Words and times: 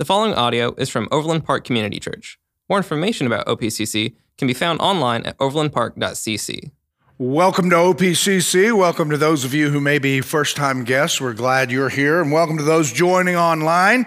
The 0.00 0.06
following 0.06 0.32
audio 0.32 0.74
is 0.78 0.88
from 0.88 1.08
Overland 1.12 1.44
Park 1.44 1.62
Community 1.62 2.00
Church. 2.00 2.38
More 2.70 2.78
information 2.78 3.26
about 3.26 3.44
OPCC 3.44 4.14
can 4.38 4.48
be 4.48 4.54
found 4.54 4.80
online 4.80 5.26
at 5.26 5.36
overlandpark.cc. 5.36 6.70
Welcome 7.18 7.68
to 7.68 7.76
OPCC. 7.76 8.74
Welcome 8.74 9.10
to 9.10 9.18
those 9.18 9.44
of 9.44 9.52
you 9.52 9.68
who 9.68 9.78
may 9.78 9.98
be 9.98 10.22
first 10.22 10.56
time 10.56 10.84
guests. 10.84 11.20
We're 11.20 11.34
glad 11.34 11.70
you're 11.70 11.90
here. 11.90 12.22
And 12.22 12.32
welcome 12.32 12.56
to 12.56 12.62
those 12.62 12.90
joining 12.90 13.36
online. 13.36 14.06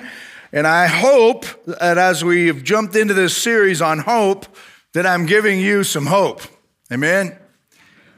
And 0.52 0.66
I 0.66 0.88
hope 0.88 1.46
that 1.66 2.00
as 2.00 2.26
we've 2.26 2.64
jumped 2.64 2.96
into 2.96 3.14
this 3.14 3.38
series 3.38 3.80
on 3.80 4.00
hope, 4.00 4.48
that 4.94 5.06
I'm 5.06 5.28
giving 5.28 5.60
you 5.60 5.84
some 5.84 6.08
hope. 6.08 6.42
Amen. 6.92 7.38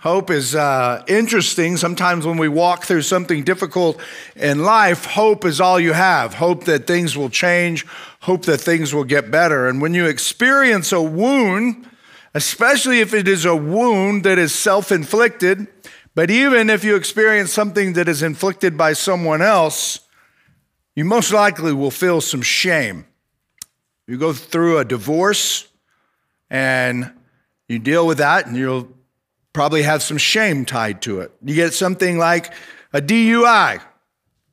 Hope 0.06 0.30
is 0.30 0.54
uh, 0.54 1.04
interesting. 1.08 1.78
Sometimes 1.78 2.28
when 2.28 2.38
we 2.38 2.48
walk 2.48 2.84
through 2.84 3.02
something 3.02 3.44
difficult 3.44 4.00
in 4.36 4.64
life, 4.64 5.04
hope 5.06 5.44
is 5.44 5.60
all 5.60 5.80
you 5.80 5.94
have. 5.94 6.36
Hope 6.36 6.66
that 6.66 6.86
things 6.86 7.18
will 7.18 7.32
change, 7.32 7.88
hope 8.20 8.46
that 8.46 8.60
things 8.60 8.94
will 8.94 9.04
get 9.04 9.32
better. 9.32 9.68
And 9.68 9.82
when 9.82 9.96
you 9.96 10.06
experience 10.06 10.92
a 10.92 11.02
wound, 11.02 11.90
especially 12.36 13.00
if 13.00 13.16
it 13.16 13.28
is 13.28 13.46
a 13.46 13.56
wound 13.56 14.26
that 14.26 14.38
is 14.38 14.54
self 14.54 14.92
inflicted, 14.92 15.66
but 16.14 16.30
even 16.30 16.70
if 16.70 16.84
you 16.84 16.96
experience 16.96 17.52
something 17.52 17.94
that 17.94 18.08
is 18.08 18.22
inflicted 18.22 18.78
by 18.78 18.94
someone 18.94 19.42
else, 19.42 20.02
you 20.96 21.04
most 21.04 21.34
likely 21.34 21.74
will 21.74 21.90
feel 21.90 22.22
some 22.22 22.44
shame. 22.44 23.08
You 24.06 24.20
go 24.20 24.34
through 24.34 24.78
a 24.78 24.86
divorce 24.86 25.68
and 26.48 27.12
you 27.68 27.80
deal 27.80 28.06
with 28.06 28.20
that, 28.20 28.46
and 28.46 28.56
you'll 28.56 28.88
probably 29.56 29.84
have 29.84 30.04
some 30.04 30.18
shame 30.18 30.66
tied 30.66 31.02
to 31.02 31.22
it. 31.22 31.32
You 31.42 31.56
get 31.56 31.74
something 31.74 32.18
like 32.18 32.54
a 32.92 33.02
DUI, 33.02 33.82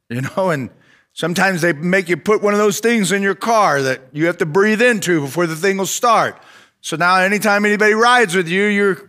you 0.09 0.21
know, 0.21 0.51
and 0.51 0.71
sometimes 1.13 1.61
they 1.61 1.73
make 1.73 2.09
you 2.09 2.17
put 2.17 2.41
one 2.41 2.55
of 2.55 2.61
those 2.61 2.79
things 2.79 3.11
in 3.11 3.21
your 3.21 3.35
car 3.35 3.83
that 3.83 4.01
you 4.13 4.27
have 4.27 4.39
to 4.39 4.47
breathe 4.47 4.81
into 4.81 5.21
before 5.21 5.49
the 5.49 5.57
thing 5.57 5.77
will 5.77 5.87
start. 5.87 6.41
So 6.83 6.97
now 6.97 7.17
anytime 7.17 7.65
anybody 7.65 7.95
rides 7.95 8.37
with 8.37 8.49
you, 8.49 8.67
you're, 8.67 9.09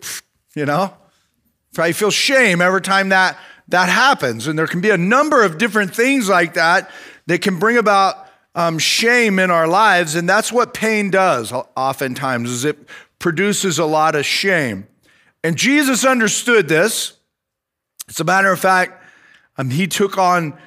you 0.56 0.66
know, 0.66 0.98
probably 1.76 1.94
feel 1.94 2.10
shame 2.10 2.60
every 2.60 2.82
time 2.82 3.10
that 3.10 3.38
that 3.68 3.88
happens. 3.88 4.48
And 4.48 4.58
there 4.58 4.68
can 4.68 4.82
be 4.82 4.90
a 4.90 4.98
number 4.98 5.44
of 5.44 5.60
different 5.60 5.96
things 5.96 6.28
like 6.28 6.56
that 6.56 6.90
that 7.28 7.44
can 7.44 7.60
bring 7.60 7.78
about 7.78 8.28
um, 8.56 8.80
shame 8.80 9.38
in 9.38 9.52
our 9.52 9.68
lives. 9.68 10.16
And 10.16 10.28
that's 10.28 10.52
what 10.52 10.74
pain 10.74 11.12
does 11.12 11.52
oftentimes 11.52 12.50
is 12.50 12.66
it 12.66 12.80
produces 13.20 13.78
a 13.78 13.86
lot 13.86 14.16
of 14.16 14.26
shame. 14.26 14.88
And 15.44 15.58
Jesus 15.58 16.06
understood 16.06 16.68
this. 16.68 17.14
As 18.10 18.20
a 18.20 18.24
matter 18.24 18.52
of 18.52 18.60
fact, 18.60 19.04
um, 19.58 19.70
he 19.70 19.88
took 19.88 20.18
on 20.18 20.58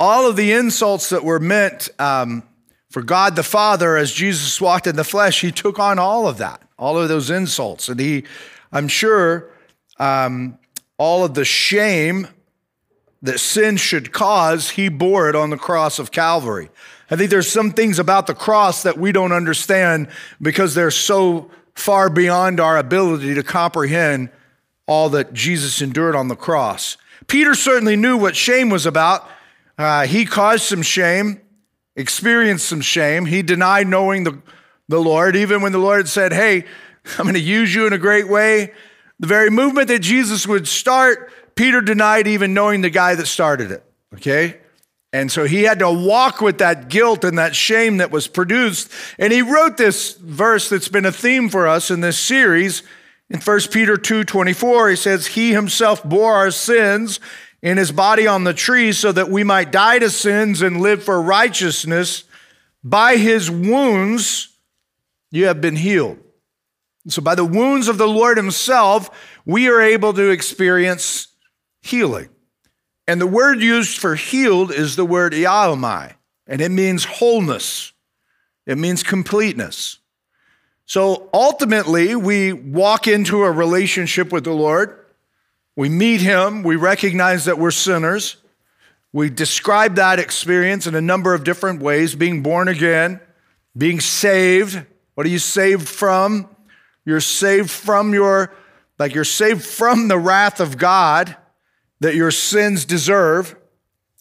all 0.00 0.28
of 0.28 0.36
the 0.36 0.52
insults 0.52 1.10
that 1.10 1.24
were 1.24 1.38
meant 1.38 1.88
um, 1.98 2.42
for 2.90 3.02
God 3.02 3.36
the 3.36 3.42
Father 3.42 3.96
as 3.96 4.12
Jesus 4.12 4.60
walked 4.60 4.86
in 4.86 4.96
the 4.96 5.04
flesh. 5.04 5.40
He 5.40 5.52
took 5.52 5.78
on 5.78 5.98
all 5.98 6.26
of 6.26 6.38
that, 6.38 6.62
all 6.78 6.98
of 6.98 7.08
those 7.08 7.30
insults. 7.30 7.88
And 7.88 8.00
he, 8.00 8.24
I'm 8.72 8.88
sure, 8.88 9.50
um, 9.98 10.58
all 10.98 11.24
of 11.24 11.34
the 11.34 11.44
shame 11.44 12.28
that 13.22 13.40
sin 13.40 13.76
should 13.76 14.12
cause, 14.12 14.70
he 14.70 14.88
bore 14.88 15.28
it 15.28 15.34
on 15.34 15.50
the 15.50 15.56
cross 15.56 15.98
of 15.98 16.10
Calvary. 16.10 16.70
I 17.10 17.16
think 17.16 17.30
there's 17.30 17.50
some 17.50 17.70
things 17.70 17.98
about 17.98 18.26
the 18.26 18.34
cross 18.34 18.82
that 18.82 18.98
we 18.98 19.12
don't 19.12 19.32
understand 19.32 20.08
because 20.40 20.74
they're 20.74 20.90
so 20.90 21.50
far 21.76 22.10
beyond 22.10 22.58
our 22.58 22.76
ability 22.76 23.34
to 23.34 23.42
comprehend 23.42 24.30
all 24.86 25.10
that 25.10 25.32
Jesus 25.32 25.80
endured 25.80 26.16
on 26.16 26.28
the 26.28 26.34
cross. 26.34 26.96
Peter 27.28 27.54
certainly 27.54 27.96
knew 27.96 28.16
what 28.16 28.34
shame 28.34 28.70
was 28.70 28.86
about. 28.86 29.28
Uh, 29.78 30.06
he 30.06 30.24
caused 30.24 30.64
some 30.64 30.82
shame, 30.82 31.40
experienced 31.94 32.66
some 32.66 32.80
shame. 32.80 33.26
He 33.26 33.42
denied 33.42 33.86
knowing 33.88 34.24
the, 34.24 34.40
the 34.88 35.00
Lord, 35.00 35.36
even 35.36 35.60
when 35.60 35.72
the 35.72 35.78
Lord 35.78 36.08
said, 36.08 36.32
Hey, 36.32 36.64
I'm 37.18 37.24
going 37.24 37.34
to 37.34 37.40
use 37.40 37.74
you 37.74 37.86
in 37.86 37.92
a 37.92 37.98
great 37.98 38.28
way. 38.28 38.72
The 39.20 39.26
very 39.26 39.50
movement 39.50 39.88
that 39.88 40.00
Jesus 40.00 40.46
would 40.46 40.66
start, 40.66 41.30
Peter 41.54 41.80
denied 41.80 42.26
even 42.26 42.54
knowing 42.54 42.80
the 42.80 42.90
guy 42.90 43.14
that 43.14 43.26
started 43.26 43.70
it. 43.70 43.84
Okay? 44.14 44.58
And 45.12 45.30
so 45.30 45.44
he 45.44 45.62
had 45.62 45.78
to 45.78 45.90
walk 45.90 46.40
with 46.40 46.58
that 46.58 46.88
guilt 46.88 47.24
and 47.24 47.38
that 47.38 47.54
shame 47.54 47.98
that 47.98 48.10
was 48.10 48.28
produced. 48.28 48.90
And 49.18 49.32
he 49.32 49.40
wrote 49.42 49.76
this 49.76 50.14
verse 50.14 50.68
that's 50.68 50.88
been 50.88 51.06
a 51.06 51.12
theme 51.12 51.48
for 51.48 51.66
us 51.66 51.90
in 51.90 52.00
this 52.00 52.18
series. 52.18 52.82
In 53.30 53.40
1 53.40 53.60
Peter 53.72 53.96
2 53.96 54.24
24, 54.24 54.90
he 54.90 54.96
says, 54.96 55.26
He 55.28 55.52
himself 55.52 56.04
bore 56.04 56.34
our 56.34 56.50
sins 56.50 57.20
in 57.62 57.78
his 57.78 57.92
body 57.92 58.26
on 58.26 58.44
the 58.44 58.54
tree 58.54 58.92
so 58.92 59.10
that 59.12 59.30
we 59.30 59.42
might 59.42 59.72
die 59.72 59.98
to 59.98 60.10
sins 60.10 60.62
and 60.62 60.80
live 60.80 61.02
for 61.02 61.20
righteousness. 61.20 62.24
By 62.84 63.16
his 63.16 63.50
wounds, 63.50 64.48
you 65.30 65.46
have 65.46 65.60
been 65.60 65.76
healed. 65.76 66.18
So, 67.08 67.22
by 67.22 67.34
the 67.34 67.44
wounds 67.44 67.88
of 67.88 67.98
the 67.98 68.08
Lord 68.08 68.36
himself, 68.36 69.10
we 69.44 69.68
are 69.68 69.80
able 69.80 70.12
to 70.12 70.30
experience 70.30 71.28
healing. 71.82 72.28
And 73.08 73.20
the 73.20 73.26
word 73.26 73.60
used 73.60 73.98
for 73.98 74.16
healed 74.16 74.72
is 74.72 74.96
the 74.96 75.04
word 75.04 75.32
iaomai, 75.32 76.14
and 76.46 76.60
it 76.60 76.70
means 76.70 77.04
wholeness. 77.04 77.92
It 78.66 78.78
means 78.78 79.02
completeness. 79.02 79.98
So 80.86 81.28
ultimately, 81.32 82.16
we 82.16 82.52
walk 82.52 83.06
into 83.06 83.44
a 83.44 83.50
relationship 83.50 84.32
with 84.32 84.44
the 84.44 84.52
Lord. 84.52 85.04
We 85.76 85.88
meet 85.88 86.20
Him. 86.20 86.62
We 86.62 86.76
recognize 86.76 87.44
that 87.44 87.58
we're 87.58 87.70
sinners. 87.70 88.36
We 89.12 89.30
describe 89.30 89.96
that 89.96 90.18
experience 90.18 90.86
in 90.86 90.94
a 90.94 91.00
number 91.00 91.32
of 91.32 91.44
different 91.44 91.80
ways 91.80 92.14
being 92.14 92.42
born 92.42 92.68
again, 92.68 93.20
being 93.76 94.00
saved. 94.00 94.84
What 95.14 95.26
are 95.26 95.30
you 95.30 95.38
saved 95.38 95.88
from? 95.88 96.48
You're 97.04 97.20
saved 97.20 97.70
from 97.70 98.12
your, 98.12 98.52
like 98.98 99.14
you're 99.14 99.24
saved 99.24 99.64
from 99.64 100.08
the 100.08 100.18
wrath 100.18 100.60
of 100.60 100.76
God 100.76 101.36
that 102.00 102.14
your 102.14 102.30
sins 102.30 102.84
deserve, 102.84 103.56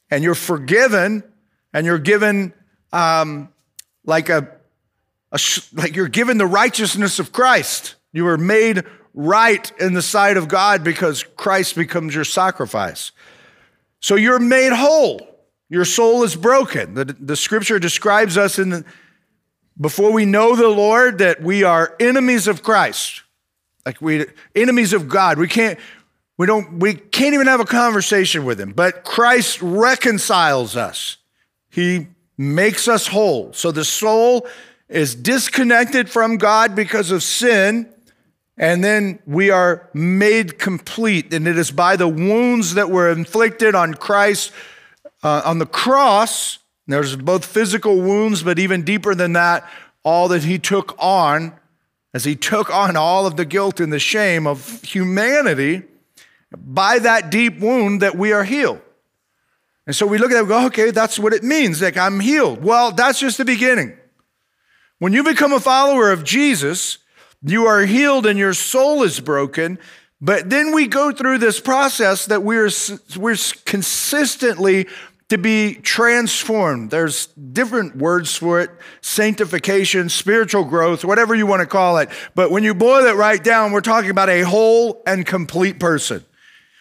and 0.09 0.23
you're 0.23 0.35
forgiven, 0.35 1.23
and 1.73 1.85
you're 1.85 1.99
given 1.99 2.53
um, 2.93 3.49
like 4.05 4.29
a, 4.29 4.49
a 5.31 5.39
like 5.73 5.95
you're 5.95 6.07
given 6.07 6.37
the 6.37 6.45
righteousness 6.45 7.19
of 7.19 7.31
Christ. 7.31 7.95
You 8.13 8.27
are 8.27 8.37
made 8.37 8.83
right 9.13 9.71
in 9.79 9.93
the 9.93 10.01
sight 10.01 10.37
of 10.37 10.47
God 10.47 10.83
because 10.83 11.23
Christ 11.23 11.75
becomes 11.75 12.13
your 12.13 12.23
sacrifice. 12.23 13.11
So 13.99 14.15
you're 14.15 14.39
made 14.39 14.73
whole. 14.73 15.35
Your 15.69 15.85
soul 15.85 16.23
is 16.23 16.35
broken. 16.35 16.93
The, 16.93 17.05
the 17.05 17.35
scripture 17.35 17.79
describes 17.79 18.37
us 18.37 18.59
in 18.59 18.69
the, 18.69 18.85
before 19.79 20.11
we 20.11 20.25
know 20.25 20.55
the 20.55 20.69
Lord 20.69 21.17
that 21.17 21.41
we 21.41 21.63
are 21.63 21.95
enemies 21.99 22.47
of 22.47 22.61
Christ. 22.61 23.23
Like 23.85 24.01
we 24.01 24.25
enemies 24.55 24.93
of 24.93 25.07
God. 25.07 25.37
We 25.37 25.47
can't 25.47 25.79
we 26.37 26.45
don't 26.45 26.79
we 26.79 26.93
can't 26.93 27.33
even 27.33 27.47
have 27.47 27.59
a 27.59 27.65
conversation 27.65 28.45
with 28.45 28.59
him. 28.59 28.73
But 28.73 29.03
Christ 29.03 29.61
reconciles 29.61 30.75
us. 30.75 31.17
He 31.69 32.07
makes 32.37 32.87
us 32.87 33.07
whole. 33.07 33.53
So 33.53 33.71
the 33.71 33.85
soul 33.85 34.47
is 34.89 35.15
disconnected 35.15 36.09
from 36.09 36.37
God 36.37 36.75
because 36.75 37.11
of 37.11 37.23
sin, 37.23 37.89
and 38.57 38.83
then 38.83 39.19
we 39.25 39.49
are 39.49 39.89
made 39.93 40.59
complete. 40.59 41.33
And 41.33 41.47
it 41.47 41.57
is 41.57 41.71
by 41.71 41.95
the 41.95 42.07
wounds 42.07 42.73
that 42.73 42.89
were 42.89 43.09
inflicted 43.09 43.73
on 43.73 43.93
Christ 43.93 44.51
uh, 45.23 45.41
on 45.45 45.59
the 45.59 45.65
cross. 45.65 46.59
There's 46.87 47.15
both 47.15 47.45
physical 47.45 47.99
wounds, 47.99 48.43
but 48.43 48.59
even 48.59 48.83
deeper 48.83 49.15
than 49.15 49.33
that, 49.33 49.67
all 50.03 50.27
that 50.27 50.43
he 50.43 50.59
took 50.59 50.95
on 50.99 51.53
as 52.13 52.25
he 52.25 52.35
took 52.35 52.69
on 52.69 52.95
all 52.95 53.25
of 53.25 53.35
the 53.35 53.45
guilt 53.45 53.79
and 53.79 53.91
the 53.91 53.99
shame 53.99 54.45
of 54.45 54.81
humanity 54.83 55.83
by 56.57 56.99
that 56.99 57.29
deep 57.29 57.59
wound 57.59 58.01
that 58.01 58.17
we 58.17 58.31
are 58.31 58.43
healed. 58.43 58.81
And 59.87 59.95
so 59.95 60.07
we 60.07 60.17
look 60.17 60.31
at 60.31 60.37
it 60.37 60.39
and 60.39 60.47
go, 60.47 60.65
okay, 60.67 60.91
that's 60.91 61.19
what 61.19 61.33
it 61.33 61.43
means. 61.43 61.81
Like, 61.81 61.97
I'm 61.97 62.19
healed. 62.19 62.63
Well, 62.63 62.91
that's 62.91 63.19
just 63.19 63.37
the 63.37 63.45
beginning. 63.45 63.95
When 64.99 65.13
you 65.13 65.23
become 65.23 65.53
a 65.53 65.59
follower 65.59 66.11
of 66.11 66.23
Jesus, 66.23 66.97
you 67.43 67.65
are 67.65 67.81
healed 67.85 68.25
and 68.25 68.39
your 68.39 68.53
soul 68.53 69.03
is 69.03 69.19
broken. 69.19 69.77
But 70.19 70.49
then 70.49 70.73
we 70.73 70.87
go 70.87 71.11
through 71.11 71.37
this 71.37 71.59
process 71.59 72.25
that 72.27 72.41
we're, 72.41 72.71
we're 73.17 73.37
consistently 73.65 74.87
to 75.29 75.37
be 75.37 75.75
transformed. 75.75 76.91
There's 76.91 77.27
different 77.27 77.95
words 77.95 78.35
for 78.35 78.61
it 78.61 78.69
sanctification, 79.01 80.09
spiritual 80.09 80.63
growth, 80.63 81.03
whatever 81.03 81.35
you 81.35 81.45
want 81.45 81.61
to 81.61 81.67
call 81.67 81.97
it. 81.97 82.09
But 82.35 82.51
when 82.51 82.63
you 82.63 82.73
boil 82.73 83.05
it 83.05 83.15
right 83.15 83.43
down, 83.43 83.71
we're 83.71 83.81
talking 83.81 84.11
about 84.11 84.29
a 84.29 84.41
whole 84.41 85.01
and 85.05 85.25
complete 85.25 85.79
person. 85.79 86.23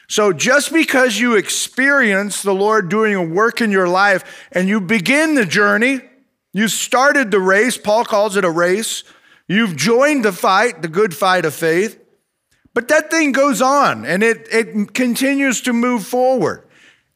So 0.08 0.32
just 0.32 0.72
because 0.72 1.18
you 1.18 1.36
experience 1.36 2.42
the 2.42 2.54
Lord 2.54 2.88
doing 2.88 3.14
a 3.14 3.22
work 3.22 3.60
in 3.60 3.70
your 3.70 3.88
life 3.88 4.46
and 4.52 4.68
you 4.68 4.80
begin 4.80 5.34
the 5.34 5.46
journey, 5.46 6.00
you 6.52 6.68
started 6.68 7.30
the 7.30 7.40
race, 7.40 7.76
Paul 7.76 8.04
calls 8.04 8.36
it 8.36 8.44
a 8.44 8.50
race, 8.50 9.02
you've 9.48 9.76
joined 9.76 10.24
the 10.24 10.32
fight, 10.32 10.82
the 10.82 10.88
good 10.88 11.14
fight 11.14 11.44
of 11.44 11.54
faith, 11.54 11.98
but 12.74 12.88
that 12.88 13.10
thing 13.10 13.32
goes 13.32 13.62
on 13.62 14.04
and 14.04 14.22
it, 14.22 14.46
it 14.52 14.94
continues 14.94 15.60
to 15.62 15.72
move 15.72 16.06
forward. 16.06 16.64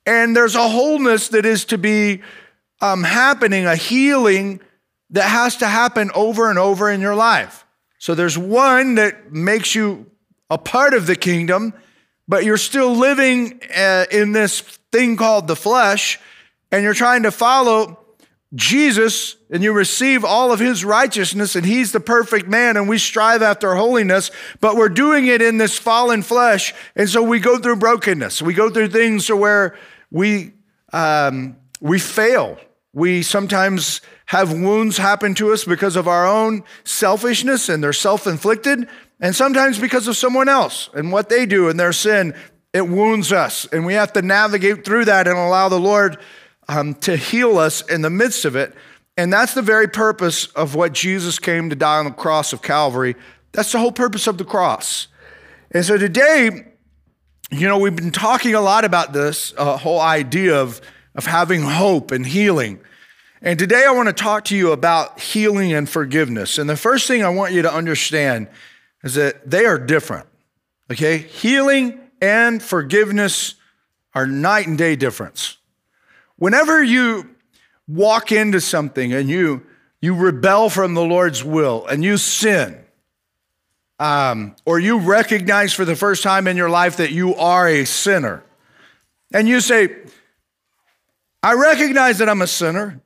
And 0.06 0.34
there's 0.34 0.54
a 0.54 0.68
wholeness 0.68 1.28
that 1.28 1.44
is 1.44 1.66
to 1.66 1.78
be 1.78 2.22
um, 2.80 3.02
happening, 3.02 3.66
a 3.66 3.76
healing 3.76 4.60
that 5.10 5.28
has 5.28 5.56
to 5.56 5.66
happen 5.66 6.10
over 6.14 6.48
and 6.48 6.58
over 6.58 6.90
in 6.90 7.00
your 7.00 7.14
life. 7.14 7.66
So 7.98 8.14
there's 8.14 8.38
one 8.38 8.94
that 8.94 9.32
makes 9.32 9.74
you 9.74 10.06
a 10.48 10.58
part 10.58 10.94
of 10.94 11.06
the 11.06 11.16
kingdom, 11.16 11.74
but 12.28 12.44
you're 12.44 12.58
still 12.58 12.94
living 12.94 13.60
uh, 13.74 14.04
in 14.10 14.32
this 14.32 14.60
thing 14.92 15.16
called 15.16 15.48
the 15.48 15.56
flesh, 15.56 16.20
and 16.70 16.84
you're 16.84 16.94
trying 16.94 17.22
to 17.22 17.30
follow 17.30 17.98
Jesus 18.54 19.36
and 19.50 19.62
you 19.62 19.72
receive 19.72 20.24
all 20.24 20.52
of 20.52 20.60
his 20.60 20.84
righteousness, 20.84 21.56
and 21.56 21.64
he's 21.64 21.92
the 21.92 22.00
perfect 22.00 22.46
man, 22.48 22.76
and 22.76 22.88
we 22.88 22.98
strive 22.98 23.42
after 23.42 23.74
holiness, 23.74 24.30
but 24.60 24.76
we're 24.76 24.88
doing 24.88 25.26
it 25.26 25.42
in 25.42 25.58
this 25.58 25.78
fallen 25.78 26.22
flesh. 26.22 26.74
And 26.96 27.08
so 27.08 27.22
we 27.22 27.40
go 27.40 27.58
through 27.58 27.76
brokenness. 27.76 28.42
We 28.42 28.54
go 28.54 28.70
through 28.70 28.88
things 28.88 29.30
where 29.30 29.76
we, 30.10 30.52
um, 30.92 31.56
we 31.80 31.98
fail. 31.98 32.58
We 32.92 33.22
sometimes 33.22 34.00
have 34.26 34.52
wounds 34.52 34.98
happen 34.98 35.34
to 35.36 35.52
us 35.52 35.64
because 35.64 35.96
of 35.96 36.08
our 36.08 36.26
own 36.26 36.64
selfishness, 36.84 37.68
and 37.68 37.82
they're 37.82 37.92
self 37.92 38.26
inflicted, 38.26 38.88
and 39.20 39.34
sometimes 39.34 39.78
because 39.78 40.06
of 40.08 40.16
someone 40.16 40.48
else 40.48 40.90
and 40.94 41.10
what 41.12 41.28
they 41.28 41.46
do 41.46 41.68
and 41.68 41.78
their 41.78 41.92
sin. 41.92 42.34
It 42.74 42.86
wounds 42.86 43.32
us, 43.32 43.66
and 43.72 43.86
we 43.86 43.94
have 43.94 44.12
to 44.12 44.20
navigate 44.20 44.84
through 44.84 45.06
that 45.06 45.26
and 45.26 45.38
allow 45.38 45.70
the 45.70 45.80
Lord 45.80 46.18
um, 46.68 46.94
to 46.96 47.16
heal 47.16 47.56
us 47.56 47.80
in 47.80 48.02
the 48.02 48.10
midst 48.10 48.44
of 48.44 48.56
it. 48.56 48.74
And 49.16 49.32
that's 49.32 49.54
the 49.54 49.62
very 49.62 49.88
purpose 49.88 50.46
of 50.48 50.74
what 50.74 50.92
Jesus 50.92 51.38
came 51.38 51.70
to 51.70 51.76
die 51.76 51.98
on 51.98 52.04
the 52.04 52.10
cross 52.10 52.52
of 52.52 52.62
Calvary. 52.62 53.16
That's 53.52 53.72
the 53.72 53.78
whole 53.78 53.90
purpose 53.90 54.26
of 54.26 54.38
the 54.38 54.44
cross. 54.44 55.08
And 55.70 55.84
so 55.84 55.98
today, 55.98 56.66
you 57.50 57.66
know, 57.66 57.78
we've 57.78 57.96
been 57.96 58.12
talking 58.12 58.54
a 58.54 58.60
lot 58.60 58.84
about 58.84 59.12
this 59.12 59.54
uh, 59.56 59.76
whole 59.78 60.00
idea 60.00 60.60
of, 60.60 60.80
of 61.14 61.26
having 61.26 61.62
hope 61.62 62.10
and 62.10 62.26
healing. 62.26 62.80
And 63.40 63.58
today 63.58 63.84
I 63.86 63.92
want 63.92 64.08
to 64.08 64.12
talk 64.12 64.44
to 64.46 64.56
you 64.56 64.72
about 64.72 65.18
healing 65.18 65.72
and 65.72 65.88
forgiveness. 65.88 66.58
And 66.58 66.68
the 66.68 66.76
first 66.76 67.08
thing 67.08 67.24
I 67.24 67.28
want 67.30 67.52
you 67.52 67.62
to 67.62 67.72
understand 67.72 68.48
is 69.02 69.14
that 69.14 69.48
they 69.48 69.64
are 69.64 69.78
different. 69.78 70.26
Okay? 70.90 71.18
Healing 71.18 72.00
and 72.20 72.62
forgiveness 72.62 73.54
are 74.14 74.26
night 74.26 74.66
and 74.66 74.78
day 74.78 74.96
difference. 74.96 75.58
Whenever 76.36 76.82
you 76.82 77.34
walk 77.86 78.32
into 78.32 78.60
something 78.60 79.12
and 79.12 79.28
you, 79.28 79.66
you 80.00 80.14
rebel 80.14 80.68
from 80.68 80.94
the 80.94 81.02
Lord's 81.02 81.42
will 81.42 81.86
and 81.86 82.04
you 82.04 82.16
sin, 82.16 82.78
um, 83.98 84.54
or 84.64 84.78
you 84.78 84.98
recognize 84.98 85.72
for 85.72 85.84
the 85.84 85.96
first 85.96 86.22
time 86.22 86.46
in 86.46 86.56
your 86.56 86.70
life 86.70 86.98
that 86.98 87.10
you 87.10 87.34
are 87.34 87.68
a 87.68 87.84
sinner, 87.84 88.44
and 89.32 89.48
you 89.48 89.60
say, 89.60 89.94
I 91.42 91.54
recognize 91.54 92.18
that 92.18 92.28
I'm 92.28 92.42
a 92.42 92.46
sinner, 92.46 93.00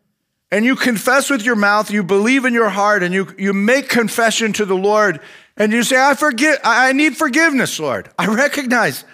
and 0.51 0.65
you 0.65 0.77
confess 0.77 1.31
with 1.31 1.43
your 1.43 1.57
mouth, 1.57 1.91
you 1.91 2.03
believe 2.03 2.45
in 2.45 2.53
your 2.53 2.69
heart, 2.69 3.03
and 3.03 3.15
you, 3.15 3.35
you 3.39 3.55
make 3.55 3.89
confession 3.89 4.53
to 4.55 4.67
the 4.67 4.77
Lord, 4.77 5.21
and 5.57 5.73
you 5.73 5.83
say, 5.83 5.97
I 6.03 6.15
forget, 6.15 6.61
I 6.65 6.93
need 6.93 7.17
forgiveness, 7.17 7.79
Lord. 7.79 8.11
I 8.19 8.27
recognize 8.27 9.05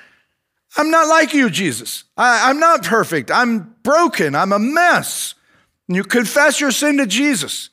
I'm 0.76 0.90
not 0.90 1.08
like 1.08 1.34
you, 1.34 1.50
Jesus. 1.50 2.04
I, 2.16 2.50
I'm 2.50 2.60
not 2.60 2.84
perfect. 2.84 3.30
I'm 3.30 3.74
broken. 3.82 4.34
I'm 4.34 4.52
a 4.52 4.58
mess. 4.58 5.34
And 5.88 5.96
you 5.96 6.04
confess 6.04 6.60
your 6.60 6.70
sin 6.70 6.98
to 6.98 7.06
Jesus. 7.06 7.70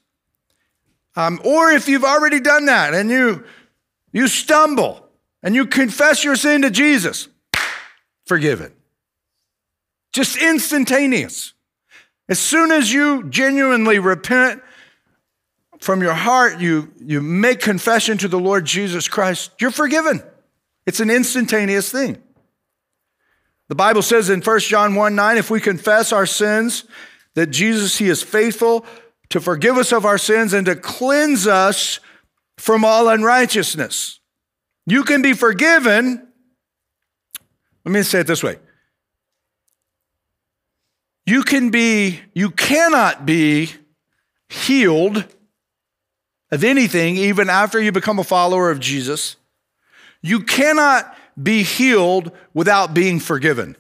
Um, 1.15 1.39
or 1.43 1.71
if 1.71 1.87
you've 1.87 2.03
already 2.03 2.39
done 2.39 2.65
that 2.65 2.93
and 2.93 3.09
you, 3.09 3.43
you 4.11 4.27
stumble 4.27 5.07
and 5.43 5.55
you 5.55 5.65
confess 5.65 6.23
your 6.23 6.35
sin 6.35 6.61
to 6.63 6.71
Jesus, 6.71 7.27
forgiven. 8.25 8.73
Just 10.11 10.37
instantaneous. 10.37 11.53
As 12.27 12.39
soon 12.39 12.71
as 12.71 12.91
you 12.91 13.29
genuinely 13.29 13.99
repent 13.99 14.61
from 15.79 16.01
your 16.01 16.13
heart, 16.13 16.59
you, 16.59 16.91
you 16.99 17.21
make 17.21 17.59
confession 17.59 18.17
to 18.19 18.27
the 18.27 18.39
Lord 18.39 18.65
Jesus 18.65 19.07
Christ, 19.07 19.51
you're 19.59 19.71
forgiven. 19.71 20.23
It's 20.85 20.99
an 20.99 21.09
instantaneous 21.09 21.91
thing. 21.91 22.21
The 23.67 23.75
Bible 23.75 24.01
says 24.01 24.29
in 24.29 24.41
1 24.41 24.59
John 24.59 24.95
1 24.95 25.15
9, 25.15 25.37
if 25.37 25.49
we 25.49 25.59
confess 25.59 26.11
our 26.11 26.25
sins, 26.25 26.85
that 27.33 27.47
Jesus, 27.47 27.97
He 27.97 28.09
is 28.09 28.21
faithful 28.21 28.85
to 29.29 29.41
forgive 29.41 29.77
us 29.77 29.91
of 29.91 30.05
our 30.05 30.17
sins 30.17 30.53
and 30.53 30.65
to 30.67 30.75
cleanse 30.75 31.47
us 31.47 31.99
from 32.57 32.85
all 32.85 33.09
unrighteousness. 33.09 34.19
You 34.85 35.03
can 35.03 35.21
be 35.21 35.33
forgiven. 35.33 36.27
Let 37.83 37.91
me 37.91 38.03
say 38.03 38.21
it 38.21 38.27
this 38.27 38.43
way. 38.43 38.57
You 41.25 41.43
can 41.43 41.71
be, 41.71 42.21
you 42.33 42.51
cannot 42.51 43.25
be 43.25 43.71
healed 44.47 45.25
of 46.51 46.63
anything 46.63 47.17
even 47.17 47.49
after 47.49 47.81
you 47.81 47.91
become 47.91 48.19
a 48.19 48.23
follower 48.23 48.69
of 48.71 48.79
Jesus. 48.79 49.35
You 50.21 50.41
cannot 50.41 51.15
be 51.41 51.63
healed 51.63 52.31
without 52.53 52.93
being 52.93 53.19
forgiven. 53.19 53.75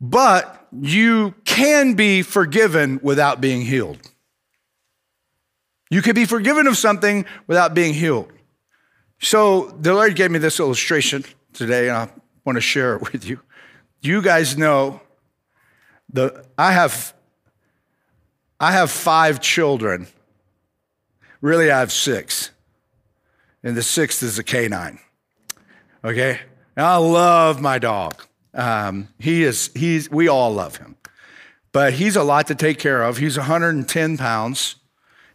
But 0.00 0.66
you 0.80 1.34
can 1.44 1.94
be 1.94 2.22
forgiven 2.22 3.00
without 3.02 3.40
being 3.40 3.62
healed. 3.62 3.98
You 5.90 6.02
can 6.02 6.14
be 6.14 6.26
forgiven 6.26 6.66
of 6.66 6.76
something 6.76 7.24
without 7.46 7.74
being 7.74 7.94
healed. 7.94 8.30
So 9.20 9.76
the 9.80 9.94
Lord 9.94 10.14
gave 10.14 10.30
me 10.30 10.38
this 10.38 10.60
illustration 10.60 11.24
today, 11.52 11.88
and 11.88 11.96
I 11.96 12.08
want 12.44 12.56
to 12.56 12.60
share 12.60 12.94
it 12.94 13.12
with 13.12 13.24
you. 13.24 13.40
You 14.00 14.22
guys 14.22 14.56
know 14.56 15.00
the 16.12 16.44
I 16.56 16.72
have 16.72 17.12
I 18.60 18.72
have 18.72 18.90
five 18.90 19.40
children. 19.40 20.06
Really, 21.40 21.70
I 21.70 21.80
have 21.80 21.92
six. 21.92 22.50
And 23.62 23.76
the 23.76 23.82
sixth 23.82 24.22
is 24.22 24.38
a 24.38 24.44
canine. 24.44 24.98
Okay? 26.04 26.40
I 26.76 26.96
love 26.96 27.60
my 27.60 27.78
dog. 27.78 28.14
Um, 28.54 29.08
he 29.18 29.44
is, 29.44 29.70
he's, 29.74 30.10
we 30.10 30.28
all 30.28 30.52
love 30.52 30.76
him. 30.76 30.96
But 31.72 31.94
he's 31.94 32.16
a 32.16 32.22
lot 32.22 32.46
to 32.48 32.54
take 32.54 32.78
care 32.78 33.02
of. 33.02 33.18
He's 33.18 33.36
110 33.36 34.16
pounds. 34.16 34.76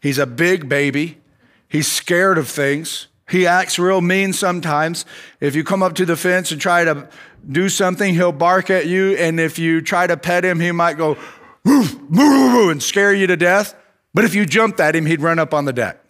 He's 0.02 0.18
a 0.18 0.26
big 0.26 0.68
baby. 0.68 1.20
He's 1.68 1.90
scared 1.92 2.38
of 2.38 2.50
things. 2.50 3.08
He 3.30 3.48
acts 3.48 3.80
real 3.80 4.02
mean 4.02 4.34
sometimes. 4.34 5.06
If 5.40 5.56
you 5.56 5.64
come 5.64 5.82
up 5.82 5.96
to 5.96 6.06
the 6.06 6.18
fence 6.18 6.52
and 6.52 6.60
try 6.60 6.84
to 6.84 7.08
do 7.50 7.70
something, 7.70 8.14
he'll 8.14 8.32
bark 8.32 8.70
at 8.70 8.88
you. 8.88 9.16
And 9.16 9.40
if 9.40 9.58
you 9.58 9.82
try 9.82 10.08
to 10.08 10.18
pet 10.18 10.44
him, 10.44 10.60
he 10.60 10.72
might 10.72 10.98
go, 10.98 11.18
woof, 11.64 11.98
woof, 12.10 12.72
and 12.72 12.84
scare 12.84 13.14
you 13.14 13.28
to 13.28 13.38
death. 13.38 13.76
But 14.14 14.26
if 14.26 14.36
you 14.36 14.46
jumped 14.46 14.80
at 14.80 14.96
him, 14.96 15.06
he'd 15.06 15.22
run 15.22 15.40
up 15.40 15.54
on 15.54 15.66
the 15.66 15.74
deck. 15.74 16.03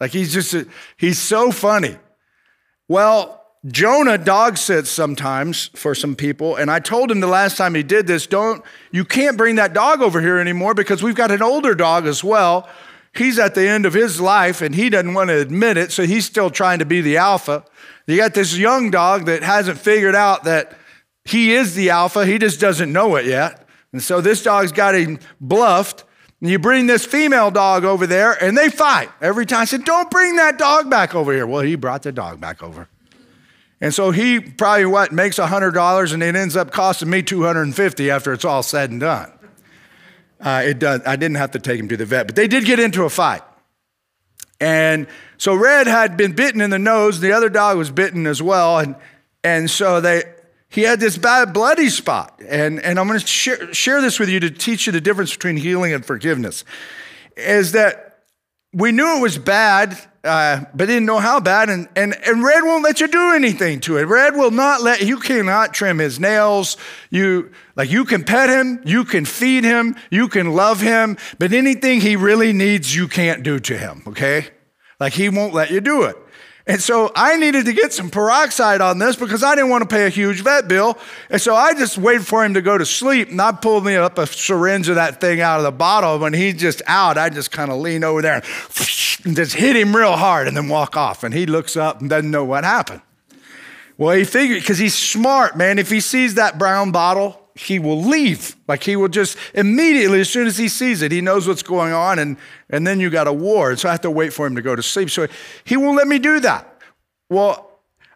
Like 0.00 0.12
he's 0.12 0.32
just, 0.32 0.54
a, 0.54 0.66
he's 0.96 1.18
so 1.18 1.50
funny. 1.50 1.96
Well, 2.88 3.38
Jonah 3.66 4.18
dog 4.18 4.56
sits 4.56 4.88
sometimes 4.88 5.68
for 5.74 5.94
some 5.94 6.14
people, 6.14 6.56
and 6.56 6.70
I 6.70 6.78
told 6.78 7.10
him 7.10 7.20
the 7.20 7.26
last 7.26 7.56
time 7.56 7.74
he 7.74 7.82
did 7.82 8.06
this, 8.06 8.26
don't 8.26 8.62
you 8.92 9.04
can't 9.04 9.36
bring 9.36 9.56
that 9.56 9.74
dog 9.74 10.00
over 10.00 10.20
here 10.20 10.38
anymore 10.38 10.74
because 10.74 11.02
we've 11.02 11.16
got 11.16 11.30
an 11.30 11.42
older 11.42 11.74
dog 11.74 12.06
as 12.06 12.22
well. 12.22 12.68
He's 13.14 13.38
at 13.38 13.54
the 13.54 13.68
end 13.68 13.84
of 13.84 13.94
his 13.94 14.20
life 14.20 14.62
and 14.62 14.74
he 14.74 14.90
doesn't 14.90 15.12
want 15.12 15.30
to 15.30 15.40
admit 15.40 15.76
it, 15.76 15.90
so 15.90 16.04
he's 16.04 16.24
still 16.24 16.50
trying 16.50 16.78
to 16.78 16.84
be 16.84 17.00
the 17.00 17.16
alpha. 17.16 17.64
You 18.06 18.16
got 18.16 18.32
this 18.32 18.56
young 18.56 18.90
dog 18.90 19.26
that 19.26 19.42
hasn't 19.42 19.78
figured 19.78 20.14
out 20.14 20.44
that 20.44 20.78
he 21.24 21.52
is 21.52 21.74
the 21.74 21.90
alpha, 21.90 22.24
he 22.24 22.38
just 22.38 22.60
doesn't 22.60 22.92
know 22.92 23.16
it 23.16 23.26
yet. 23.26 23.66
And 23.92 24.02
so 24.02 24.20
this 24.20 24.42
dog's 24.42 24.72
got 24.72 24.94
him 24.94 25.18
bluffed. 25.40 26.04
And 26.40 26.50
you 26.50 26.58
bring 26.58 26.86
this 26.86 27.04
female 27.04 27.50
dog 27.50 27.84
over 27.84 28.06
there 28.06 28.32
and 28.42 28.56
they 28.56 28.68
fight 28.68 29.10
every 29.20 29.44
time. 29.44 29.60
I 29.60 29.64
said, 29.64 29.84
Don't 29.84 30.10
bring 30.10 30.36
that 30.36 30.58
dog 30.58 30.88
back 30.88 31.14
over 31.14 31.32
here. 31.32 31.46
Well, 31.46 31.62
he 31.62 31.74
brought 31.74 32.02
the 32.02 32.12
dog 32.12 32.40
back 32.40 32.62
over. 32.62 32.88
And 33.80 33.94
so 33.94 34.10
he 34.10 34.40
probably 34.40 34.86
what 34.86 35.12
makes 35.12 35.38
$100 35.38 36.12
and 36.12 36.22
it 36.22 36.36
ends 36.36 36.56
up 36.56 36.72
costing 36.72 37.10
me 37.10 37.22
250 37.22 38.10
after 38.10 38.32
it's 38.32 38.44
all 38.44 38.62
said 38.62 38.90
and 38.90 39.00
done. 39.00 39.32
Uh, 40.40 40.62
it 40.64 40.78
does, 40.78 41.00
I 41.04 41.16
didn't 41.16 41.36
have 41.36 41.52
to 41.52 41.58
take 41.58 41.80
him 41.80 41.88
to 41.88 41.96
the 41.96 42.04
vet, 42.04 42.26
but 42.26 42.36
they 42.36 42.48
did 42.48 42.64
get 42.64 42.78
into 42.78 43.04
a 43.04 43.10
fight. 43.10 43.42
And 44.60 45.06
so 45.36 45.54
Red 45.54 45.86
had 45.86 46.16
been 46.16 46.32
bitten 46.32 46.60
in 46.60 46.70
the 46.70 46.78
nose, 46.78 47.20
the 47.20 47.32
other 47.32 47.48
dog 47.48 47.76
was 47.76 47.90
bitten 47.90 48.26
as 48.26 48.42
well. 48.42 48.78
And, 48.78 48.96
and 49.44 49.70
so 49.70 50.00
they, 50.00 50.24
he 50.68 50.82
had 50.82 51.00
this 51.00 51.16
bad 51.16 51.52
bloody 51.52 51.88
spot. 51.88 52.40
And, 52.46 52.80
and 52.80 52.98
I'm 52.98 53.06
going 53.06 53.20
to 53.20 53.26
share, 53.26 53.72
share 53.72 54.00
this 54.00 54.18
with 54.18 54.28
you 54.28 54.40
to 54.40 54.50
teach 54.50 54.86
you 54.86 54.92
the 54.92 55.00
difference 55.00 55.32
between 55.32 55.56
healing 55.56 55.92
and 55.92 56.04
forgiveness. 56.04 56.64
Is 57.36 57.72
that 57.72 58.24
we 58.72 58.92
knew 58.92 59.18
it 59.18 59.20
was 59.20 59.38
bad 59.38 59.98
uh, 60.28 60.64
but 60.74 60.86
didn't 60.86 61.06
know 61.06 61.18
how 61.18 61.40
bad. 61.40 61.70
And, 61.70 61.88
and, 61.96 62.14
and 62.26 62.42
Red 62.42 62.62
won't 62.62 62.84
let 62.84 63.00
you 63.00 63.08
do 63.08 63.32
anything 63.32 63.80
to 63.80 63.96
it. 63.96 64.04
Red 64.04 64.34
will 64.34 64.50
not 64.50 64.82
let, 64.82 65.02
you 65.02 65.18
cannot 65.18 65.72
trim 65.72 65.98
his 65.98 66.20
nails. 66.20 66.76
You, 67.10 67.50
like 67.76 67.90
you 67.90 68.04
can 68.04 68.24
pet 68.24 68.50
him, 68.50 68.82
you 68.84 69.04
can 69.04 69.24
feed 69.24 69.64
him, 69.64 69.96
you 70.10 70.28
can 70.28 70.52
love 70.54 70.80
him, 70.80 71.16
but 71.38 71.52
anything 71.52 72.00
he 72.00 72.16
really 72.16 72.52
needs, 72.52 72.94
you 72.94 73.08
can't 73.08 73.42
do 73.42 73.58
to 73.60 73.78
him, 73.78 74.02
okay? 74.06 74.48
Like 75.00 75.14
he 75.14 75.28
won't 75.28 75.54
let 75.54 75.70
you 75.70 75.80
do 75.80 76.02
it. 76.02 76.16
And 76.68 76.82
so 76.82 77.10
I 77.16 77.38
needed 77.38 77.64
to 77.64 77.72
get 77.72 77.94
some 77.94 78.10
peroxide 78.10 78.82
on 78.82 78.98
this 78.98 79.16
because 79.16 79.42
I 79.42 79.54
didn't 79.54 79.70
want 79.70 79.88
to 79.88 79.88
pay 79.88 80.04
a 80.04 80.10
huge 80.10 80.42
vet 80.42 80.68
bill. 80.68 80.98
And 81.30 81.40
so 81.40 81.54
I 81.54 81.72
just 81.72 81.96
waited 81.96 82.26
for 82.26 82.44
him 82.44 82.52
to 82.54 82.60
go 82.60 82.76
to 82.76 82.84
sleep. 82.84 83.30
And 83.30 83.40
I 83.40 83.52
pulled 83.52 83.86
me 83.86 83.96
up 83.96 84.18
a 84.18 84.26
syringe 84.26 84.90
of 84.90 84.96
that 84.96 85.18
thing 85.18 85.40
out 85.40 85.58
of 85.58 85.64
the 85.64 85.72
bottle. 85.72 86.18
When 86.18 86.34
he's 86.34 86.60
just 86.60 86.82
out, 86.86 87.16
I 87.16 87.30
just 87.30 87.50
kind 87.50 87.72
of 87.72 87.78
lean 87.78 88.04
over 88.04 88.20
there 88.20 88.42
and 89.24 89.34
just 89.34 89.54
hit 89.54 89.76
him 89.76 89.96
real 89.96 90.12
hard 90.12 90.46
and 90.46 90.54
then 90.54 90.68
walk 90.68 90.94
off. 90.94 91.24
And 91.24 91.32
he 91.32 91.46
looks 91.46 91.74
up 91.74 92.02
and 92.02 92.10
doesn't 92.10 92.30
know 92.30 92.44
what 92.44 92.64
happened. 92.64 93.00
Well, 93.96 94.14
he 94.14 94.24
figured, 94.24 94.60
because 94.60 94.78
he's 94.78 94.94
smart, 94.94 95.56
man. 95.56 95.78
If 95.78 95.90
he 95.90 96.00
sees 96.00 96.34
that 96.34 96.58
brown 96.58 96.92
bottle, 96.92 97.47
he 97.58 97.78
will 97.78 98.02
leave. 98.02 98.56
Like 98.68 98.82
he 98.82 98.96
will 98.96 99.08
just 99.08 99.36
immediately, 99.54 100.20
as 100.20 100.30
soon 100.30 100.46
as 100.46 100.56
he 100.56 100.68
sees 100.68 101.02
it, 101.02 101.10
he 101.10 101.20
knows 101.20 101.48
what's 101.48 101.62
going 101.62 101.92
on, 101.92 102.18
and, 102.18 102.36
and 102.70 102.86
then 102.86 103.00
you 103.00 103.10
got 103.10 103.26
a 103.26 103.32
war. 103.32 103.76
So 103.76 103.88
I 103.88 103.92
have 103.92 104.00
to 104.02 104.10
wait 104.10 104.32
for 104.32 104.46
him 104.46 104.54
to 104.56 104.62
go 104.62 104.76
to 104.76 104.82
sleep. 104.82 105.10
So 105.10 105.26
he 105.64 105.76
won't 105.76 105.96
let 105.96 106.06
me 106.06 106.18
do 106.18 106.40
that. 106.40 106.80
Well, 107.28 107.68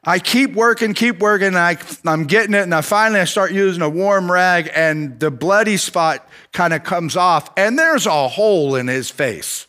I 0.04 0.18
keep 0.18 0.54
working, 0.54 0.94
keep 0.94 1.18
working, 1.18 1.48
and 1.48 1.58
I, 1.58 1.76
I'm 2.04 2.24
getting 2.24 2.54
it, 2.54 2.62
and 2.62 2.74
I 2.74 2.80
finally 2.80 3.20
I 3.20 3.24
start 3.24 3.52
using 3.52 3.82
a 3.82 3.88
warm 3.88 4.30
rag, 4.30 4.70
and 4.74 5.18
the 5.20 5.30
bloody 5.30 5.76
spot 5.76 6.28
kind 6.52 6.72
of 6.72 6.82
comes 6.82 7.16
off, 7.16 7.50
and 7.56 7.78
there's 7.78 8.06
a 8.06 8.28
hole 8.28 8.74
in 8.74 8.88
his 8.88 9.10
face. 9.10 9.66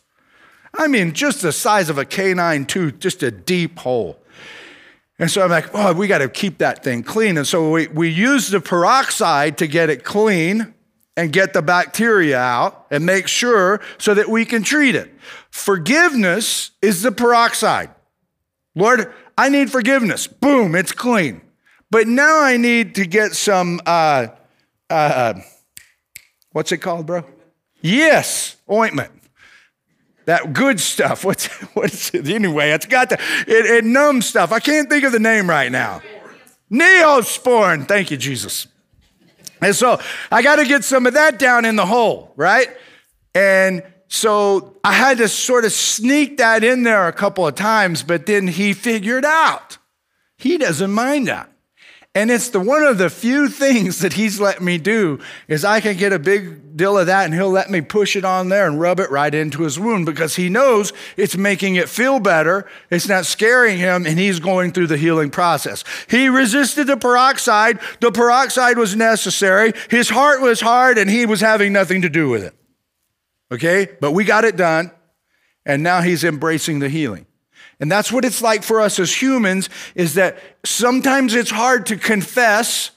I 0.76 0.88
mean, 0.88 1.12
just 1.12 1.42
the 1.42 1.52
size 1.52 1.88
of 1.88 1.98
a 1.98 2.04
canine 2.04 2.64
tooth, 2.64 2.98
just 2.98 3.22
a 3.22 3.30
deep 3.30 3.78
hole. 3.78 4.18
And 5.18 5.30
so 5.30 5.42
I'm 5.42 5.50
like, 5.50 5.72
oh, 5.74 5.92
we 5.92 6.06
got 6.08 6.18
to 6.18 6.28
keep 6.28 6.58
that 6.58 6.82
thing 6.82 7.02
clean. 7.02 7.36
And 7.36 7.46
so 7.46 7.70
we, 7.70 7.86
we 7.88 8.08
use 8.08 8.48
the 8.48 8.60
peroxide 8.60 9.58
to 9.58 9.66
get 9.66 9.90
it 9.90 10.02
clean 10.02 10.74
and 11.16 11.32
get 11.32 11.52
the 11.52 11.62
bacteria 11.62 12.38
out 12.38 12.86
and 12.90 13.06
make 13.06 13.28
sure 13.28 13.80
so 13.98 14.14
that 14.14 14.28
we 14.28 14.44
can 14.44 14.64
treat 14.64 14.96
it. 14.96 15.14
Forgiveness 15.50 16.72
is 16.82 17.02
the 17.02 17.12
peroxide. 17.12 17.90
Lord, 18.74 19.12
I 19.38 19.48
need 19.48 19.70
forgiveness. 19.70 20.26
Boom, 20.26 20.74
it's 20.74 20.90
clean. 20.90 21.42
But 21.90 22.08
now 22.08 22.40
I 22.40 22.56
need 22.56 22.96
to 22.96 23.06
get 23.06 23.34
some, 23.34 23.80
uh, 23.86 24.28
uh, 24.90 25.34
what's 26.50 26.72
it 26.72 26.78
called, 26.78 27.06
bro? 27.06 27.24
Yes, 27.80 28.56
ointment 28.68 29.12
that 30.26 30.52
good 30.52 30.80
stuff. 30.80 31.24
What's 31.24 31.46
what's 31.74 32.14
it? 32.14 32.28
anyway? 32.28 32.70
It's 32.70 32.86
got 32.86 33.10
the 33.10 33.20
it, 33.46 33.66
it 33.66 33.84
numbs 33.84 34.26
stuff. 34.26 34.52
I 34.52 34.60
can't 34.60 34.88
think 34.88 35.04
of 35.04 35.12
the 35.12 35.18
name 35.18 35.48
right 35.48 35.70
now. 35.70 36.02
Neosporin. 36.70 37.86
Thank 37.86 38.10
you, 38.10 38.16
Jesus. 38.16 38.66
And 39.60 39.74
so 39.74 40.00
I 40.30 40.42
got 40.42 40.56
to 40.56 40.64
get 40.66 40.84
some 40.84 41.06
of 41.06 41.14
that 41.14 41.38
down 41.38 41.64
in 41.64 41.76
the 41.76 41.86
hole, 41.86 42.32
right? 42.36 42.68
And 43.34 43.82
so 44.08 44.76
I 44.84 44.92
had 44.92 45.18
to 45.18 45.28
sort 45.28 45.64
of 45.64 45.72
sneak 45.72 46.36
that 46.36 46.62
in 46.62 46.82
there 46.82 47.08
a 47.08 47.12
couple 47.12 47.46
of 47.46 47.54
times, 47.54 48.02
but 48.02 48.26
then 48.26 48.46
he 48.46 48.72
figured 48.72 49.24
out 49.24 49.78
he 50.36 50.58
doesn't 50.58 50.92
mind 50.92 51.28
that. 51.28 51.50
And 52.16 52.30
it's 52.30 52.50
the 52.50 52.60
one 52.60 52.84
of 52.84 52.98
the 52.98 53.10
few 53.10 53.48
things 53.48 53.98
that 53.98 54.12
he's 54.12 54.38
let 54.38 54.62
me 54.62 54.78
do 54.78 55.18
is 55.48 55.64
I 55.64 55.80
can 55.80 55.96
get 55.96 56.12
a 56.12 56.18
big 56.20 56.76
deal 56.76 56.96
of 56.96 57.08
that 57.08 57.24
and 57.24 57.34
he'll 57.34 57.50
let 57.50 57.70
me 57.70 57.80
push 57.80 58.14
it 58.14 58.24
on 58.24 58.50
there 58.50 58.68
and 58.68 58.80
rub 58.80 59.00
it 59.00 59.10
right 59.10 59.34
into 59.34 59.62
his 59.62 59.80
wound 59.80 60.06
because 60.06 60.36
he 60.36 60.48
knows 60.48 60.92
it's 61.16 61.36
making 61.36 61.74
it 61.74 61.88
feel 61.88 62.20
better. 62.20 62.68
It's 62.88 63.08
not 63.08 63.26
scaring 63.26 63.78
him 63.78 64.06
and 64.06 64.16
he's 64.16 64.38
going 64.38 64.70
through 64.70 64.86
the 64.86 64.96
healing 64.96 65.30
process. 65.30 65.82
He 66.08 66.28
resisted 66.28 66.86
the 66.86 66.96
peroxide. 66.96 67.80
The 67.98 68.12
peroxide 68.12 68.78
was 68.78 68.94
necessary. 68.94 69.72
His 69.90 70.08
heart 70.08 70.40
was 70.40 70.60
hard 70.60 70.98
and 70.98 71.10
he 71.10 71.26
was 71.26 71.40
having 71.40 71.72
nothing 71.72 72.02
to 72.02 72.08
do 72.08 72.28
with 72.28 72.44
it. 72.44 72.54
Okay? 73.50 73.88
But 74.00 74.12
we 74.12 74.24
got 74.24 74.44
it 74.44 74.56
done 74.56 74.92
and 75.66 75.82
now 75.82 76.00
he's 76.00 76.22
embracing 76.22 76.78
the 76.78 76.88
healing. 76.88 77.26
And 77.84 77.92
that's 77.92 78.10
what 78.10 78.24
it's 78.24 78.40
like 78.40 78.62
for 78.62 78.80
us 78.80 78.98
as 78.98 79.20
humans 79.20 79.68
is 79.94 80.14
that 80.14 80.38
sometimes 80.64 81.34
it's 81.34 81.50
hard 81.50 81.84
to 81.84 81.98
confess 81.98 82.92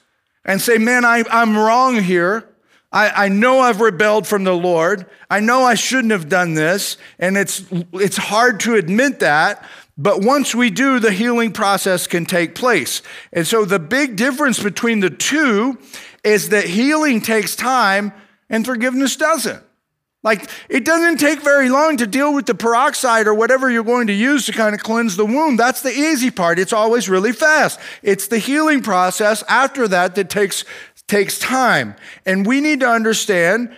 and 0.46 0.62
say, 0.62 0.78
man, 0.78 1.04
I, 1.04 1.24
am 1.28 1.58
wrong 1.58 1.96
here. 1.96 2.48
I, 2.90 3.26
I 3.26 3.28
know 3.28 3.60
I've 3.60 3.82
rebelled 3.82 4.26
from 4.26 4.44
the 4.44 4.56
Lord. 4.56 5.04
I 5.28 5.40
know 5.40 5.62
I 5.62 5.74
shouldn't 5.74 6.12
have 6.12 6.30
done 6.30 6.54
this. 6.54 6.96
And 7.18 7.36
it's, 7.36 7.62
it's 7.92 8.16
hard 8.16 8.60
to 8.60 8.76
admit 8.76 9.20
that. 9.20 9.62
But 9.98 10.22
once 10.22 10.54
we 10.54 10.70
do, 10.70 11.00
the 11.00 11.12
healing 11.12 11.52
process 11.52 12.06
can 12.06 12.24
take 12.24 12.54
place. 12.54 13.02
And 13.30 13.46
so 13.46 13.66
the 13.66 13.78
big 13.78 14.16
difference 14.16 14.58
between 14.58 15.00
the 15.00 15.10
two 15.10 15.76
is 16.24 16.48
that 16.48 16.64
healing 16.64 17.20
takes 17.20 17.54
time 17.54 18.14
and 18.48 18.64
forgiveness 18.64 19.16
doesn't. 19.16 19.62
Like, 20.28 20.50
it 20.68 20.84
doesn't 20.84 21.16
take 21.16 21.40
very 21.40 21.70
long 21.70 21.96
to 21.96 22.06
deal 22.06 22.34
with 22.34 22.44
the 22.44 22.54
peroxide 22.54 23.26
or 23.26 23.32
whatever 23.32 23.70
you're 23.70 23.82
going 23.82 24.08
to 24.08 24.12
use 24.12 24.44
to 24.44 24.52
kind 24.52 24.74
of 24.74 24.82
cleanse 24.82 25.16
the 25.16 25.24
wound. 25.24 25.58
That's 25.58 25.80
the 25.80 25.88
easy 25.88 26.30
part. 26.30 26.58
It's 26.58 26.74
always 26.74 27.08
really 27.08 27.32
fast. 27.32 27.80
It's 28.02 28.26
the 28.26 28.36
healing 28.36 28.82
process 28.82 29.42
after 29.48 29.88
that 29.88 30.16
that 30.16 30.28
takes, 30.28 30.66
takes 31.06 31.38
time. 31.38 31.96
And 32.26 32.44
we 32.44 32.60
need 32.60 32.80
to 32.80 32.86
understand 32.86 33.74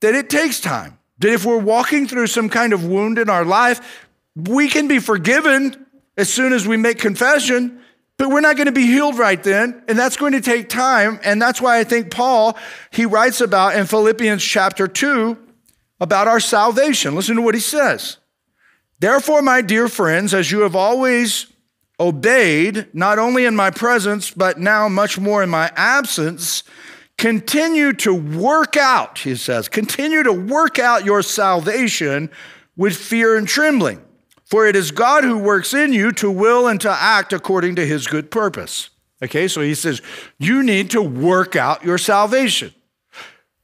that 0.00 0.14
it 0.14 0.30
takes 0.30 0.60
time. 0.60 0.96
That 1.18 1.32
if 1.32 1.44
we're 1.44 1.58
walking 1.58 2.06
through 2.06 2.28
some 2.28 2.48
kind 2.48 2.72
of 2.72 2.84
wound 2.84 3.18
in 3.18 3.28
our 3.28 3.44
life, 3.44 4.06
we 4.36 4.68
can 4.68 4.86
be 4.86 5.00
forgiven 5.00 5.86
as 6.16 6.32
soon 6.32 6.52
as 6.52 6.68
we 6.68 6.76
make 6.76 7.00
confession, 7.00 7.80
but 8.16 8.30
we're 8.30 8.42
not 8.42 8.54
going 8.54 8.66
to 8.66 8.72
be 8.72 8.86
healed 8.86 9.18
right 9.18 9.42
then. 9.42 9.82
And 9.88 9.98
that's 9.98 10.16
going 10.16 10.34
to 10.34 10.40
take 10.40 10.68
time. 10.68 11.18
And 11.24 11.42
that's 11.42 11.60
why 11.60 11.80
I 11.80 11.82
think 11.82 12.12
Paul, 12.12 12.56
he 12.92 13.06
writes 13.06 13.40
about 13.40 13.74
in 13.74 13.86
Philippians 13.86 14.44
chapter 14.44 14.86
2, 14.86 15.48
about 16.00 16.28
our 16.28 16.40
salvation. 16.40 17.14
Listen 17.14 17.36
to 17.36 17.42
what 17.42 17.54
he 17.54 17.60
says. 17.60 18.16
Therefore, 18.98 19.42
my 19.42 19.62
dear 19.62 19.88
friends, 19.88 20.34
as 20.34 20.50
you 20.50 20.60
have 20.60 20.76
always 20.76 21.46
obeyed, 21.98 22.86
not 22.94 23.18
only 23.18 23.44
in 23.44 23.54
my 23.54 23.70
presence, 23.70 24.30
but 24.30 24.58
now 24.58 24.88
much 24.88 25.18
more 25.18 25.42
in 25.42 25.50
my 25.50 25.70
absence, 25.76 26.62
continue 27.18 27.92
to 27.92 28.14
work 28.14 28.76
out, 28.76 29.18
he 29.18 29.36
says, 29.36 29.68
continue 29.68 30.22
to 30.22 30.32
work 30.32 30.78
out 30.78 31.04
your 31.04 31.22
salvation 31.22 32.30
with 32.76 32.96
fear 32.96 33.36
and 33.36 33.46
trembling. 33.46 34.02
For 34.46 34.66
it 34.66 34.74
is 34.74 34.90
God 34.90 35.22
who 35.22 35.38
works 35.38 35.74
in 35.74 35.92
you 35.92 36.12
to 36.12 36.30
will 36.30 36.66
and 36.66 36.80
to 36.80 36.90
act 36.90 37.32
according 37.32 37.76
to 37.76 37.86
his 37.86 38.06
good 38.06 38.30
purpose. 38.30 38.90
Okay, 39.22 39.46
so 39.48 39.60
he 39.60 39.74
says, 39.74 40.00
you 40.38 40.62
need 40.62 40.90
to 40.90 41.02
work 41.02 41.54
out 41.54 41.84
your 41.84 41.98
salvation. 41.98 42.74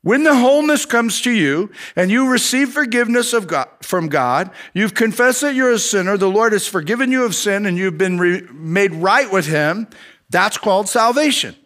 When 0.07 0.23
the 0.23 0.37
wholeness 0.37 0.87
comes 0.87 1.21
to 1.23 1.33
you 1.33 1.73
and 1.97 2.13
you 2.13 2.31
receive 2.31 2.69
forgiveness 2.69 3.33
of 3.33 3.49
God, 3.49 3.67
from 3.83 4.07
God, 4.07 4.53
you've 4.73 4.95
confessed 4.95 5.41
that 5.41 5.57
you're 5.57 5.73
a 5.73 5.81
sinner, 5.81 6.17
the 6.17 6.31
Lord 6.31 6.53
has 6.53 6.69
forgiven 6.69 7.11
you 7.11 7.25
of 7.25 7.35
sin, 7.35 7.67
and 7.67 7.77
you've 7.77 7.99
been 7.99 8.17
re- 8.17 8.47
made 8.53 8.95
right 8.95 9.29
with 9.29 9.47
Him, 9.47 9.89
that's 10.31 10.59
called 10.59 10.89
salvation. 10.89 11.57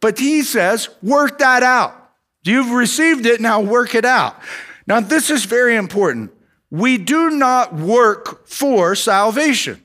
But 0.00 0.16
He 0.16 0.44
says, 0.44 0.90
work 1.02 1.38
that 1.38 1.64
out. 1.64 2.12
You've 2.44 2.70
received 2.70 3.26
it, 3.26 3.40
now 3.40 3.60
work 3.60 3.96
it 3.96 4.04
out. 4.04 4.40
Now, 4.86 5.00
this 5.00 5.28
is 5.28 5.44
very 5.44 5.74
important. 5.74 6.30
We 6.70 6.98
do 6.98 7.30
not 7.30 7.74
work 7.74 8.46
for 8.46 8.94
salvation. 8.94 9.84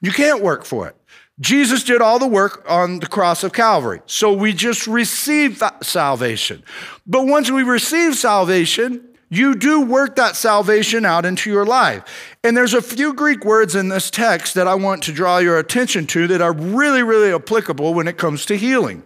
You 0.00 0.12
can't 0.12 0.44
work 0.44 0.64
for 0.64 0.86
it. 0.86 0.94
Jesus 1.40 1.84
did 1.84 2.02
all 2.02 2.18
the 2.18 2.26
work 2.26 2.64
on 2.68 2.98
the 2.98 3.06
cross 3.06 3.44
of 3.44 3.52
Calvary. 3.52 4.00
So 4.06 4.32
we 4.32 4.52
just 4.52 4.86
receive 4.86 5.62
salvation. 5.82 6.64
But 7.06 7.26
once 7.26 7.50
we 7.50 7.62
receive 7.62 8.16
salvation, 8.16 9.04
you 9.30 9.54
do 9.54 9.82
work 9.82 10.16
that 10.16 10.36
salvation 10.36 11.04
out 11.04 11.24
into 11.24 11.50
your 11.50 11.64
life. 11.66 12.36
And 12.42 12.56
there's 12.56 12.74
a 12.74 12.82
few 12.82 13.12
Greek 13.12 13.44
words 13.44 13.74
in 13.74 13.88
this 13.88 14.10
text 14.10 14.54
that 14.54 14.66
I 14.66 14.74
want 14.74 15.02
to 15.04 15.12
draw 15.12 15.38
your 15.38 15.58
attention 15.58 16.06
to 16.08 16.26
that 16.28 16.40
are 16.40 16.52
really, 16.52 17.02
really 17.02 17.32
applicable 17.32 17.94
when 17.94 18.08
it 18.08 18.16
comes 18.16 18.46
to 18.46 18.56
healing. 18.56 19.04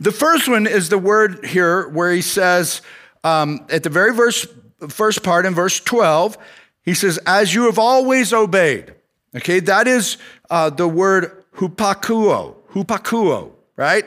The 0.00 0.12
first 0.12 0.48
one 0.48 0.66
is 0.66 0.88
the 0.88 0.98
word 0.98 1.46
here 1.46 1.88
where 1.88 2.12
he 2.12 2.20
says, 2.20 2.82
um, 3.22 3.66
at 3.70 3.84
the 3.84 3.90
very 3.90 4.12
verse, 4.12 4.46
first 4.88 5.22
part 5.22 5.46
in 5.46 5.54
verse 5.54 5.80
12, 5.80 6.36
he 6.82 6.94
says, 6.94 7.18
As 7.26 7.54
you 7.54 7.64
have 7.64 7.78
always 7.78 8.32
obeyed. 8.32 8.93
Okay, 9.36 9.60
that 9.60 9.88
is 9.88 10.16
uh, 10.48 10.70
the 10.70 10.86
word 10.86 11.44
hupakuo, 11.56 12.56
hupakuo, 12.72 13.50
right? 13.76 14.04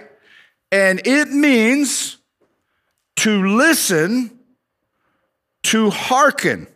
And 0.72 1.01
it 1.05 1.29
means 1.29 2.17
to 3.17 3.46
listen, 3.46 4.39
to 5.63 5.89
hearken. 5.89 6.67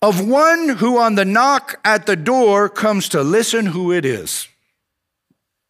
Of 0.00 0.26
one 0.26 0.68
who 0.68 0.98
on 0.98 1.16
the 1.16 1.24
knock 1.24 1.80
at 1.84 2.06
the 2.06 2.14
door 2.14 2.68
comes 2.68 3.08
to 3.10 3.22
listen 3.22 3.66
who 3.66 3.92
it 3.92 4.04
is. 4.04 4.46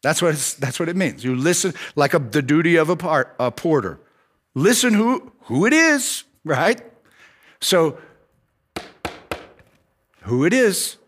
That's 0.03 0.21
what, 0.21 0.35
that's 0.59 0.79
what 0.79 0.87
it 0.87 0.95
means. 0.95 1.23
You 1.23 1.35
listen 1.35 1.73
like 1.95 2.13
a, 2.13 2.19
the 2.19 2.41
duty 2.41 2.75
of 2.75 2.89
a, 2.89 3.25
a 3.39 3.51
porter. 3.51 3.99
Listen 4.53 4.93
who, 4.93 5.31
who 5.41 5.65
it 5.65 5.73
is, 5.73 6.23
right? 6.45 6.79
So, 7.59 7.97
who 10.21 10.45
it 10.45 10.53
is. 10.53 10.98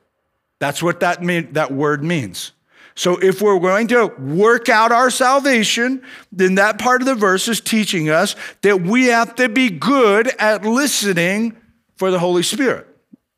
That's 0.61 0.83
what 0.83 0.99
that, 0.99 1.23
mean, 1.23 1.53
that 1.53 1.71
word 1.71 2.03
means. 2.03 2.51
So 2.93 3.17
if 3.17 3.41
we're 3.41 3.57
going 3.57 3.87
to 3.87 4.13
work 4.19 4.69
out 4.69 4.91
our 4.91 5.09
salvation, 5.09 6.03
then 6.31 6.53
that 6.55 6.77
part 6.77 7.01
of 7.01 7.07
the 7.07 7.15
verse 7.15 7.47
is 7.47 7.59
teaching 7.59 8.11
us 8.11 8.35
that 8.61 8.79
we 8.79 9.07
have 9.07 9.33
to 9.37 9.49
be 9.49 9.71
good 9.71 10.27
at 10.37 10.63
listening 10.63 11.57
for 11.95 12.11
the 12.11 12.19
Holy 12.19 12.43
Spirit. 12.43 12.85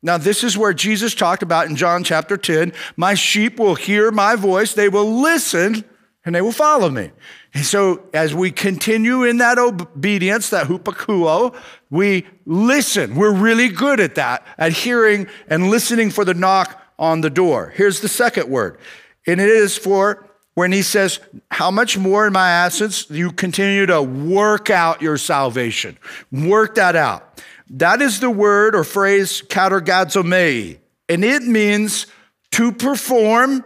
Now, 0.02 0.18
this 0.18 0.44
is 0.44 0.58
where 0.58 0.74
Jesus 0.74 1.14
talked 1.14 1.42
about 1.42 1.66
in 1.66 1.76
John 1.76 2.04
chapter 2.04 2.36
10 2.36 2.74
My 2.94 3.14
sheep 3.14 3.58
will 3.58 3.74
hear 3.74 4.10
my 4.10 4.36
voice, 4.36 4.74
they 4.74 4.90
will 4.90 5.22
listen, 5.22 5.82
and 6.26 6.34
they 6.34 6.42
will 6.42 6.52
follow 6.52 6.90
me. 6.90 7.10
And 7.54 7.64
so, 7.64 8.02
as 8.12 8.34
we 8.34 8.50
continue 8.50 9.22
in 9.24 9.38
that 9.38 9.58
obedience, 9.58 10.50
that 10.50 10.66
hupakuo, 10.66 11.56
we 11.88 12.26
listen. 12.44 13.14
We're 13.14 13.32
really 13.32 13.70
good 13.70 13.98
at 13.98 14.16
that, 14.16 14.46
at 14.58 14.72
hearing 14.72 15.26
and 15.48 15.70
listening 15.70 16.10
for 16.10 16.26
the 16.26 16.34
knock 16.34 16.82
on 16.98 17.20
the 17.20 17.30
door. 17.30 17.72
Here's 17.74 18.00
the 18.00 18.08
second 18.08 18.48
word, 18.48 18.78
and 19.26 19.40
it 19.40 19.48
is 19.48 19.76
for 19.76 20.26
when 20.54 20.72
he 20.72 20.82
says, 20.82 21.20
How 21.50 21.70
much 21.70 21.98
more 21.98 22.26
in 22.26 22.32
my 22.32 22.48
absence 22.48 23.10
you 23.10 23.32
continue 23.32 23.86
to 23.86 24.02
work 24.02 24.70
out 24.70 25.02
your 25.02 25.18
salvation? 25.18 25.98
Work 26.32 26.76
that 26.76 26.96
out. 26.96 27.42
That 27.70 28.02
is 28.02 28.20
the 28.20 28.30
word 28.30 28.74
or 28.74 28.84
phrase 28.84 29.42
katergazomai, 29.42 30.78
and 31.08 31.24
it 31.24 31.42
means 31.42 32.06
to 32.52 32.72
perform, 32.72 33.64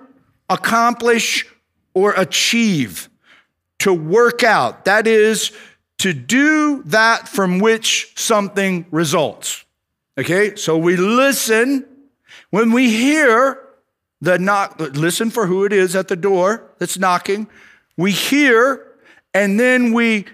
accomplish, 0.48 1.46
or 1.94 2.12
achieve 2.16 3.08
to 3.80 3.92
work 3.92 4.42
out. 4.42 4.84
That 4.84 5.06
is, 5.06 5.52
to 5.98 6.12
do 6.12 6.82
that 6.84 7.28
from 7.28 7.58
which 7.58 8.12
something 8.16 8.86
results. 8.90 9.64
Okay, 10.16 10.56
so 10.56 10.78
we 10.78 10.96
listen. 10.96 11.87
When 12.50 12.72
we 12.72 12.90
hear 12.90 13.60
the 14.20 14.38
knock, 14.38 14.78
listen 14.78 15.30
for 15.30 15.46
who 15.46 15.64
it 15.64 15.72
is 15.72 15.94
at 15.94 16.08
the 16.08 16.16
door 16.16 16.70
that's 16.78 16.98
knocking. 16.98 17.48
We 17.96 18.12
hear, 18.12 18.86
and 19.34 19.58
then 19.58 19.92
we 19.92 20.26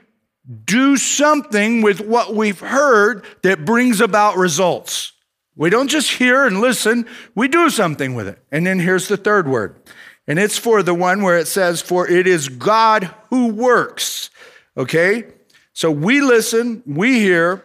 do 0.64 0.97
something 0.97 1.83
with 1.83 2.00
what 2.00 2.35
we've 2.35 2.61
heard 2.61 3.25
that 3.42 3.64
brings 3.64 4.00
about 4.00 4.37
results. 4.37 5.12
We 5.56 5.71
don't 5.71 5.88
just 5.88 6.11
hear 6.11 6.47
and 6.47 6.61
listen, 6.61 7.06
we 7.35 7.49
do 7.49 7.71
something 7.71 8.14
with 8.14 8.28
it. 8.28 8.38
And 8.50 8.66
then 8.66 8.80
here's 8.80 9.09
the 9.09 9.16
third 9.16 9.49
word 9.49 9.76
and 10.26 10.38
it's 10.38 10.59
for 10.59 10.83
the 10.83 10.94
one 10.94 11.23
where 11.23 11.38
it 11.38 11.47
says, 11.47 11.83
For 11.83 12.09
it 12.09 12.26
is 12.26 12.49
God 12.49 13.14
who 13.30 13.49
works. 13.49 14.30
Okay? 14.76 15.25
So 15.73 15.90
we 15.90 16.21
listen, 16.21 16.83
we 16.87 17.21
hear, 17.21 17.64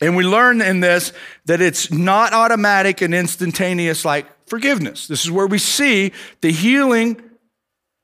and 0.00 0.16
we 0.16 0.24
learn 0.24 0.62
in 0.62 0.80
this 0.80 1.12
that 1.44 1.60
it's 1.60 1.92
not 1.92 2.32
automatic 2.32 3.02
and 3.02 3.14
instantaneous 3.14 4.04
like 4.04 4.26
forgiveness. 4.46 5.06
This 5.06 5.24
is 5.24 5.30
where 5.30 5.46
we 5.46 5.58
see 5.58 6.12
the 6.40 6.50
healing. 6.50 7.20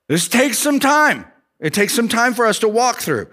This 0.08 0.28
takes 0.28 0.58
some 0.58 0.78
time. 0.78 1.24
It 1.58 1.72
takes 1.72 1.94
some 1.94 2.08
time 2.08 2.34
for 2.34 2.46
us 2.46 2.58
to 2.60 2.68
walk 2.68 3.00
through. 3.00 3.28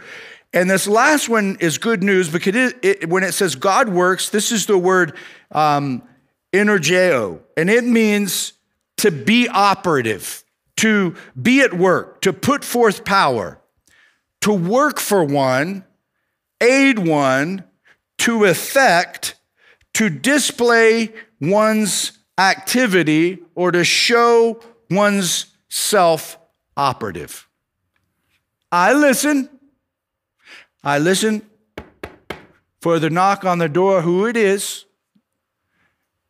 And 0.54 0.70
this 0.70 0.88
last 0.88 1.30
one 1.30 1.58
is 1.60 1.78
good 1.78 2.04
news 2.04 2.30
because 2.30 2.56
it, 2.56 2.80
it, 2.84 3.10
when 3.10 3.24
it 3.24 3.34
says 3.34 3.56
God 3.56 3.90
works, 3.90 4.30
this 4.30 4.52
is 4.52 4.66
the 4.66 4.78
word 4.78 5.18
um, 5.52 6.04
energeo, 6.54 7.40
and 7.58 7.70
it 7.70 7.84
means 7.84 8.54
to 8.98 9.10
be 9.12 9.50
operative, 9.50 10.44
to 10.78 11.16
be 11.40 11.62
at 11.62 11.74
work, 11.74 12.22
to 12.22 12.32
put 12.32 12.64
forth 12.64 13.04
power, 13.04 13.60
to 14.42 14.54
work 14.54 15.00
for 15.00 15.24
one, 15.24 15.84
aid 16.62 17.00
one, 17.00 17.64
to 18.24 18.46
effect, 18.46 19.36
to 19.94 20.10
display 20.10 21.14
one's 21.40 22.18
activity, 22.38 23.40
or 23.56 23.72
to 23.72 23.84
show 23.84 24.62
one's 24.90 25.48
self 25.70 26.38
operative. 26.76 27.48
I 28.72 28.94
listen. 28.94 29.50
I 30.84 31.00
listen 31.00 31.42
for 32.82 33.00
the 33.00 33.10
knock 33.10 33.46
on 33.46 33.60
the 33.60 33.70
door, 33.70 34.02
who 34.02 34.26
it 34.26 34.36
is. 34.36 34.86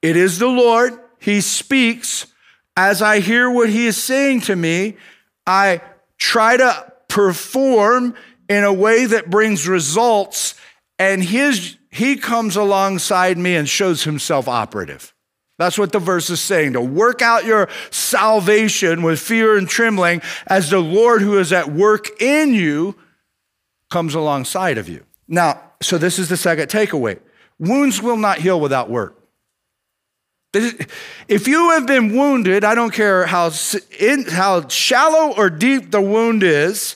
It 0.02 0.18
is 0.18 0.40
the 0.40 0.48
Lord. 0.48 1.00
He 1.20 1.42
speaks 1.42 2.28
as 2.76 3.02
I 3.02 3.20
hear 3.20 3.50
what 3.50 3.70
he 3.70 3.86
is 3.86 4.02
saying 4.02 4.42
to 4.42 4.56
me, 4.56 4.98
I 5.46 5.82
try 6.18 6.58
to 6.58 6.94
perform 7.08 8.16
in 8.50 8.64
a 8.64 8.74
way 8.74 9.06
that 9.06 9.30
brings 9.30 9.68
results, 9.68 10.56
and 11.00 11.24
his, 11.24 11.78
he 11.90 12.16
comes 12.16 12.56
alongside 12.56 13.38
me 13.38 13.56
and 13.56 13.68
shows 13.68 14.04
himself 14.04 14.48
operative. 14.48 15.14
That's 15.60 15.78
what 15.78 15.92
the 15.92 16.00
verse 16.00 16.30
is 16.30 16.42
saying 16.42 16.74
to 16.74 16.82
work 16.82 17.22
out 17.22 17.46
your 17.46 17.70
salvation 17.92 19.04
with 19.04 19.20
fear 19.20 19.58
and 19.58 19.68
trembling 19.68 20.22
as 20.48 20.70
the 20.70 20.80
Lord 20.80 21.22
who 21.22 21.38
is 21.38 21.54
at 21.54 21.72
work 21.72 22.22
in 22.22 22.54
you 22.54 22.96
comes 23.90 24.16
alongside 24.16 24.78
of 24.78 24.90
you. 24.90 25.06
Now, 25.28 25.62
so 25.82 25.98
this 25.98 26.18
is 26.18 26.30
the 26.30 26.38
second 26.38 26.70
takeaway 26.70 27.20
wounds 27.60 28.02
will 28.02 28.18
not 28.18 28.40
heal 28.40 28.60
without 28.60 28.90
work. 28.90 29.20
If 30.54 31.48
you 31.48 31.70
have 31.72 31.88
been 31.88 32.16
wounded, 32.16 32.64
I 32.64 32.76
don't 32.76 32.94
care 32.94 33.26
how, 33.26 33.52
in, 34.00 34.26
how 34.26 34.68
shallow 34.68 35.36
or 35.36 35.50
deep 35.50 35.90
the 35.90 36.02
wound 36.02 36.44
is, 36.44 36.96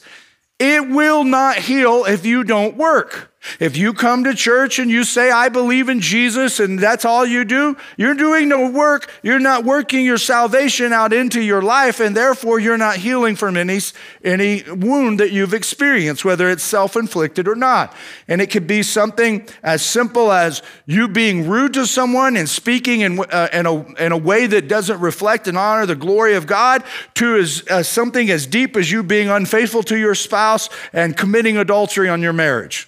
it 0.60 0.90
will 0.90 1.24
not 1.24 1.58
heal 1.58 2.06
if 2.06 2.26
you 2.26 2.44
don't 2.44 2.76
work. 2.78 3.27
If 3.60 3.78
you 3.78 3.94
come 3.94 4.24
to 4.24 4.34
church 4.34 4.80
and 4.80 4.90
you 4.90 5.04
say, 5.04 5.32
I 5.32 5.50
believe 5.50 5.90
in 5.90 6.00
Jesus, 6.00 6.60
and 6.60 6.80
that's 6.80 7.06
all 7.06 7.26
you 7.26 7.46
do, 7.46 7.78
you're 7.98 8.16
doing 8.16 8.50
no 8.50 8.70
work. 8.70 9.12
You're 9.24 9.40
not 9.40 9.64
working 9.64 10.06
your 10.06 10.18
salvation 10.18 10.94
out 10.94 11.14
into 11.14 11.42
your 11.42 11.62
life, 11.62 12.00
and 12.00 12.16
therefore 12.16 12.60
you're 12.60 12.78
not 12.78 12.98
healing 12.98 13.36
from 13.36 13.58
any, 13.58 13.80
any 14.24 14.64
wound 14.70 15.20
that 15.20 15.32
you've 15.32 15.54
experienced, 15.54 16.26
whether 16.26 16.50
it's 16.50 16.64
self 16.64 16.96
inflicted 16.96 17.48
or 17.48 17.56
not. 17.56 17.94
And 18.28 18.42
it 18.42 18.48
could 18.48 18.68
be 18.68 18.84
something 18.84 19.48
as 19.64 19.84
simple 19.84 20.32
as 20.32 20.62
you 20.86 21.08
being 21.08 21.48
rude 21.48 21.74
to 21.74 21.86
someone 21.86 22.38
and 22.38 22.50
speaking 22.50 23.02
in, 23.02 23.20
uh, 23.20 23.50
in, 23.54 23.66
a, 23.66 23.94
in 23.96 24.12
a 24.12 24.18
way 24.18 24.48
that 24.48 24.68
doesn't 24.68 25.00
reflect 25.00 25.48
and 25.48 25.58
honor 25.58 25.86
the 25.86 25.96
glory 25.96 26.36
of 26.36 26.48
God, 26.48 26.84
to 27.16 27.38
as, 27.38 27.64
uh, 27.70 27.84
something 27.84 28.30
as 28.30 28.46
deep 28.46 28.76
as 28.76 28.92
you 28.92 29.04
being 29.04 29.30
unfaithful 29.30 29.84
to 29.84 29.98
your 29.98 30.16
spouse 30.16 30.70
and 30.94 31.16
committing 31.18 31.58
adultery 31.58 32.10
on 32.10 32.22
your 32.22 32.34
marriage. 32.34 32.88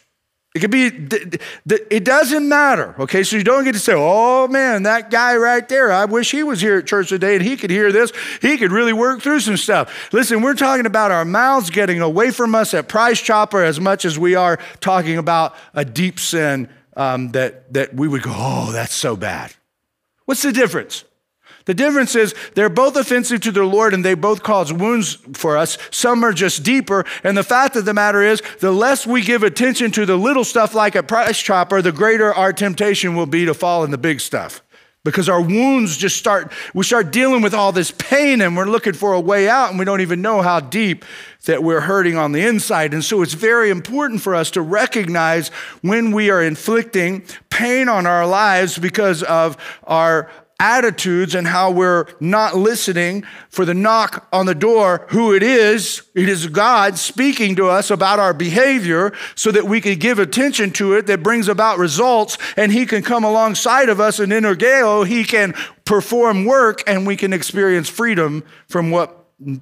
It 0.56 0.62
could 0.62 0.72
be, 0.72 0.88
it 1.68 2.04
doesn't 2.04 2.50
matter, 2.50 2.96
okay? 2.98 3.22
So 3.22 3.38
you 3.38 3.44
don't 3.44 3.66
get 3.66 3.74
to 3.74 3.80
say, 3.80 3.94
oh 3.96 4.48
man, 4.48 4.82
that 4.84 5.12
guy 5.12 5.38
right 5.38 5.68
there, 5.70 5.92
I 5.92 6.06
wish 6.06 6.32
he 6.32 6.42
was 6.42 6.60
here 6.60 6.80
at 6.80 6.88
church 6.88 7.10
today 7.10 7.36
and 7.36 7.44
he 7.44 7.56
could 7.56 7.70
hear 7.70 7.92
this. 7.92 8.12
He 8.42 8.58
could 8.58 8.72
really 8.72 8.92
work 8.92 9.22
through 9.22 9.42
some 9.42 9.58
stuff. 9.58 10.12
Listen, 10.12 10.42
we're 10.42 10.56
talking 10.56 10.88
about 10.88 11.12
our 11.12 11.24
mouths 11.24 11.70
getting 11.70 12.02
away 12.02 12.32
from 12.32 12.56
us 12.56 12.74
at 12.74 12.88
Price 12.88 13.22
Chopper 13.22 13.64
as 13.64 13.80
much 13.80 14.06
as 14.06 14.18
we 14.18 14.34
are 14.34 14.58
talking 14.80 15.20
about 15.20 15.56
a 15.76 15.86
deep 15.86 16.20
sin 16.20 16.68
um, 16.98 17.30
that, 17.34 17.72
that 17.74 17.94
we 17.94 18.08
would 18.08 18.24
go, 18.24 18.34
oh, 18.34 18.72
that's 18.72 18.96
so 18.96 19.16
bad. 19.16 19.54
What's 20.26 20.42
the 20.42 20.52
difference? 20.52 21.04
The 21.70 21.76
difference 21.76 22.16
is 22.16 22.34
they're 22.56 22.68
both 22.68 22.96
offensive 22.96 23.42
to 23.42 23.52
the 23.52 23.64
Lord 23.64 23.94
and 23.94 24.04
they 24.04 24.16
both 24.16 24.42
cause 24.42 24.74
wounds 24.74 25.20
for 25.34 25.56
us. 25.56 25.78
Some 25.92 26.24
are 26.24 26.34
just 26.34 26.64
deeper. 26.64 27.06
And 27.24 27.38
the 27.38 27.44
fact 27.44 27.76
of 27.76 27.86
the 27.86 27.94
matter 27.94 28.24
is, 28.24 28.42
the 28.60 28.72
less 28.72 29.06
we 29.06 29.22
give 29.22 29.44
attention 29.44 29.92
to 29.92 30.08
the 30.08 30.16
little 30.18 30.44
stuff 30.44 30.74
like 30.74 30.96
a 30.96 31.04
price 31.04 31.38
chopper, 31.38 31.84
the 31.84 31.92
greater 31.92 32.34
our 32.34 32.54
temptation 32.54 33.16
will 33.16 33.28
be 33.28 33.46
to 33.46 33.54
fall 33.54 33.84
in 33.84 33.92
the 33.92 34.00
big 34.00 34.20
stuff. 34.20 34.64
Because 35.04 35.30
our 35.30 35.44
wounds 35.44 35.96
just 35.96 36.18
start, 36.18 36.52
we 36.74 36.84
start 36.84 37.12
dealing 37.12 37.44
with 37.44 37.54
all 37.54 37.72
this 37.72 37.92
pain 37.92 38.42
and 38.42 38.58
we're 38.58 38.66
looking 38.66 38.94
for 38.94 39.14
a 39.14 39.20
way 39.20 39.48
out 39.48 39.70
and 39.70 39.78
we 39.78 39.86
don't 39.86 40.02
even 40.02 40.24
know 40.24 40.42
how 40.42 40.60
deep 40.60 41.06
that 41.46 41.64
we're 41.64 41.82
hurting 41.82 42.18
on 42.18 42.32
the 42.32 42.48
inside. 42.48 42.96
And 42.96 43.06
so 43.06 43.22
it's 43.22 43.34
very 43.34 43.70
important 43.70 44.22
for 44.22 44.34
us 44.34 44.50
to 44.52 44.62
recognize 44.64 45.50
when 45.82 46.12
we 46.12 46.32
are 46.32 46.42
inflicting 46.42 47.24
pain 47.52 47.90
on 47.90 48.08
our 48.08 48.26
lives 48.26 48.78
because 48.78 49.22
of 49.24 49.56
our 49.84 50.32
attitudes 50.60 51.36
and 51.36 51.48
how 51.48 51.72
we're 51.72 52.06
not 52.20 52.56
listening 52.56 53.24
for 53.50 53.64
the 53.66 53.74
knock 53.74 54.28
on 54.34 54.46
the 54.46 54.56
door, 54.56 55.06
who 55.10 55.34
it 55.34 55.42
is. 55.42 56.04
It 56.14 56.28
is 56.28 56.48
God 56.48 56.98
speaking 56.98 57.56
to 57.56 57.68
us 57.68 57.90
about 57.90 58.20
our 58.20 58.34
behavior 58.34 59.14
so 59.36 59.52
that 59.52 59.66
we 59.66 59.80
can 59.80 59.98
give 59.98 60.20
attention 60.20 60.72
to 60.72 60.94
it 60.94 61.08
that 61.08 61.24
brings 61.24 61.48
about 61.48 61.78
results 61.78 62.38
and 62.58 62.72
He 62.72 62.86
can 62.86 63.02
come 63.02 63.24
alongside 63.24 63.90
of 63.90 64.00
us 64.00 64.20
and 64.20 64.32
energeo, 64.32 65.08
He 65.08 65.24
can 65.24 65.54
perform 65.86 66.46
work 66.46 66.84
and 66.86 67.08
we 67.08 67.16
can 67.16 67.34
experience 67.34 67.90
freedom 67.90 68.44
from 68.68 68.92
what 68.92 69.16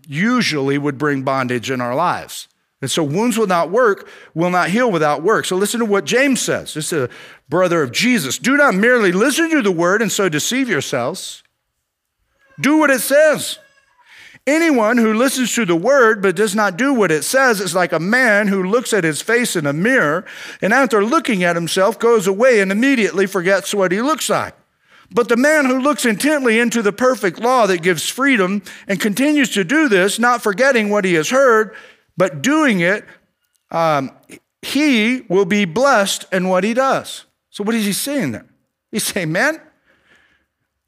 usually 0.07 0.77
would 0.77 0.97
bring 0.97 1.23
bondage 1.23 1.69
in 1.69 1.79
our 1.79 1.95
lives. 1.95 2.47
And 2.81 2.91
so 2.91 3.03
wounds 3.03 3.37
will 3.37 3.47
not 3.47 3.71
work, 3.71 4.07
will 4.35 4.51
not 4.51 4.69
heal 4.69 4.91
without 4.91 5.23
work. 5.23 5.45
So 5.45 5.55
listen 5.55 5.79
to 5.79 5.85
what 5.85 6.05
James 6.05 6.41
says. 6.41 6.75
This 6.75 6.93
is 6.93 7.03
a 7.03 7.09
brother 7.49 7.81
of 7.81 7.91
Jesus. 7.91 8.37
Do 8.37 8.55
not 8.55 8.75
merely 8.75 9.11
listen 9.11 9.49
to 9.49 9.63
the 9.63 9.71
word 9.71 10.01
and 10.01 10.11
so 10.11 10.29
deceive 10.29 10.69
yourselves. 10.69 11.41
Do 12.59 12.77
what 12.77 12.91
it 12.91 13.01
says. 13.01 13.57
Anyone 14.45 14.97
who 14.97 15.13
listens 15.13 15.53
to 15.55 15.65
the 15.65 15.75
word 15.75 16.21
but 16.21 16.35
does 16.35 16.55
not 16.55 16.77
do 16.77 16.93
what 16.93 17.11
it 17.11 17.23
says 17.23 17.59
is 17.59 17.75
like 17.75 17.91
a 17.91 17.99
man 17.99 18.47
who 18.47 18.63
looks 18.63 18.93
at 18.93 19.03
his 19.03 19.21
face 19.21 19.57
in 19.57 19.65
a 19.65 19.73
mirror 19.73 20.23
and 20.61 20.71
after 20.71 21.03
looking 21.03 21.43
at 21.43 21.57
himself 21.57 21.99
goes 21.99 22.27
away 22.27 22.61
and 22.61 22.71
immediately 22.71 23.25
forgets 23.25 23.73
what 23.73 23.91
he 23.91 24.01
looks 24.01 24.29
like. 24.29 24.55
But 25.11 25.27
the 25.27 25.35
man 25.35 25.65
who 25.65 25.79
looks 25.79 26.05
intently 26.05 26.59
into 26.59 26.81
the 26.81 26.93
perfect 26.93 27.39
law 27.39 27.65
that 27.67 27.81
gives 27.81 28.07
freedom 28.07 28.61
and 28.87 29.01
continues 29.01 29.49
to 29.51 29.63
do 29.63 29.89
this, 29.89 30.17
not 30.17 30.43
forgetting 30.43 30.89
what 30.89 31.05
he 31.05 31.15
has 31.15 31.29
heard, 31.29 31.75
but 32.17 32.41
doing 32.41 32.79
it, 32.79 33.05
um, 33.71 34.11
he 34.61 35.21
will 35.29 35.45
be 35.45 35.65
blessed 35.65 36.25
in 36.31 36.49
what 36.49 36.63
he 36.63 36.73
does. 36.73 37.25
So, 37.49 37.63
what 37.63 37.75
is 37.75 37.85
he 37.85 37.93
saying 37.93 38.31
there? 38.31 38.45
He's 38.91 39.03
saying, 39.03 39.31
man, 39.31 39.61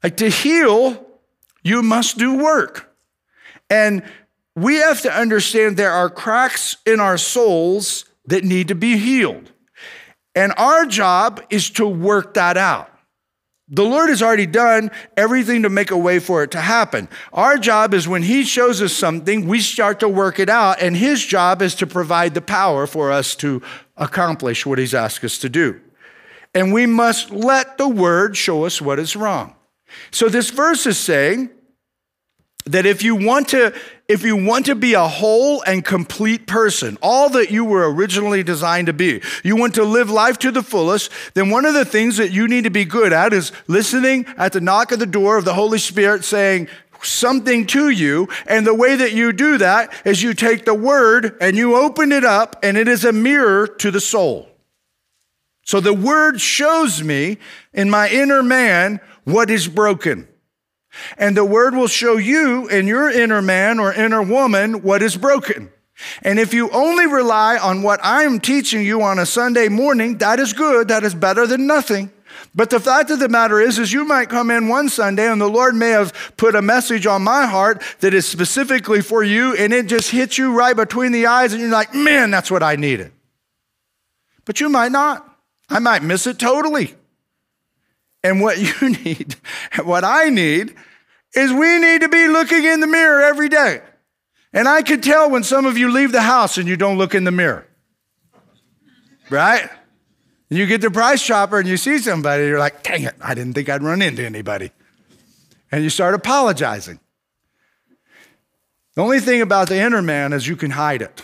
Like 0.02 0.16
to 0.16 0.30
heal, 0.30 1.06
you 1.62 1.82
must 1.82 2.16
do 2.18 2.36
work. 2.38 2.94
And 3.68 4.02
we 4.56 4.76
have 4.76 5.02
to 5.02 5.12
understand 5.12 5.76
there 5.76 5.92
are 5.92 6.10
cracks 6.10 6.76
in 6.86 7.00
our 7.00 7.18
souls 7.18 8.06
that 8.26 8.44
need 8.44 8.68
to 8.68 8.74
be 8.74 8.96
healed. 8.96 9.52
And 10.34 10.52
our 10.56 10.86
job 10.86 11.42
is 11.50 11.70
to 11.70 11.86
work 11.86 12.34
that 12.34 12.56
out. 12.56 12.89
The 13.72 13.84
Lord 13.84 14.08
has 14.08 14.20
already 14.20 14.46
done 14.46 14.90
everything 15.16 15.62
to 15.62 15.68
make 15.68 15.92
a 15.92 15.96
way 15.96 16.18
for 16.18 16.42
it 16.42 16.50
to 16.50 16.60
happen. 16.60 17.08
Our 17.32 17.56
job 17.56 17.94
is 17.94 18.08
when 18.08 18.24
He 18.24 18.42
shows 18.42 18.82
us 18.82 18.92
something, 18.92 19.46
we 19.46 19.60
start 19.60 20.00
to 20.00 20.08
work 20.08 20.40
it 20.40 20.48
out, 20.48 20.82
and 20.82 20.96
His 20.96 21.24
job 21.24 21.62
is 21.62 21.76
to 21.76 21.86
provide 21.86 22.34
the 22.34 22.40
power 22.40 22.88
for 22.88 23.12
us 23.12 23.36
to 23.36 23.62
accomplish 23.96 24.66
what 24.66 24.80
He's 24.80 24.92
asked 24.92 25.22
us 25.22 25.38
to 25.38 25.48
do. 25.48 25.80
And 26.52 26.72
we 26.72 26.84
must 26.86 27.30
let 27.30 27.78
the 27.78 27.88
Word 27.88 28.36
show 28.36 28.64
us 28.64 28.82
what 28.82 28.98
is 28.98 29.14
wrong. 29.14 29.54
So 30.10 30.28
this 30.28 30.50
verse 30.50 30.84
is 30.86 30.98
saying 30.98 31.50
that 32.72 32.86
if 32.86 33.02
you 33.02 33.14
want 33.14 33.48
to 33.48 33.74
if 34.08 34.24
you 34.24 34.34
want 34.34 34.66
to 34.66 34.74
be 34.74 34.94
a 34.94 35.06
whole 35.06 35.62
and 35.62 35.84
complete 35.84 36.48
person, 36.48 36.98
all 37.00 37.28
that 37.30 37.52
you 37.52 37.64
were 37.64 37.92
originally 37.94 38.42
designed 38.42 38.88
to 38.88 38.92
be, 38.92 39.22
you 39.44 39.54
want 39.54 39.76
to 39.76 39.84
live 39.84 40.10
life 40.10 40.36
to 40.40 40.50
the 40.50 40.64
fullest, 40.64 41.12
then 41.34 41.48
one 41.48 41.64
of 41.64 41.74
the 41.74 41.84
things 41.84 42.16
that 42.16 42.32
you 42.32 42.48
need 42.48 42.64
to 42.64 42.70
be 42.70 42.84
good 42.84 43.12
at 43.12 43.32
is 43.32 43.52
listening 43.68 44.26
at 44.36 44.52
the 44.52 44.60
knock 44.60 44.90
of 44.90 44.98
the 44.98 45.06
door 45.06 45.36
of 45.36 45.44
the 45.44 45.54
Holy 45.54 45.78
Spirit 45.78 46.24
saying 46.24 46.66
something 47.02 47.66
to 47.66 47.90
you. 47.90 48.28
And 48.48 48.66
the 48.66 48.74
way 48.74 48.96
that 48.96 49.12
you 49.12 49.32
do 49.32 49.58
that 49.58 49.92
is 50.04 50.24
you 50.24 50.34
take 50.34 50.64
the 50.64 50.74
word 50.74 51.36
and 51.40 51.56
you 51.56 51.76
open 51.76 52.10
it 52.10 52.24
up, 52.24 52.56
and 52.64 52.76
it 52.76 52.88
is 52.88 53.04
a 53.04 53.12
mirror 53.12 53.68
to 53.68 53.92
the 53.92 54.00
soul. 54.00 54.48
So 55.62 55.80
the 55.80 55.94
word 55.94 56.40
shows 56.40 57.00
me 57.00 57.38
in 57.72 57.90
my 57.90 58.08
inner 58.08 58.42
man 58.42 58.98
what 59.22 59.50
is 59.50 59.68
broken. 59.68 60.26
And 61.16 61.36
the 61.36 61.44
word 61.44 61.74
will 61.74 61.86
show 61.86 62.16
you 62.16 62.68
in 62.68 62.86
your 62.86 63.10
inner 63.10 63.42
man 63.42 63.78
or 63.78 63.92
inner 63.92 64.22
woman 64.22 64.82
what 64.82 65.02
is 65.02 65.16
broken. 65.16 65.70
And 66.22 66.38
if 66.38 66.54
you 66.54 66.70
only 66.70 67.06
rely 67.06 67.58
on 67.58 67.82
what 67.82 68.00
I'm 68.02 68.40
teaching 68.40 68.84
you 68.84 69.02
on 69.02 69.18
a 69.18 69.26
Sunday 69.26 69.68
morning, 69.68 70.18
that 70.18 70.40
is 70.40 70.52
good. 70.52 70.88
That 70.88 71.04
is 71.04 71.14
better 71.14 71.46
than 71.46 71.66
nothing. 71.66 72.10
But 72.54 72.70
the 72.70 72.80
fact 72.80 73.10
of 73.10 73.18
the 73.18 73.28
matter 73.28 73.60
is, 73.60 73.78
is 73.78 73.92
you 73.92 74.04
might 74.04 74.28
come 74.28 74.50
in 74.50 74.68
one 74.68 74.88
Sunday 74.88 75.30
and 75.30 75.40
the 75.40 75.48
Lord 75.48 75.74
may 75.74 75.90
have 75.90 76.32
put 76.36 76.54
a 76.54 76.62
message 76.62 77.06
on 77.06 77.22
my 77.22 77.46
heart 77.46 77.82
that 78.00 78.14
is 78.14 78.26
specifically 78.26 79.02
for 79.02 79.22
you 79.22 79.54
and 79.54 79.72
it 79.72 79.86
just 79.86 80.10
hits 80.10 80.38
you 80.38 80.52
right 80.52 80.74
between 80.74 81.12
the 81.12 81.26
eyes 81.26 81.52
and 81.52 81.60
you're 81.60 81.70
like, 81.70 81.94
man, 81.94 82.30
that's 82.30 82.50
what 82.50 82.62
I 82.62 82.76
needed. 82.76 83.12
But 84.44 84.60
you 84.60 84.68
might 84.68 84.90
not. 84.90 85.26
I 85.68 85.78
might 85.78 86.02
miss 86.02 86.26
it 86.26 86.38
totally. 86.38 86.96
And 88.22 88.40
what 88.40 88.58
you 88.82 88.90
need, 88.90 89.36
what 89.84 90.04
I 90.04 90.28
need, 90.28 90.74
is 91.34 91.52
we 91.52 91.78
need 91.78 92.00
to 92.02 92.08
be 92.08 92.28
looking 92.28 92.64
in 92.64 92.80
the 92.80 92.86
mirror 92.86 93.22
every 93.22 93.48
day. 93.48 93.82
And 94.52 94.68
I 94.68 94.82
can 94.82 95.00
tell 95.00 95.30
when 95.30 95.44
some 95.44 95.64
of 95.64 95.78
you 95.78 95.90
leave 95.90 96.12
the 96.12 96.22
house 96.22 96.58
and 96.58 96.68
you 96.68 96.76
don't 96.76 96.98
look 96.98 97.14
in 97.14 97.24
the 97.24 97.30
mirror. 97.30 97.66
Right? 99.28 99.70
You 100.48 100.66
get 100.66 100.80
the 100.80 100.90
price 100.90 101.24
chopper 101.24 101.60
and 101.60 101.68
you 101.68 101.76
see 101.76 101.98
somebody, 101.98 102.46
you're 102.46 102.58
like, 102.58 102.82
dang 102.82 103.04
it, 103.04 103.14
I 103.20 103.34
didn't 103.34 103.54
think 103.54 103.68
I'd 103.68 103.84
run 103.84 104.02
into 104.02 104.24
anybody. 104.24 104.72
And 105.70 105.84
you 105.84 105.90
start 105.90 106.14
apologizing. 106.14 106.98
The 108.96 109.02
only 109.02 109.20
thing 109.20 109.40
about 109.40 109.68
the 109.68 109.78
inner 109.78 110.02
man 110.02 110.32
is 110.32 110.48
you 110.48 110.56
can 110.56 110.72
hide 110.72 111.00
it. 111.00 111.22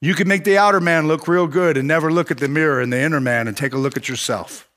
You 0.00 0.14
can 0.14 0.26
make 0.26 0.44
the 0.44 0.56
outer 0.56 0.80
man 0.80 1.06
look 1.06 1.28
real 1.28 1.46
good 1.46 1.76
and 1.76 1.86
never 1.86 2.10
look 2.10 2.30
at 2.30 2.38
the 2.38 2.48
mirror 2.48 2.80
in 2.80 2.88
the 2.88 2.98
inner 2.98 3.20
man 3.20 3.46
and 3.46 3.54
take 3.54 3.74
a 3.74 3.78
look 3.78 3.98
at 3.98 4.08
yourself. 4.08 4.68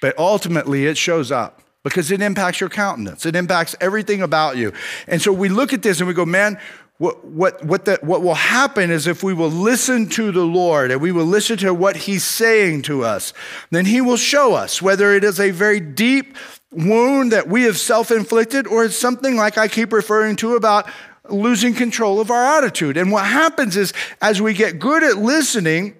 But 0.00 0.18
ultimately, 0.18 0.86
it 0.86 0.96
shows 0.96 1.32
up 1.32 1.62
because 1.84 2.10
it 2.10 2.20
impacts 2.20 2.60
your 2.60 2.68
countenance. 2.68 3.26
It 3.26 3.34
impacts 3.34 3.74
everything 3.80 4.22
about 4.22 4.56
you. 4.56 4.72
And 5.06 5.20
so 5.22 5.32
we 5.32 5.48
look 5.48 5.72
at 5.72 5.82
this 5.82 6.00
and 6.00 6.08
we 6.08 6.14
go, 6.14 6.26
man, 6.26 6.58
what, 6.98 7.24
what, 7.24 7.64
what, 7.64 7.84
the, 7.84 7.98
what 8.02 8.22
will 8.22 8.34
happen 8.34 8.90
is 8.90 9.06
if 9.06 9.22
we 9.22 9.32
will 9.32 9.50
listen 9.50 10.08
to 10.10 10.32
the 10.32 10.44
Lord 10.44 10.90
and 10.90 11.00
we 11.00 11.12
will 11.12 11.24
listen 11.24 11.56
to 11.58 11.72
what 11.72 11.96
He's 11.96 12.24
saying 12.24 12.82
to 12.82 13.04
us, 13.04 13.32
then 13.70 13.86
He 13.86 14.00
will 14.00 14.16
show 14.16 14.54
us 14.54 14.82
whether 14.82 15.14
it 15.14 15.22
is 15.22 15.38
a 15.38 15.52
very 15.52 15.78
deep 15.78 16.36
wound 16.72 17.32
that 17.32 17.48
we 17.48 17.62
have 17.62 17.78
self 17.78 18.10
inflicted 18.10 18.66
or 18.66 18.84
it's 18.84 18.96
something 18.96 19.36
like 19.36 19.56
I 19.56 19.68
keep 19.68 19.92
referring 19.92 20.36
to 20.36 20.56
about 20.56 20.88
losing 21.30 21.74
control 21.74 22.20
of 22.20 22.30
our 22.30 22.58
attitude. 22.58 22.96
And 22.96 23.12
what 23.12 23.26
happens 23.26 23.76
is 23.76 23.92
as 24.20 24.42
we 24.42 24.52
get 24.52 24.78
good 24.78 25.04
at 25.04 25.18
listening, 25.18 25.94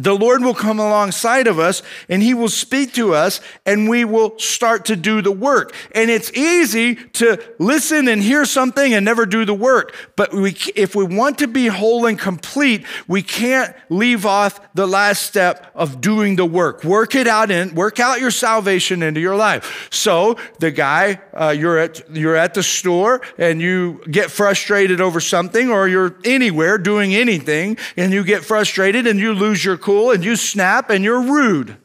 the 0.00 0.14
Lord 0.14 0.42
will 0.42 0.54
come 0.54 0.78
alongside 0.78 1.46
of 1.46 1.58
us 1.58 1.82
and 2.08 2.22
he 2.22 2.34
will 2.34 2.50
speak 2.50 2.92
to 2.94 3.14
us 3.14 3.40
and 3.64 3.88
we 3.88 4.04
will 4.04 4.38
start 4.38 4.84
to 4.86 4.96
do 4.96 5.22
the 5.22 5.32
work. 5.32 5.74
And 5.94 6.10
it's 6.10 6.30
easy 6.32 6.94
to 6.94 7.42
listen 7.58 8.06
and 8.06 8.22
hear 8.22 8.44
something 8.44 8.92
and 8.92 9.04
never 9.04 9.24
do 9.24 9.46
the 9.46 9.54
work. 9.54 9.94
But 10.14 10.34
we, 10.34 10.54
if 10.74 10.94
we 10.94 11.04
want 11.04 11.38
to 11.38 11.46
be 11.46 11.66
whole 11.68 12.04
and 12.04 12.18
complete, 12.18 12.84
we 13.08 13.22
can't 13.22 13.74
leave 13.88 14.26
off 14.26 14.60
the 14.74 14.86
last 14.86 15.22
step 15.22 15.70
of 15.74 16.02
doing 16.02 16.36
the 16.36 16.44
work. 16.44 16.84
Work 16.84 17.14
it 17.14 17.26
out 17.26 17.50
in, 17.50 17.74
work 17.74 17.98
out 17.98 18.20
your 18.20 18.30
salvation 18.30 19.02
into 19.02 19.20
your 19.20 19.36
life. 19.36 19.88
So 19.90 20.36
the 20.58 20.70
guy, 20.70 21.20
uh, 21.32 21.54
you're 21.56 21.78
at, 21.78 22.02
you're 22.14 22.36
at 22.36 22.52
the 22.52 22.62
store 22.62 23.22
and 23.38 23.62
you 23.62 24.02
get 24.10 24.30
frustrated 24.30 25.00
over 25.00 25.20
something 25.20 25.70
or 25.70 25.88
you're 25.88 26.16
anywhere 26.24 26.76
doing 26.76 27.14
anything 27.14 27.78
and 27.96 28.12
you 28.12 28.24
get 28.24 28.44
frustrated 28.44 29.06
and 29.06 29.18
you 29.18 29.32
lose 29.32 29.64
your 29.64 29.78
cool 29.86 30.10
and 30.10 30.24
you 30.24 30.34
snap 30.34 30.90
and 30.90 31.04
you're 31.04 31.22
rude. 31.22 31.76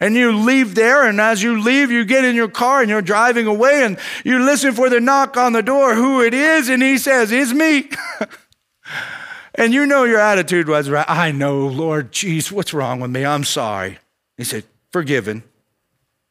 And 0.00 0.16
you 0.16 0.36
leave 0.36 0.74
there, 0.74 1.06
and 1.06 1.20
as 1.20 1.44
you 1.44 1.62
leave, 1.62 1.92
you 1.92 2.04
get 2.04 2.24
in 2.24 2.34
your 2.34 2.48
car 2.48 2.80
and 2.80 2.90
you're 2.90 3.00
driving 3.00 3.46
away, 3.46 3.84
and 3.84 3.96
you 4.24 4.40
listen 4.40 4.72
for 4.72 4.90
the 4.90 4.98
knock 4.98 5.36
on 5.36 5.52
the 5.52 5.62
door, 5.62 5.94
who 5.94 6.20
it 6.20 6.34
is, 6.34 6.68
and 6.68 6.82
he 6.82 6.98
says, 6.98 7.30
It's 7.30 7.52
me. 7.52 7.88
and 9.54 9.72
you 9.72 9.86
know 9.86 10.02
your 10.02 10.18
attitude 10.18 10.66
was 10.66 10.90
right. 10.90 11.08
I 11.08 11.30
know, 11.30 11.68
Lord, 11.68 12.10
jeez, 12.10 12.50
what's 12.50 12.74
wrong 12.74 12.98
with 12.98 13.12
me? 13.12 13.24
I'm 13.24 13.44
sorry. 13.44 13.98
He 14.36 14.42
said, 14.42 14.64
Forgiven. 14.90 15.44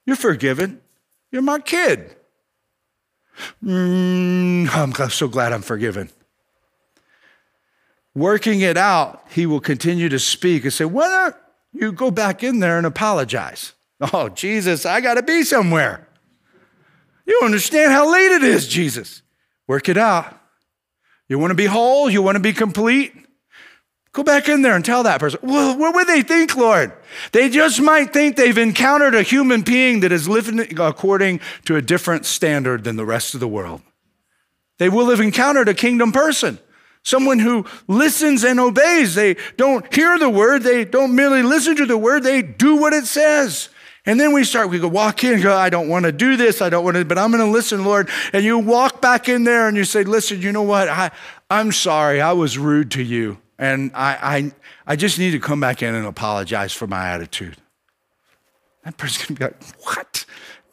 You're 0.05 0.17
forgiven. 0.17 0.81
You're 1.31 1.41
my 1.41 1.59
kid. 1.59 2.13
Mm, 3.63 4.67
I'm 4.75 5.09
so 5.09 5.29
glad 5.29 5.53
I'm 5.53 5.61
forgiven 5.61 6.09
working 8.15 8.61
it 8.61 8.77
out, 8.77 9.23
he 9.29 9.45
will 9.45 9.59
continue 9.59 10.09
to 10.09 10.19
speak 10.19 10.63
and 10.63 10.73
say, 10.73 10.85
Why 10.85 11.07
don't 11.07 11.35
you 11.73 11.91
go 11.91 12.11
back 12.11 12.43
in 12.43 12.59
there 12.59 12.77
and 12.77 12.85
apologize? 12.85 13.73
Oh, 14.13 14.29
Jesus, 14.29 14.87
I 14.87 14.99
got 14.99 15.13
to 15.13 15.21
be 15.21 15.43
somewhere. 15.43 16.07
You 17.27 17.41
understand 17.43 17.91
how 17.91 18.11
late 18.11 18.31
it 18.31 18.41
is, 18.41 18.67
Jesus. 18.67 19.21
Work 19.67 19.89
it 19.89 19.97
out. 19.97 20.39
You 21.29 21.37
want 21.37 21.51
to 21.51 21.55
be 21.55 21.67
whole? 21.67 22.09
You 22.09 22.23
want 22.23 22.35
to 22.35 22.41
be 22.41 22.51
complete? 22.51 23.13
Go 24.13 24.23
back 24.23 24.49
in 24.49 24.63
there 24.63 24.75
and 24.75 24.83
tell 24.83 25.03
that 25.03 25.19
person, 25.19 25.39
well, 25.43 25.77
what 25.77 25.95
would 25.95 26.07
they 26.07 26.21
think, 26.21 26.57
Lord? 26.57 26.91
They 27.31 27.47
just 27.47 27.79
might 27.79 28.11
think 28.11 28.35
they've 28.35 28.57
encountered 28.57 29.15
a 29.15 29.21
human 29.21 29.61
being 29.61 30.01
that 30.01 30.11
is 30.11 30.27
living 30.27 30.59
according 30.79 31.39
to 31.65 31.77
a 31.77 31.81
different 31.81 32.25
standard 32.25 32.83
than 32.83 32.97
the 32.97 33.05
rest 33.05 33.33
of 33.33 33.39
the 33.39 33.47
world. 33.47 33.81
They 34.79 34.89
will 34.89 35.09
have 35.09 35.21
encountered 35.21 35.69
a 35.69 35.73
kingdom 35.73 36.11
person 36.11 36.59
Someone 37.03 37.39
who 37.39 37.65
listens 37.87 38.43
and 38.43 38.59
obeys. 38.59 39.15
They 39.15 39.35
don't 39.57 39.93
hear 39.93 40.19
the 40.19 40.29
word. 40.29 40.63
They 40.63 40.85
don't 40.85 41.15
merely 41.15 41.41
listen 41.41 41.75
to 41.77 41.85
the 41.85 41.97
word. 41.97 42.23
They 42.23 42.41
do 42.41 42.75
what 42.75 42.93
it 42.93 43.05
says. 43.05 43.69
And 44.05 44.19
then 44.19 44.33
we 44.33 44.43
start, 44.43 44.69
we 44.69 44.79
go 44.79 44.87
walk 44.87 45.23
in, 45.23 45.41
go, 45.41 45.55
I 45.55 45.69
don't 45.69 45.87
want 45.87 46.05
to 46.05 46.11
do 46.11 46.35
this. 46.35 46.61
I 46.61 46.69
don't 46.69 46.83
want 46.83 46.97
to, 46.97 47.05
but 47.05 47.19
I'm 47.19 47.31
going 47.31 47.43
to 47.43 47.51
listen, 47.51 47.85
Lord. 47.85 48.09
And 48.33 48.43
you 48.43 48.57
walk 48.57 48.99
back 49.01 49.29
in 49.29 49.43
there 49.43 49.67
and 49.67 49.77
you 49.77 49.83
say, 49.83 50.03
listen, 50.03 50.41
you 50.41 50.51
know 50.51 50.63
what? 50.63 50.89
I, 50.89 51.11
I'm 51.49 51.71
sorry. 51.71 52.19
I 52.19 52.31
was 52.33 52.57
rude 52.57 52.91
to 52.91 53.03
you. 53.03 53.37
And 53.59 53.91
I, 53.93 54.17
I, 54.21 54.51
I 54.87 54.95
just 54.95 55.19
need 55.19 55.31
to 55.31 55.39
come 55.39 55.59
back 55.59 55.83
in 55.83 55.93
and 55.93 56.07
apologize 56.07 56.73
for 56.73 56.87
my 56.87 57.09
attitude. 57.09 57.57
That 58.83 58.97
person's 58.97 59.27
going 59.27 59.35
to 59.35 59.39
be 59.39 59.45
like, 59.45 59.85
what? 59.85 60.25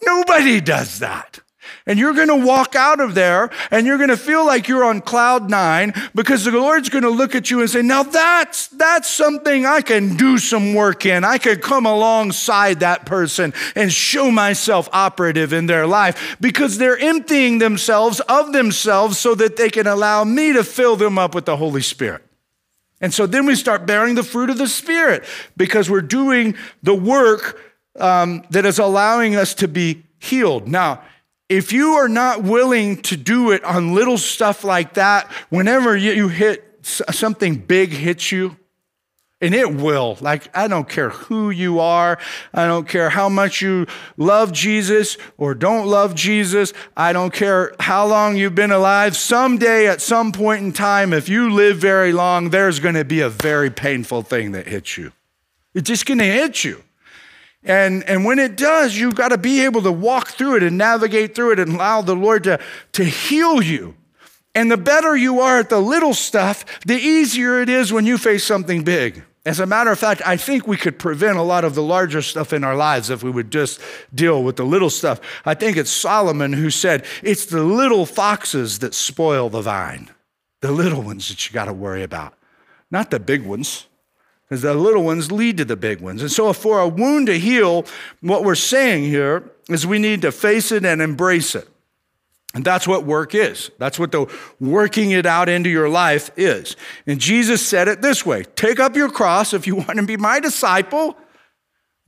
Nobody 0.03 0.63
does 0.63 1.01
that. 1.01 1.41
And 1.87 1.99
you're 1.99 2.15
going 2.15 2.29
to 2.29 2.47
walk 2.47 2.75
out 2.75 3.01
of 3.01 3.15
there 3.15 3.51
and 3.71 3.87
you're 3.87 3.97
going 3.97 4.11
to 4.11 4.17
feel 4.17 4.45
like 4.45 4.69
you're 4.69 4.85
on 4.85 5.01
cloud 5.01 5.51
nine 5.51 5.93
because 6.15 6.45
the 6.45 6.53
Lord's 6.53 6.89
going 6.89 7.05
to 7.05 7.11
look 7.11 7.35
at 7.35 7.51
you 7.51 7.61
and 7.61 7.71
say, 7.71 7.83
now 7.83 8.03
that's, 8.03 8.69
that's 8.69 9.09
something 9.09 9.67
I 9.67 9.81
can 9.81 10.17
do 10.17 10.39
some 10.39 10.75
work 10.75 11.07
in. 11.07 11.25
I 11.25 11.39
can 11.39 11.61
come 11.61 11.87
alongside 11.87 12.81
that 12.81 13.07
person 13.07 13.53
and 13.75 13.93
show 13.93 14.31
myself 14.31 14.89
operative 14.93 15.53
in 15.53 15.67
their 15.67 15.87
life 15.87 16.37
because 16.41 16.79
they're 16.79 16.99
emptying 16.99 17.59
themselves 17.59 18.21
of 18.21 18.53
themselves 18.53 19.19
so 19.19 19.35
that 19.35 19.57
they 19.57 19.71
can 19.71 19.87
allow 19.87 20.25
me 20.25 20.53
to 20.53 20.65
fill 20.65 20.97
them 20.97 21.19
up 21.19 21.35
with 21.35 21.45
the 21.45 21.57
Holy 21.57 21.83
Spirit. 21.83 22.23
And 23.01 23.15
so 23.15 23.27
then 23.27 23.47
we 23.47 23.55
start 23.55 23.87
bearing 23.87 24.15
the 24.15 24.23
fruit 24.23 24.51
of 24.51 24.59
the 24.59 24.67
Spirit 24.67 25.25
because 25.57 25.89
we're 25.89 26.01
doing 26.01 26.57
the 26.83 26.95
work 26.95 27.61
um, 27.99 28.45
that 28.51 28.65
is 28.65 28.79
allowing 28.79 29.37
us 29.37 29.55
to 29.55 29.69
be 29.69 30.05
healed. 30.19 30.69
Now, 30.69 31.03
if 31.49 31.73
you 31.73 31.93
are 31.93 32.09
not 32.09 32.43
willing 32.43 33.01
to 33.03 33.17
do 33.17 33.51
it 33.53 33.65
on 33.65 33.95
little 33.95 34.19
stuff 34.19 34.65
like 34.65 34.95
that, 34.95 35.27
whenever 35.49 35.97
you 35.97 36.29
hit 36.29 36.65
something 36.83 37.57
big 37.57 37.91
hits 37.91 38.31
you, 38.31 38.57
And 39.41 39.55
it 39.55 39.73
will. 39.73 40.19
Like, 40.21 40.49
I 40.57 40.67
don't 40.67 40.89
care 40.89 41.11
who 41.11 41.51
you 41.51 41.79
are. 41.79 42.19
I 42.53 42.67
don't 42.67 42.89
care 42.89 43.09
how 43.11 43.29
much 43.29 43.63
you 43.63 43.87
love 44.17 44.53
Jesus 44.53 45.17
or 45.37 45.55
don't 45.55 45.87
love 45.87 46.17
Jesus. 46.17 46.73
I 46.97 47.13
don't 47.13 47.33
care 47.33 47.73
how 47.79 48.07
long 48.07 48.37
you've 48.37 48.57
been 48.57 48.73
alive. 48.73 49.17
Someday, 49.17 49.87
at 49.87 50.01
some 50.01 50.33
point 50.33 50.65
in 50.65 50.73
time, 50.73 51.13
if 51.13 51.29
you 51.29 51.51
live 51.51 51.77
very 51.77 52.13
long, 52.13 52.51
there's 52.51 52.81
going 52.81 52.97
to 52.97 53.05
be 53.05 53.21
a 53.21 53.29
very 53.29 53.71
painful 53.71 54.23
thing 54.23 54.53
that 54.53 54.67
hits 54.67 54.99
you. 54.99 55.13
It's 55.73 55.87
just 55.87 56.05
going 56.05 56.19
to 56.19 56.25
hit 56.25 56.65
you. 56.65 56.83
And, 57.65 58.05
and 58.05 58.25
when 58.25 58.39
it 58.39 58.57
does, 58.57 58.97
you've 58.97 59.17
got 59.17 59.29
to 59.29 59.39
be 59.39 59.65
able 59.65 59.83
to 59.83 59.93
walk 59.93 60.29
through 60.29 60.57
it 60.57 60.63
and 60.63 60.79
navigate 60.79 61.35
through 61.35 61.53
it 61.53 61.59
and 61.59 61.75
allow 61.75 62.03
the 62.03 62.15
Lord 62.15 62.45
to, 62.45 62.61
to 62.93 63.05
heal 63.05 63.61
you. 63.61 63.95
And 64.55 64.71
the 64.71 64.77
better 64.77 65.17
you 65.17 65.41
are 65.41 65.59
at 65.59 65.69
the 65.69 65.81
little 65.81 66.15
stuff, 66.15 66.81
the 66.81 66.97
easier 66.97 67.61
it 67.61 67.69
is 67.69 67.93
when 67.93 68.07
you 68.07 68.19
face 68.19 68.45
something 68.45 68.83
big. 68.85 69.25
As 69.49 69.61
a 69.61 69.67
matter 69.67 69.91
of 69.91 69.99
fact, 69.99 70.21
I 70.27 70.37
think 70.37 70.67
we 70.67 70.77
could 70.77 70.99
prevent 70.99 71.39
a 71.39 71.43
lot 71.43 71.65
of 71.65 71.75
the 71.75 71.83
larger 71.83 72.21
stuff 72.21 72.53
in 72.53 72.65
our 72.65 72.77
lives 72.77 73.09
if 73.09 73.23
we 73.23 73.31
would 73.31 73.51
just 73.51 73.81
deal 74.15 74.43
with 74.45 74.57
the 74.57 74.65
little 74.65 74.91
stuff. 74.91 75.21
I 75.45 75.55
think 75.55 75.77
it's 75.77 75.91
Solomon 75.91 76.53
who 76.53 76.71
said, 76.71 77.07
It's 77.23 77.47
the 77.47 77.63
little 77.63 78.05
foxes 78.05 78.81
that 78.81 78.95
spoil 78.95 79.49
the 79.49 79.63
vine, 79.63 80.11
the 80.61 80.71
little 80.71 81.03
ones 81.03 81.29
that 81.29 81.49
you 81.49 81.55
got 81.55 81.65
to 81.65 81.73
worry 81.73 82.03
about, 82.03 82.35
not 82.91 83.11
the 83.11 83.21
big 83.21 83.43
ones. 83.43 83.87
Because 84.49 84.63
the 84.63 84.75
little 84.75 85.03
ones 85.03 85.31
lead 85.31 85.59
to 85.59 85.65
the 85.65 85.77
big 85.77 86.01
ones. 86.01 86.23
And 86.23 86.31
so, 86.31 86.53
for 86.53 86.81
a 86.81 86.89
wound 86.89 87.27
to 87.27 87.39
heal, 87.39 87.85
what 88.21 88.45
we're 88.45 88.55
saying 88.55 89.05
here 89.05 89.51
is 89.69 89.87
we 89.87 89.99
need 89.99 90.23
to 90.23 90.33
face 90.33 90.73
it 90.73 90.85
and 90.85 91.03
embrace 91.03 91.55
it. 91.55 91.69
And 92.55 92.65
that's 92.65 92.89
what 92.89 93.05
work 93.05 93.35
is. 93.35 93.71
That's 93.79 93.99
what 93.99 94.11
the 94.11 94.27
working 94.59 95.11
it 95.11 95.27
out 95.27 95.51
into 95.51 95.69
your 95.69 95.89
life 95.89 96.31
is. 96.37 96.77
And 97.07 97.21
Jesus 97.21 97.67
said 97.67 97.89
it 97.89 98.01
this 98.01 98.25
way 98.25 98.45
Take 98.57 98.81
up 98.81 98.97
your 98.97 99.11
cross 99.11 99.53
if 99.53 99.67
you 99.67 99.77
want 99.77 99.97
to 99.97 100.03
be 100.03 100.17
my 100.17 100.41
disciple. 100.41 101.17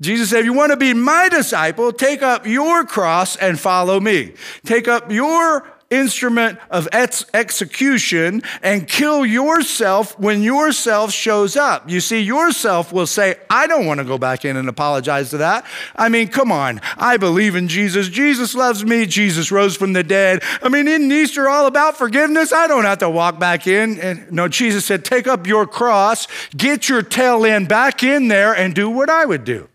Jesus 0.01 0.31
said, 0.31 0.41
if 0.41 0.45
you 0.47 0.55
want 0.55 0.71
to 0.71 0.79
be 0.79 0.95
my 0.95 1.29
disciple, 1.29 1.93
take 1.93 2.23
up 2.23 2.47
your 2.47 2.85
cross 2.87 3.37
and 3.37 3.61
follow 3.61 4.01
me. 4.01 4.33
Take 4.65 4.89
up 4.89 5.13
your 5.13 5.71
instrument 5.91 6.59
of 6.71 6.89
ex- 6.93 7.27
execution 7.35 8.43
and 8.63 8.87
kill 8.87 9.27
yourself 9.27 10.19
when 10.19 10.43
yourself 10.43 11.13
shows 11.13 11.57
up. 11.57 11.91
You 11.91 12.01
see, 12.01 12.21
yourself 12.21 12.93
will 12.93 13.09
say, 13.09 13.37
I 13.51 13.67
don't 13.67 13.87
want 13.87 13.99
to 13.99 14.05
go 14.05 14.17
back 14.17 14.45
in 14.45 14.57
and 14.57 14.69
apologize 14.69 15.31
to 15.31 15.39
that. 15.39 15.67
I 15.97 16.09
mean, 16.09 16.29
come 16.29 16.53
on. 16.53 16.81
I 16.97 17.17
believe 17.17 17.57
in 17.57 17.67
Jesus. 17.67 18.09
Jesus 18.09 18.55
loves 18.55 18.85
me. 18.85 19.05
Jesus 19.07 19.51
rose 19.51 19.77
from 19.77 19.93
the 19.93 20.05
dead. 20.05 20.43
I 20.63 20.69
mean, 20.69 20.87
isn't 20.87 21.11
Easter 21.11 21.49
all 21.49 21.67
about 21.67 21.99
forgiveness? 21.99 22.53
I 22.53 22.69
don't 22.69 22.85
have 22.85 22.99
to 22.99 23.11
walk 23.11 23.41
back 23.41 23.67
in. 23.67 23.99
And 24.01 24.31
no, 24.31 24.47
Jesus 24.47 24.85
said, 24.85 25.05
take 25.05 25.27
up 25.27 25.47
your 25.47 25.67
cross, 25.67 26.29
get 26.57 26.89
your 26.89 27.03
tail 27.03 27.45
end 27.45 27.69
back 27.69 28.03
in 28.05 28.29
there, 28.29 28.55
and 28.55 28.75
do 28.75 28.89
what 28.89 29.11
I 29.11 29.25
would 29.25 29.45
do. 29.45 29.69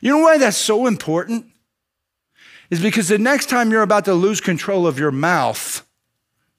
You 0.00 0.12
know 0.12 0.18
why 0.20 0.38
that's 0.38 0.56
so 0.56 0.86
important? 0.86 1.46
Is 2.74 2.82
because 2.82 3.06
the 3.06 3.18
next 3.18 3.48
time 3.48 3.70
you're 3.70 3.82
about 3.82 4.04
to 4.06 4.14
lose 4.14 4.40
control 4.40 4.84
of 4.84 4.98
your 4.98 5.12
mouth, 5.12 5.86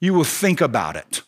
you 0.00 0.14
will 0.14 0.24
think 0.24 0.62
about 0.62 0.96
it. 0.96 1.20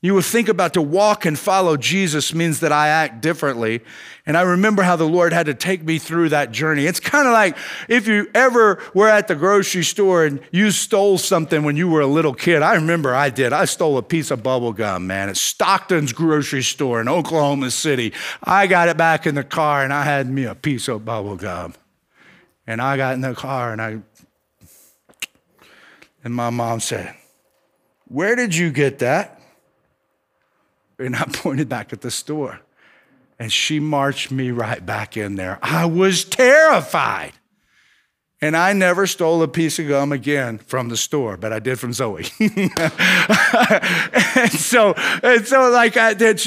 You 0.00 0.14
will 0.14 0.22
think 0.22 0.48
about 0.48 0.74
to 0.74 0.82
walk 0.82 1.26
and 1.26 1.36
follow 1.36 1.76
Jesus 1.76 2.32
means 2.32 2.60
that 2.60 2.70
I 2.70 2.86
act 2.86 3.20
differently. 3.20 3.80
And 4.24 4.36
I 4.36 4.42
remember 4.42 4.84
how 4.84 4.94
the 4.94 5.08
Lord 5.08 5.32
had 5.32 5.46
to 5.46 5.54
take 5.54 5.82
me 5.82 5.98
through 5.98 6.28
that 6.28 6.52
journey. 6.52 6.86
It's 6.86 7.00
kind 7.00 7.26
of 7.26 7.32
like 7.32 7.56
if 7.88 8.06
you 8.06 8.30
ever 8.36 8.80
were 8.94 9.08
at 9.08 9.26
the 9.26 9.34
grocery 9.34 9.82
store 9.82 10.24
and 10.24 10.38
you 10.52 10.70
stole 10.70 11.18
something 11.18 11.64
when 11.64 11.76
you 11.76 11.88
were 11.88 12.02
a 12.02 12.06
little 12.06 12.34
kid. 12.34 12.62
I 12.62 12.76
remember 12.76 13.12
I 13.16 13.30
did. 13.30 13.52
I 13.52 13.64
stole 13.64 13.98
a 13.98 14.02
piece 14.02 14.30
of 14.30 14.44
bubble 14.44 14.72
gum, 14.72 15.08
man, 15.08 15.28
at 15.28 15.36
Stockton's 15.36 16.12
grocery 16.12 16.62
store 16.62 17.00
in 17.00 17.08
Oklahoma 17.08 17.72
City. 17.72 18.12
I 18.44 18.68
got 18.68 18.88
it 18.88 18.96
back 18.96 19.26
in 19.26 19.34
the 19.34 19.42
car 19.42 19.82
and 19.82 19.92
I 19.92 20.04
had 20.04 20.30
me 20.30 20.44
a 20.44 20.54
piece 20.54 20.86
of 20.86 21.04
bubble 21.04 21.34
gum. 21.34 21.74
And 22.68 22.82
I 22.82 22.98
got 22.98 23.14
in 23.14 23.22
the 23.22 23.34
car 23.34 23.72
and 23.72 23.80
I, 23.80 23.98
and 26.22 26.34
my 26.34 26.50
mom 26.50 26.80
said, 26.80 27.14
Where 28.04 28.36
did 28.36 28.54
you 28.54 28.70
get 28.70 28.98
that? 28.98 29.40
And 30.98 31.16
I 31.16 31.24
pointed 31.32 31.70
back 31.70 31.94
at 31.94 32.02
the 32.02 32.10
store. 32.10 32.60
And 33.38 33.50
she 33.50 33.80
marched 33.80 34.30
me 34.30 34.50
right 34.50 34.84
back 34.84 35.16
in 35.16 35.36
there. 35.36 35.58
I 35.62 35.86
was 35.86 36.26
terrified. 36.26 37.32
And 38.40 38.56
I 38.56 38.72
never 38.72 39.08
stole 39.08 39.42
a 39.42 39.48
piece 39.48 39.80
of 39.80 39.88
gum 39.88 40.12
again 40.12 40.58
from 40.58 40.90
the 40.90 40.96
store, 40.96 41.36
but 41.36 41.52
I 41.52 41.58
did 41.58 41.80
from 41.80 41.92
Zoe. 41.92 42.24
and 42.38 42.52
so, 44.52 44.94
and 45.24 45.44
so 45.44 45.70
like 45.70 45.96
I 45.96 46.12
it, 46.12 46.46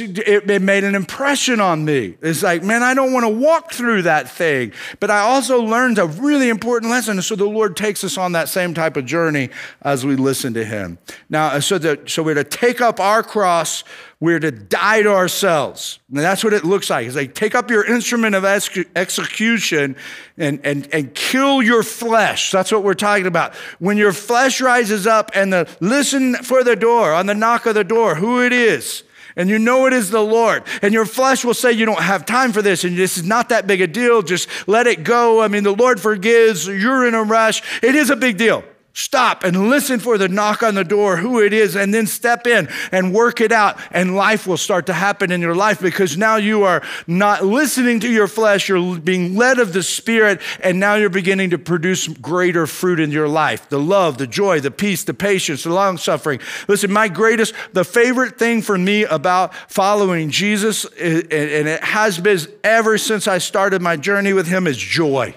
it 0.50 0.62
made 0.62 0.86
an 0.86 0.96
impression 0.96 1.60
on 1.60 1.84
me. 1.84 2.16
It's 2.22 2.44
like, 2.44 2.64
man, 2.64 2.82
I 2.82 2.94
don't 2.94 3.12
want 3.12 3.26
to 3.26 3.30
walk 3.30 3.74
through 3.74 4.04
that 4.04 4.30
thing. 4.30 4.72
But 5.02 5.12
I 5.12 5.20
also 5.20 5.62
learned 5.62 5.98
a 5.98 6.06
really 6.06 6.48
important 6.48 6.92
lesson. 6.92 7.22
So 7.22 7.36
the 7.36 7.44
Lord 7.44 7.76
takes 7.76 8.06
us 8.06 8.18
on 8.18 8.32
that 8.32 8.48
same 8.48 8.74
type 8.74 8.96
of 8.96 9.06
journey 9.06 9.50
as 9.82 10.06
we 10.06 10.16
listen 10.16 10.54
to 10.54 10.64
Him. 10.64 10.98
Now, 11.30 11.60
so 11.60 11.78
that 11.78 12.10
so 12.10 12.24
we're 12.24 12.36
to 12.36 12.46
take 12.46 12.80
up 12.80 13.02
our 13.02 13.22
cross 13.22 13.84
we're 14.22 14.40
to 14.40 14.52
die 14.52 15.02
to 15.02 15.10
ourselves. 15.10 16.00
And 16.10 16.20
that's 16.20 16.44
what 16.44 16.54
it 16.54 16.64
looks 16.64 16.92
like. 16.92 17.08
It's 17.08 17.16
like 17.16 17.34
take 17.34 17.56
up 17.56 17.72
your 17.72 17.84
instrument 17.84 18.36
of 18.36 18.46
ex- 18.46 18.78
execution 18.96 19.96
and, 20.38 20.62
and, 20.64 20.88
and 20.94 21.14
kill 21.16 21.62
your 21.64 21.82
flesh. 21.82 22.52
That's 22.52 22.72
what 22.72 22.84
we're 22.84 22.94
talking 22.94 23.26
about. 23.26 23.56
When 23.80 23.98
your 23.98 24.14
flesh 24.14 24.62
rises 24.62 25.08
up 25.08 25.32
and 25.34 25.52
the 25.52 25.68
listen 25.80 26.36
for 26.36 26.64
the 26.64 26.76
door, 26.76 27.14
on 27.14 27.26
the 27.26 27.34
knock 27.34 27.66
of 27.66 27.74
the 27.74 27.84
door, 27.84 28.16
who 28.16 28.44
it 28.44 28.54
is. 28.54 29.04
And 29.36 29.50
you 29.50 29.58
know 29.58 29.88
it 29.88 29.94
is 29.94 30.12
the 30.12 30.22
Lord. 30.22 30.64
And 30.84 30.94
your 30.94 31.06
flesh 31.06 31.44
will 31.44 31.54
say, 31.54 31.72
You 31.72 31.86
don't 31.86 32.02
have 32.02 32.26
time 32.26 32.52
for 32.52 32.62
this. 32.62 32.84
And 32.84 32.96
this 32.96 33.18
is 33.18 33.24
not 33.24 33.50
that 33.50 33.66
big 33.66 33.82
a 33.82 33.88
deal. 33.88 34.22
Just 34.22 34.48
let 34.68 34.88
it 34.88 35.04
go. 35.04 35.42
I 35.42 35.48
mean, 35.48 35.64
the 35.64 35.74
Lord 35.74 36.00
forgives. 36.00 36.68
You're 36.68 37.08
in 37.08 37.16
a 37.16 37.24
rush. 37.24 37.64
It 37.82 37.96
is 37.96 38.10
a 38.10 38.16
big 38.16 38.38
deal. 38.38 38.64
Stop 38.94 39.46
and 39.46 39.70
listen 39.70 40.00
for 40.00 40.18
the 40.18 40.28
knock 40.28 40.64
on 40.64 40.76
the 40.76 40.84
door, 40.84 41.16
who 41.16 41.42
it 41.42 41.54
is, 41.54 41.78
and 41.78 41.94
then 41.94 42.06
step 42.06 42.46
in 42.46 42.68
and 42.92 43.14
work 43.14 43.40
it 43.40 43.54
out. 43.54 43.80
And 43.92 44.18
life 44.18 44.46
will 44.46 44.58
start 44.58 44.88
to 44.88 44.94
happen 44.94 45.32
in 45.32 45.40
your 45.40 45.56
life 45.56 45.80
because 45.80 46.18
now 46.18 46.36
you 46.36 46.64
are 46.64 46.84
not 47.08 47.46
listening 47.46 48.02
to 48.02 48.12
your 48.12 48.28
flesh, 48.28 48.68
you're 48.68 49.00
being 49.00 49.38
led 49.38 49.60
of 49.60 49.72
the 49.72 49.82
Spirit, 49.82 50.42
and 50.60 50.78
now 50.78 50.96
you're 50.96 51.10
beginning 51.10 51.52
to 51.52 51.58
produce 51.58 52.08
greater 52.08 52.68
fruit 52.68 53.00
in 53.00 53.12
your 53.12 53.30
life 53.30 53.70
the 53.70 53.80
love, 53.80 54.18
the 54.18 54.28
joy, 54.28 54.60
the 54.60 54.72
peace, 54.72 55.06
the 55.06 55.14
patience, 55.14 55.64
the 55.64 55.74
long 55.74 55.98
suffering. 55.98 56.42
Listen, 56.68 56.92
my 56.92 57.08
greatest, 57.08 57.54
the 57.72 57.86
favorite 57.86 58.38
thing 58.38 58.62
for 58.62 58.78
me 58.78 59.06
about 59.06 59.56
following 59.72 60.30
Jesus, 60.30 60.84
and 60.84 61.32
it 61.32 61.84
has 61.84 62.20
been 62.20 62.40
ever 62.64 62.98
since 62.98 63.28
I 63.28 63.38
started 63.38 63.82
my 63.82 63.96
journey 63.96 64.34
with 64.34 64.48
Him, 64.48 64.68
is 64.68 64.78
joy. 64.78 65.36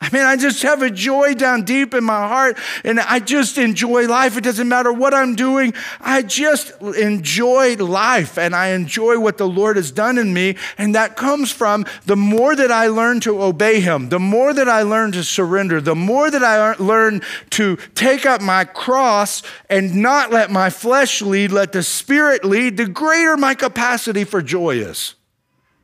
I 0.00 0.10
mean, 0.16 0.24
I 0.24 0.36
just 0.36 0.62
have 0.62 0.80
a 0.82 0.90
joy 0.90 1.34
down 1.34 1.64
deep 1.64 1.92
in 1.92 2.04
my 2.04 2.28
heart 2.28 2.56
and 2.84 3.00
I 3.00 3.18
just 3.18 3.58
enjoy 3.58 4.06
life. 4.06 4.36
It 4.36 4.44
doesn't 4.44 4.68
matter 4.68 4.92
what 4.92 5.12
I'm 5.12 5.34
doing. 5.34 5.74
I 6.00 6.22
just 6.22 6.70
enjoy 6.80 7.74
life 7.74 8.38
and 8.38 8.54
I 8.54 8.68
enjoy 8.68 9.18
what 9.18 9.38
the 9.38 9.48
Lord 9.48 9.76
has 9.76 9.90
done 9.90 10.16
in 10.16 10.32
me. 10.32 10.56
And 10.78 10.94
that 10.94 11.16
comes 11.16 11.50
from 11.50 11.84
the 12.06 12.14
more 12.14 12.54
that 12.54 12.70
I 12.70 12.86
learn 12.86 13.18
to 13.20 13.42
obey 13.42 13.80
Him, 13.80 14.08
the 14.08 14.20
more 14.20 14.54
that 14.54 14.68
I 14.68 14.82
learn 14.82 15.10
to 15.12 15.24
surrender, 15.24 15.80
the 15.80 15.96
more 15.96 16.30
that 16.30 16.44
I 16.44 16.74
learn 16.74 17.20
to 17.50 17.76
take 17.96 18.24
up 18.24 18.40
my 18.40 18.64
cross 18.64 19.42
and 19.68 19.96
not 19.96 20.30
let 20.30 20.48
my 20.48 20.70
flesh 20.70 21.20
lead, 21.22 21.50
let 21.50 21.72
the 21.72 21.82
Spirit 21.82 22.44
lead, 22.44 22.76
the 22.76 22.86
greater 22.86 23.36
my 23.36 23.54
capacity 23.54 24.22
for 24.22 24.42
joy 24.42 24.76
is. 24.76 25.16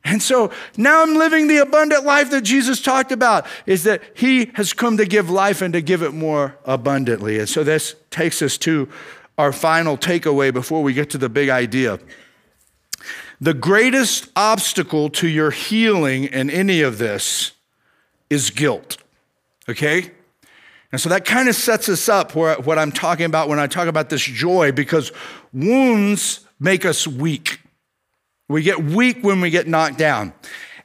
And 0.04 0.22
so 0.22 0.52
now 0.76 1.02
I'm 1.02 1.14
living 1.14 1.48
the 1.48 1.56
abundant 1.58 2.04
life 2.04 2.30
that 2.30 2.42
Jesus 2.42 2.82
talked 2.82 3.10
about, 3.10 3.46
is 3.64 3.84
that 3.84 4.02
he 4.14 4.50
has 4.54 4.74
come 4.74 4.98
to 4.98 5.06
give 5.06 5.30
life 5.30 5.62
and 5.62 5.72
to 5.72 5.80
give 5.80 6.02
it 6.02 6.12
more 6.12 6.58
abundantly. 6.66 7.38
And 7.38 7.48
so 7.48 7.64
this 7.64 7.94
takes 8.10 8.42
us 8.42 8.58
to 8.58 8.88
our 9.38 9.50
final 9.50 9.96
takeaway 9.96 10.52
before 10.52 10.82
we 10.82 10.92
get 10.92 11.08
to 11.10 11.18
the 11.18 11.30
big 11.30 11.48
idea. 11.48 11.98
The 13.40 13.54
greatest 13.54 14.30
obstacle 14.36 15.08
to 15.10 15.26
your 15.26 15.50
healing 15.50 16.24
in 16.24 16.50
any 16.50 16.82
of 16.82 16.98
this 16.98 17.52
is 18.28 18.50
guilt. 18.50 18.98
Okay? 19.68 20.10
And 20.92 21.00
so 21.00 21.08
that 21.08 21.24
kind 21.24 21.48
of 21.48 21.56
sets 21.56 21.88
us 21.88 22.08
up 22.08 22.32
for 22.32 22.54
what 22.56 22.78
I'm 22.78 22.92
talking 22.92 23.26
about 23.26 23.48
when 23.48 23.58
I 23.58 23.66
talk 23.66 23.88
about 23.88 24.10
this 24.10 24.22
joy, 24.22 24.70
because 24.70 25.12
wounds 25.52 26.46
make 26.60 26.84
us 26.84 27.06
weak. 27.06 27.60
We 28.48 28.62
get 28.62 28.82
weak 28.82 29.22
when 29.22 29.40
we 29.40 29.50
get 29.50 29.66
knocked 29.66 29.98
down. 29.98 30.34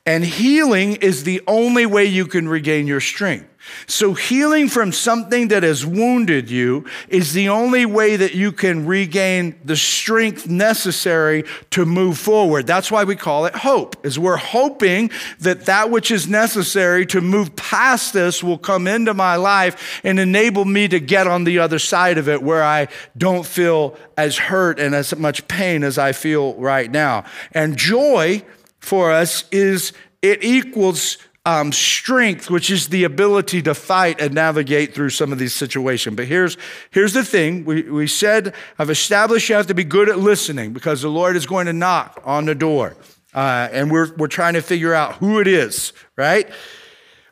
And 0.05 0.23
healing 0.23 0.95
is 0.95 1.23
the 1.23 1.41
only 1.45 1.85
way 1.85 2.05
you 2.05 2.25
can 2.25 2.47
regain 2.47 2.87
your 2.87 3.01
strength. 3.01 3.47
So, 3.87 4.13
healing 4.13 4.69
from 4.69 4.91
something 4.91 5.49
that 5.49 5.63
has 5.63 5.85
wounded 5.85 6.49
you 6.49 6.85
is 7.07 7.33
the 7.33 7.49
only 7.49 7.85
way 7.85 8.15
that 8.15 8.33
you 8.33 8.51
can 8.51 8.85
regain 8.85 9.59
the 9.63 9.75
strength 9.75 10.47
necessary 10.47 11.43
to 11.71 11.85
move 11.85 12.17
forward. 12.17 12.67
That's 12.67 12.91
why 12.91 13.03
we 13.03 13.15
call 13.15 13.45
it 13.45 13.55
hope. 13.55 14.05
Is 14.05 14.19
we're 14.19 14.37
hoping 14.37 15.11
that 15.39 15.65
that 15.65 15.89
which 15.89 16.11
is 16.11 16.27
necessary 16.27 17.05
to 17.07 17.21
move 17.21 17.55
past 17.55 18.13
this 18.13 18.43
will 18.43 18.57
come 18.57 18.87
into 18.87 19.13
my 19.13 19.35
life 19.35 20.01
and 20.03 20.19
enable 20.19 20.65
me 20.65 20.87
to 20.87 20.99
get 20.99 21.27
on 21.27 21.43
the 21.43 21.59
other 21.59 21.79
side 21.79 22.17
of 22.17 22.29
it 22.29 22.41
where 22.41 22.63
I 22.63 22.87
don't 23.17 23.45
feel 23.45 23.97
as 24.17 24.37
hurt 24.37 24.79
and 24.79 24.93
as 24.93 25.15
much 25.15 25.47
pain 25.47 25.83
as 25.83 25.97
I 25.97 26.11
feel 26.11 26.55
right 26.55 26.89
now. 26.89 27.25
And 27.51 27.77
joy 27.77 28.43
for 28.79 29.11
us 29.11 29.43
is 29.51 29.93
it 30.21 30.43
equals 30.43 31.17
um, 31.45 31.71
strength, 31.71 32.49
which 32.49 32.69
is 32.69 32.89
the 32.89 33.03
ability 33.03 33.61
to 33.63 33.73
fight 33.73 34.19
and 34.21 34.33
navigate 34.33 34.93
through 34.93 35.09
some 35.09 35.31
of 35.31 35.39
these 35.39 35.53
situations. 35.53 36.15
But 36.15 36.25
here's, 36.25 36.57
here's 36.91 37.13
the 37.13 37.23
thing 37.23 37.65
we, 37.65 37.83
we 37.83 38.07
said, 38.07 38.53
I've 38.77 38.89
established 38.89 39.49
you 39.49 39.55
have 39.55 39.67
to 39.67 39.73
be 39.73 39.83
good 39.83 40.09
at 40.09 40.19
listening 40.19 40.73
because 40.73 41.01
the 41.01 41.09
Lord 41.09 41.35
is 41.35 41.45
going 41.45 41.65
to 41.67 41.73
knock 41.73 42.21
on 42.25 42.45
the 42.45 42.55
door. 42.55 42.95
Uh, 43.33 43.69
and 43.71 43.91
we're, 43.91 44.13
we're 44.15 44.27
trying 44.27 44.53
to 44.55 44.61
figure 44.61 44.93
out 44.93 45.15
who 45.15 45.39
it 45.39 45.47
is, 45.47 45.93
right? 46.17 46.49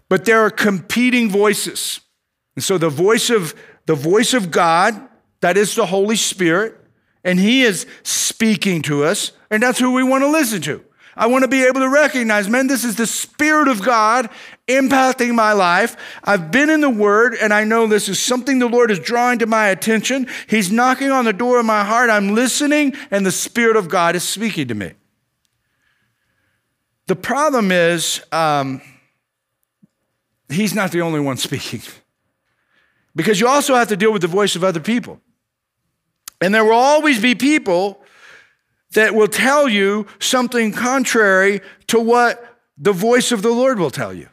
But 0.10 0.26
there 0.26 0.42
are 0.42 0.52
competing 0.52 1.30
voices. 1.30 2.00
And 2.56 2.64
so 2.64 2.78
the 2.78 2.90
voice 2.90 3.30
of 3.30 3.54
the 3.88 3.96
voice 3.96 4.34
of 4.34 4.52
God, 4.52 5.08
that 5.42 5.58
is 5.58 5.76
the 5.76 5.86
Holy 5.86 6.18
Spirit, 6.18 6.76
and 7.24 7.40
He 7.40 7.64
is 7.64 7.88
speaking 8.04 8.82
to 8.84 9.04
us, 9.04 9.32
and 9.50 9.64
that's 9.64 9.80
who 9.80 9.94
we 9.94 10.04
want 10.04 10.24
to 10.24 10.30
listen 10.30 10.62
to. 10.64 10.84
I 11.18 11.26
want 11.28 11.44
to 11.44 11.48
be 11.48 11.66
able 11.66 11.82
to 11.82 11.90
recognize, 11.90 12.48
man, 12.48 12.68
this 12.68 12.84
is 12.84 12.96
the 12.96 13.08
Spirit 13.08 13.68
of 13.68 13.82
God 13.82 14.30
impacting 14.68 15.34
my 15.34 15.54
life. 15.54 15.98
I've 16.24 16.52
been 16.52 16.70
in 16.70 16.82
the 16.82 16.90
Word 16.90 17.34
and 17.34 17.52
I 17.52 17.64
know 17.64 17.88
this 17.88 18.08
is 18.08 18.20
something 18.20 18.60
the 18.60 18.68
Lord 18.68 18.92
is 18.92 19.00
drawing 19.00 19.40
to 19.40 19.48
my 19.48 19.70
attention. 19.70 20.28
He's 20.48 20.72
knocking 20.72 21.10
on 21.10 21.26
the 21.26 21.34
door 21.34 21.60
of 21.60 21.66
my 21.66 21.84
heart. 21.84 22.12
I'm 22.12 22.36
listening 22.36 22.94
and 23.10 23.26
the 23.26 23.32
Spirit 23.32 23.76
of 23.76 23.90
God 23.90 24.16
is 24.16 24.24
speaking 24.24 24.68
to 24.68 24.76
me. 24.76 24.92
The 27.08 27.16
problem 27.16 27.72
is, 27.72 28.22
um, 28.32 28.82
He's 30.50 30.74
not 30.74 30.92
the 30.92 31.02
only 31.02 31.20
one 31.20 31.38
speaking. 31.38 31.82
Because 33.16 33.40
you 33.40 33.48
also 33.48 33.74
have 33.74 33.88
to 33.88 33.98
deal 33.98 34.14
with 34.14 34.22
the 34.22 34.28
voice 34.28 34.56
of 34.56 34.64
other 34.64 34.80
people. 34.80 35.20
And 36.40 36.54
there 36.54 36.64
will 36.64 36.74
always 36.74 37.20
be 37.20 37.34
people 37.34 38.00
that 38.98 39.14
will 39.14 39.28
tell 39.28 39.70
you 39.70 40.08
something 40.18 40.72
contrary 40.72 41.62
to 41.86 42.00
what 42.00 42.58
the 42.80 42.92
voice 42.92 43.32
of 43.32 43.44
the 43.44 43.52
Lord 43.52 43.78
will 43.78 43.92
tell 43.92 44.12
you. 44.12 44.28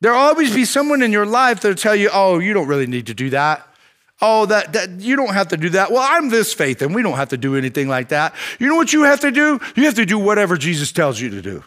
There'll 0.00 0.18
always 0.18 0.54
be 0.54 0.64
someone 0.64 1.02
in 1.02 1.12
your 1.12 1.26
life 1.26 1.60
that'll 1.60 1.76
tell 1.76 1.94
you, 1.94 2.08
oh, 2.10 2.38
you 2.38 2.54
don't 2.54 2.68
really 2.68 2.86
need 2.86 3.08
to 3.08 3.14
do 3.14 3.28
that. 3.28 3.68
Oh, 4.22 4.46
that, 4.46 4.72
that 4.72 5.02
you 5.02 5.14
don't 5.14 5.34
have 5.34 5.48
to 5.48 5.58
do 5.58 5.68
that. 5.70 5.92
Well, 5.92 6.00
I'm 6.02 6.30
this 6.30 6.54
faith, 6.54 6.80
and 6.80 6.94
we 6.94 7.02
don't 7.02 7.16
have 7.16 7.28
to 7.28 7.36
do 7.36 7.54
anything 7.54 7.86
like 7.86 8.08
that. 8.08 8.34
You 8.58 8.66
know 8.66 8.76
what 8.76 8.94
you 8.94 9.02
have 9.02 9.20
to 9.20 9.30
do? 9.30 9.60
You 9.76 9.84
have 9.84 9.96
to 9.96 10.06
do 10.06 10.18
whatever 10.18 10.56
Jesus 10.56 10.90
tells 10.90 11.20
you 11.20 11.28
to 11.28 11.42
do. 11.42 11.62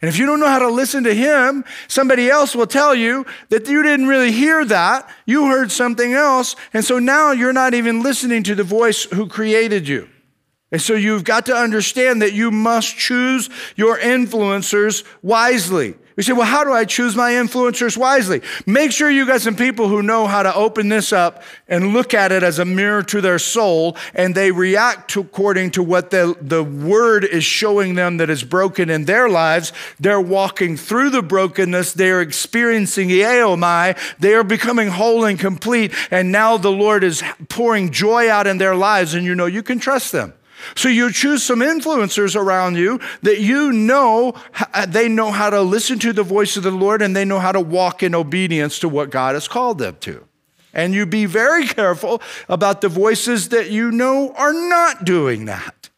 And 0.00 0.08
if 0.08 0.18
you 0.18 0.24
don't 0.24 0.40
know 0.40 0.48
how 0.48 0.60
to 0.60 0.70
listen 0.70 1.04
to 1.04 1.14
him, 1.14 1.66
somebody 1.86 2.30
else 2.30 2.56
will 2.56 2.66
tell 2.66 2.94
you 2.94 3.26
that 3.50 3.68
you 3.68 3.82
didn't 3.82 4.06
really 4.06 4.32
hear 4.32 4.64
that. 4.64 5.06
You 5.26 5.48
heard 5.48 5.70
something 5.70 6.14
else. 6.14 6.56
And 6.72 6.82
so 6.82 6.98
now 6.98 7.32
you're 7.32 7.52
not 7.52 7.74
even 7.74 8.02
listening 8.02 8.42
to 8.44 8.54
the 8.54 8.64
voice 8.64 9.04
who 9.04 9.28
created 9.28 9.86
you. 9.86 10.08
And 10.74 10.82
so 10.82 10.94
you've 10.94 11.22
got 11.22 11.46
to 11.46 11.54
understand 11.54 12.20
that 12.20 12.32
you 12.32 12.50
must 12.50 12.96
choose 12.96 13.48
your 13.76 13.96
influencers 13.96 15.04
wisely. 15.22 15.94
You 16.16 16.24
say, 16.24 16.32
well, 16.32 16.48
how 16.48 16.64
do 16.64 16.72
I 16.72 16.84
choose 16.84 17.14
my 17.14 17.30
influencers 17.30 17.96
wisely? 17.96 18.42
Make 18.66 18.90
sure 18.90 19.08
you 19.08 19.24
got 19.24 19.40
some 19.40 19.54
people 19.54 19.86
who 19.86 20.02
know 20.02 20.26
how 20.26 20.42
to 20.42 20.52
open 20.52 20.88
this 20.88 21.12
up 21.12 21.44
and 21.68 21.92
look 21.92 22.12
at 22.12 22.32
it 22.32 22.42
as 22.42 22.58
a 22.58 22.64
mirror 22.64 23.04
to 23.04 23.20
their 23.20 23.38
soul, 23.38 23.96
and 24.14 24.34
they 24.34 24.50
react 24.50 25.14
according 25.14 25.70
to 25.72 25.82
what 25.84 26.10
the, 26.10 26.36
the 26.40 26.64
word 26.64 27.22
is 27.22 27.44
showing 27.44 27.94
them 27.94 28.16
that 28.16 28.28
is 28.28 28.42
broken 28.42 28.90
in 28.90 29.04
their 29.04 29.28
lives. 29.28 29.72
They're 30.00 30.20
walking 30.20 30.76
through 30.76 31.10
the 31.10 31.22
brokenness, 31.22 31.92
they're 31.92 32.20
experiencing 32.20 33.10
Eomai, 33.10 33.96
oh 33.96 34.14
they 34.18 34.34
are 34.34 34.42
becoming 34.42 34.88
whole 34.88 35.24
and 35.24 35.38
complete, 35.38 35.94
and 36.10 36.32
now 36.32 36.56
the 36.56 36.72
Lord 36.72 37.04
is 37.04 37.22
pouring 37.48 37.92
joy 37.92 38.28
out 38.28 38.48
in 38.48 38.58
their 38.58 38.74
lives, 38.74 39.14
and 39.14 39.24
you 39.24 39.36
know 39.36 39.46
you 39.46 39.62
can 39.62 39.78
trust 39.78 40.10
them. 40.10 40.32
So 40.76 40.88
you 40.88 41.12
choose 41.12 41.42
some 41.42 41.60
influencers 41.60 42.36
around 42.36 42.76
you 42.76 43.00
that 43.22 43.40
you 43.40 43.72
know 43.72 44.34
uh, 44.72 44.86
they 44.86 45.08
know 45.08 45.30
how 45.30 45.50
to 45.50 45.60
listen 45.62 45.98
to 46.00 46.12
the 46.12 46.22
voice 46.22 46.56
of 46.56 46.62
the 46.62 46.70
Lord 46.70 47.02
and 47.02 47.14
they 47.14 47.24
know 47.24 47.38
how 47.38 47.52
to 47.52 47.60
walk 47.60 48.02
in 48.02 48.14
obedience 48.14 48.78
to 48.80 48.88
what 48.88 49.10
God 49.10 49.34
has 49.34 49.48
called 49.48 49.78
them 49.78 49.96
to. 50.00 50.26
And 50.72 50.94
you 50.94 51.06
be 51.06 51.26
very 51.26 51.66
careful 51.68 52.20
about 52.48 52.80
the 52.80 52.88
voices 52.88 53.50
that 53.50 53.70
you 53.70 53.90
know 53.90 54.32
are 54.32 54.52
not 54.52 55.04
doing 55.04 55.44
that. 55.46 55.90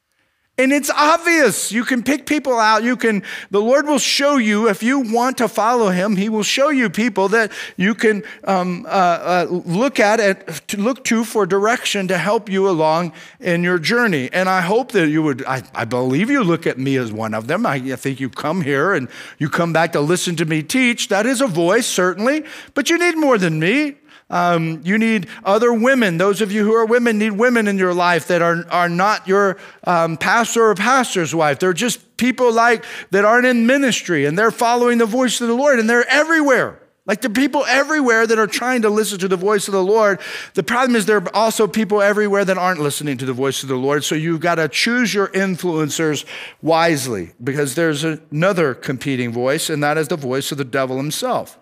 And 0.58 0.72
it's 0.72 0.88
obvious. 0.88 1.70
You 1.70 1.84
can 1.84 2.02
pick 2.02 2.24
people 2.24 2.58
out. 2.58 2.82
You 2.82 2.96
can, 2.96 3.22
the 3.50 3.60
Lord 3.60 3.86
will 3.86 3.98
show 3.98 4.38
you, 4.38 4.70
if 4.70 4.82
you 4.82 5.00
want 5.00 5.36
to 5.38 5.48
follow 5.48 5.90
Him, 5.90 6.16
He 6.16 6.30
will 6.30 6.42
show 6.42 6.70
you 6.70 6.88
people 6.88 7.28
that 7.28 7.52
you 7.76 7.94
can 7.94 8.22
um, 8.44 8.86
uh, 8.86 8.88
uh, 8.88 9.46
look 9.50 10.00
at, 10.00 10.74
look 10.78 11.04
to 11.04 11.24
for 11.24 11.44
direction 11.44 12.08
to 12.08 12.16
help 12.16 12.48
you 12.48 12.70
along 12.70 13.12
in 13.38 13.62
your 13.62 13.78
journey. 13.78 14.30
And 14.32 14.48
I 14.48 14.62
hope 14.62 14.92
that 14.92 15.08
you 15.08 15.22
would, 15.22 15.44
I, 15.44 15.62
I 15.74 15.84
believe 15.84 16.30
you 16.30 16.42
look 16.42 16.66
at 16.66 16.78
me 16.78 16.96
as 16.96 17.12
one 17.12 17.34
of 17.34 17.48
them. 17.48 17.66
I, 17.66 17.74
I 17.74 17.96
think 17.96 18.18
you 18.18 18.30
come 18.30 18.62
here 18.62 18.94
and 18.94 19.08
you 19.38 19.50
come 19.50 19.74
back 19.74 19.92
to 19.92 20.00
listen 20.00 20.36
to 20.36 20.46
me 20.46 20.62
teach. 20.62 21.08
That 21.08 21.26
is 21.26 21.42
a 21.42 21.46
voice, 21.46 21.86
certainly, 21.86 22.44
but 22.72 22.88
you 22.88 22.96
need 22.96 23.18
more 23.18 23.36
than 23.36 23.60
me. 23.60 23.96
Um, 24.28 24.80
you 24.84 24.98
need 24.98 25.28
other 25.44 25.72
women. 25.72 26.18
Those 26.18 26.40
of 26.40 26.50
you 26.50 26.64
who 26.64 26.74
are 26.74 26.84
women 26.84 27.18
need 27.18 27.32
women 27.32 27.68
in 27.68 27.78
your 27.78 27.94
life 27.94 28.26
that 28.28 28.42
are, 28.42 28.66
are 28.70 28.88
not 28.88 29.28
your 29.28 29.56
um, 29.84 30.16
pastor 30.16 30.64
or 30.64 30.74
pastor's 30.74 31.34
wife. 31.34 31.60
They're 31.60 31.72
just 31.72 32.16
people 32.16 32.52
like 32.52 32.84
that 33.10 33.24
aren't 33.24 33.46
in 33.46 33.66
ministry 33.66 34.24
and 34.24 34.36
they're 34.36 34.50
following 34.50 34.98
the 34.98 35.06
voice 35.06 35.40
of 35.40 35.46
the 35.48 35.54
Lord 35.54 35.78
and 35.78 35.88
they're 35.88 36.08
everywhere. 36.08 36.80
Like 37.06 37.20
the 37.20 37.30
people 37.30 37.64
everywhere 37.66 38.26
that 38.26 38.36
are 38.36 38.48
trying 38.48 38.82
to 38.82 38.90
listen 38.90 39.20
to 39.20 39.28
the 39.28 39.36
voice 39.36 39.68
of 39.68 39.72
the 39.72 39.82
Lord. 39.82 40.18
The 40.54 40.64
problem 40.64 40.96
is 40.96 41.06
there 41.06 41.18
are 41.18 41.36
also 41.36 41.68
people 41.68 42.02
everywhere 42.02 42.44
that 42.44 42.58
aren't 42.58 42.80
listening 42.80 43.16
to 43.18 43.24
the 43.24 43.32
voice 43.32 43.62
of 43.62 43.68
the 43.68 43.76
Lord. 43.76 44.02
So 44.02 44.16
you've 44.16 44.40
got 44.40 44.56
to 44.56 44.68
choose 44.68 45.14
your 45.14 45.28
influencers 45.28 46.24
wisely 46.62 47.30
because 47.42 47.76
there's 47.76 48.02
another 48.02 48.74
competing 48.74 49.30
voice, 49.32 49.70
and 49.70 49.84
that 49.84 49.96
is 49.96 50.08
the 50.08 50.16
voice 50.16 50.50
of 50.50 50.58
the 50.58 50.64
devil 50.64 50.96
himself. 50.96 51.56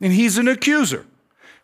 And 0.00 0.12
he's 0.12 0.38
an 0.38 0.48
accuser. 0.48 1.06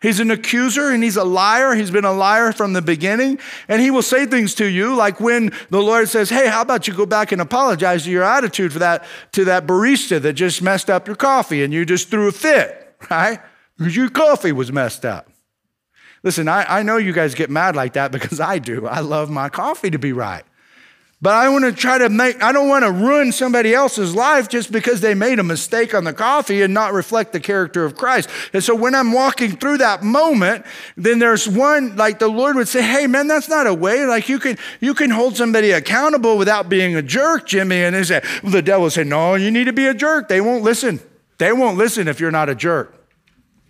He's 0.01 0.19
an 0.19 0.31
accuser 0.31 0.89
and 0.89 1.03
he's 1.03 1.15
a 1.15 1.23
liar. 1.23 1.75
He's 1.75 1.91
been 1.91 2.05
a 2.05 2.11
liar 2.11 2.51
from 2.51 2.73
the 2.73 2.81
beginning. 2.81 3.39
And 3.67 3.81
he 3.81 3.91
will 3.91 4.01
say 4.01 4.25
things 4.25 4.55
to 4.55 4.65
you 4.65 4.95
like 4.95 5.19
when 5.19 5.51
the 5.69 5.81
Lord 5.81 6.09
says, 6.09 6.29
Hey, 6.29 6.47
how 6.47 6.61
about 6.61 6.87
you 6.87 6.93
go 6.95 7.05
back 7.05 7.31
and 7.31 7.39
apologize 7.39 8.03
to 8.05 8.11
your 8.11 8.23
attitude 8.23 8.73
for 8.73 8.79
that, 8.79 9.05
to 9.33 9.45
that 9.45 9.67
barista 9.67 10.19
that 10.19 10.33
just 10.33 10.61
messed 10.61 10.89
up 10.89 11.05
your 11.05 11.15
coffee 11.15 11.63
and 11.63 11.71
you 11.71 11.85
just 11.85 12.09
threw 12.09 12.27
a 12.27 12.31
fit, 12.31 12.95
right? 13.11 13.39
Because 13.77 13.95
your 13.95 14.09
coffee 14.09 14.51
was 14.51 14.71
messed 14.71 15.05
up. 15.05 15.29
Listen, 16.23 16.47
I, 16.47 16.79
I 16.79 16.83
know 16.83 16.97
you 16.97 17.13
guys 17.13 17.35
get 17.35 17.51
mad 17.51 17.75
like 17.75 17.93
that 17.93 18.11
because 18.11 18.39
I 18.39 18.57
do. 18.57 18.87
I 18.87 19.01
love 19.01 19.29
my 19.29 19.49
coffee 19.49 19.91
to 19.91 19.99
be 19.99 20.13
right. 20.13 20.43
But 21.23 21.35
I 21.35 21.49
want 21.49 21.65
to 21.65 21.71
try 21.71 21.99
to 21.99 22.09
make, 22.09 22.41
I 22.41 22.51
don't 22.51 22.67
want 22.67 22.83
to 22.83 22.91
ruin 22.91 23.31
somebody 23.31 23.75
else's 23.75 24.15
life 24.15 24.49
just 24.49 24.71
because 24.71 25.01
they 25.01 25.13
made 25.13 25.37
a 25.37 25.43
mistake 25.43 25.93
on 25.93 26.03
the 26.03 26.13
coffee 26.13 26.63
and 26.63 26.73
not 26.73 26.93
reflect 26.93 27.31
the 27.31 27.39
character 27.39 27.85
of 27.85 27.95
Christ. 27.95 28.27
And 28.53 28.63
so 28.63 28.73
when 28.73 28.95
I'm 28.95 29.11
walking 29.11 29.55
through 29.55 29.77
that 29.79 30.01
moment, 30.01 30.65
then 30.97 31.19
there's 31.19 31.47
one, 31.47 31.95
like 31.95 32.17
the 32.17 32.27
Lord 32.27 32.55
would 32.55 32.67
say, 32.67 32.81
Hey 32.81 33.05
man, 33.05 33.27
that's 33.27 33.47
not 33.47 33.67
a 33.67 33.73
way. 33.73 34.03
Like 34.05 34.29
you 34.29 34.39
can, 34.39 34.57
you 34.79 34.95
can 34.95 35.11
hold 35.11 35.37
somebody 35.37 35.69
accountable 35.71 36.39
without 36.39 36.69
being 36.69 36.95
a 36.95 37.03
jerk, 37.03 37.45
Jimmy. 37.45 37.83
And 37.83 37.95
they 37.95 38.03
say, 38.03 38.23
the 38.43 38.63
devil 38.63 38.89
said, 38.89 39.05
No, 39.05 39.35
you 39.35 39.51
need 39.51 39.65
to 39.65 39.73
be 39.73 39.85
a 39.85 39.93
jerk. 39.93 40.27
They 40.27 40.41
won't 40.41 40.63
listen. 40.63 40.99
They 41.37 41.53
won't 41.53 41.77
listen 41.77 42.07
if 42.07 42.19
you're 42.19 42.31
not 42.31 42.49
a 42.49 42.55
jerk. 42.55 42.97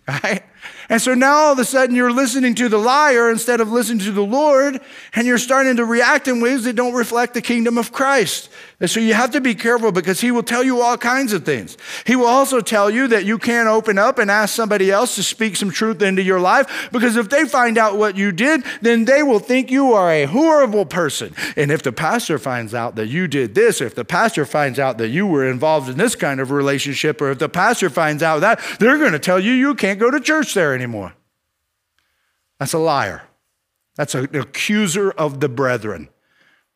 Right? 0.08 0.42
And 0.92 1.00
so 1.00 1.14
now 1.14 1.32
all 1.32 1.52
of 1.54 1.58
a 1.58 1.64
sudden 1.64 1.96
you're 1.96 2.12
listening 2.12 2.54
to 2.56 2.68
the 2.68 2.76
liar 2.76 3.30
instead 3.30 3.62
of 3.62 3.72
listening 3.72 4.00
to 4.00 4.12
the 4.12 4.20
Lord, 4.20 4.78
and 5.14 5.26
you're 5.26 5.38
starting 5.38 5.76
to 5.76 5.86
react 5.86 6.28
in 6.28 6.42
ways 6.42 6.64
that 6.64 6.76
don't 6.76 6.92
reflect 6.92 7.32
the 7.32 7.40
kingdom 7.40 7.78
of 7.78 7.92
Christ. 7.92 8.50
And 8.82 8.90
so 8.90 8.98
you 8.98 9.14
have 9.14 9.30
to 9.30 9.40
be 9.40 9.54
careful 9.54 9.92
because 9.92 10.20
he 10.20 10.32
will 10.32 10.42
tell 10.42 10.64
you 10.64 10.82
all 10.82 10.98
kinds 10.98 11.32
of 11.32 11.44
things. 11.44 11.76
He 12.04 12.16
will 12.16 12.26
also 12.26 12.60
tell 12.60 12.90
you 12.90 13.06
that 13.06 13.24
you 13.24 13.38
can't 13.38 13.68
open 13.68 13.96
up 13.96 14.18
and 14.18 14.28
ask 14.28 14.56
somebody 14.56 14.90
else 14.90 15.14
to 15.14 15.22
speak 15.22 15.54
some 15.54 15.70
truth 15.70 16.02
into 16.02 16.20
your 16.20 16.40
life 16.40 16.90
because 16.90 17.14
if 17.14 17.28
they 17.28 17.44
find 17.44 17.78
out 17.78 17.96
what 17.96 18.16
you 18.16 18.32
did, 18.32 18.64
then 18.80 19.04
they 19.04 19.22
will 19.22 19.38
think 19.38 19.70
you 19.70 19.92
are 19.92 20.10
a 20.10 20.24
horrible 20.24 20.84
person. 20.84 21.32
And 21.56 21.70
if 21.70 21.84
the 21.84 21.92
pastor 21.92 22.40
finds 22.40 22.74
out 22.74 22.96
that 22.96 23.06
you 23.06 23.28
did 23.28 23.54
this, 23.54 23.80
if 23.80 23.94
the 23.94 24.04
pastor 24.04 24.44
finds 24.44 24.80
out 24.80 24.98
that 24.98 25.10
you 25.10 25.28
were 25.28 25.48
involved 25.48 25.88
in 25.88 25.96
this 25.96 26.16
kind 26.16 26.40
of 26.40 26.50
relationship, 26.50 27.20
or 27.20 27.30
if 27.30 27.38
the 27.38 27.48
pastor 27.48 27.88
finds 27.88 28.20
out 28.20 28.40
that, 28.40 28.60
they're 28.80 28.98
going 28.98 29.12
to 29.12 29.20
tell 29.20 29.38
you 29.38 29.52
you 29.52 29.76
can't 29.76 30.00
go 30.00 30.10
to 30.10 30.18
church 30.18 30.54
there 30.54 30.74
anymore. 30.74 31.14
That's 32.58 32.72
a 32.72 32.78
liar. 32.78 33.22
That's 33.94 34.16
an 34.16 34.34
accuser 34.34 35.12
of 35.12 35.38
the 35.38 35.48
brethren. 35.48 36.08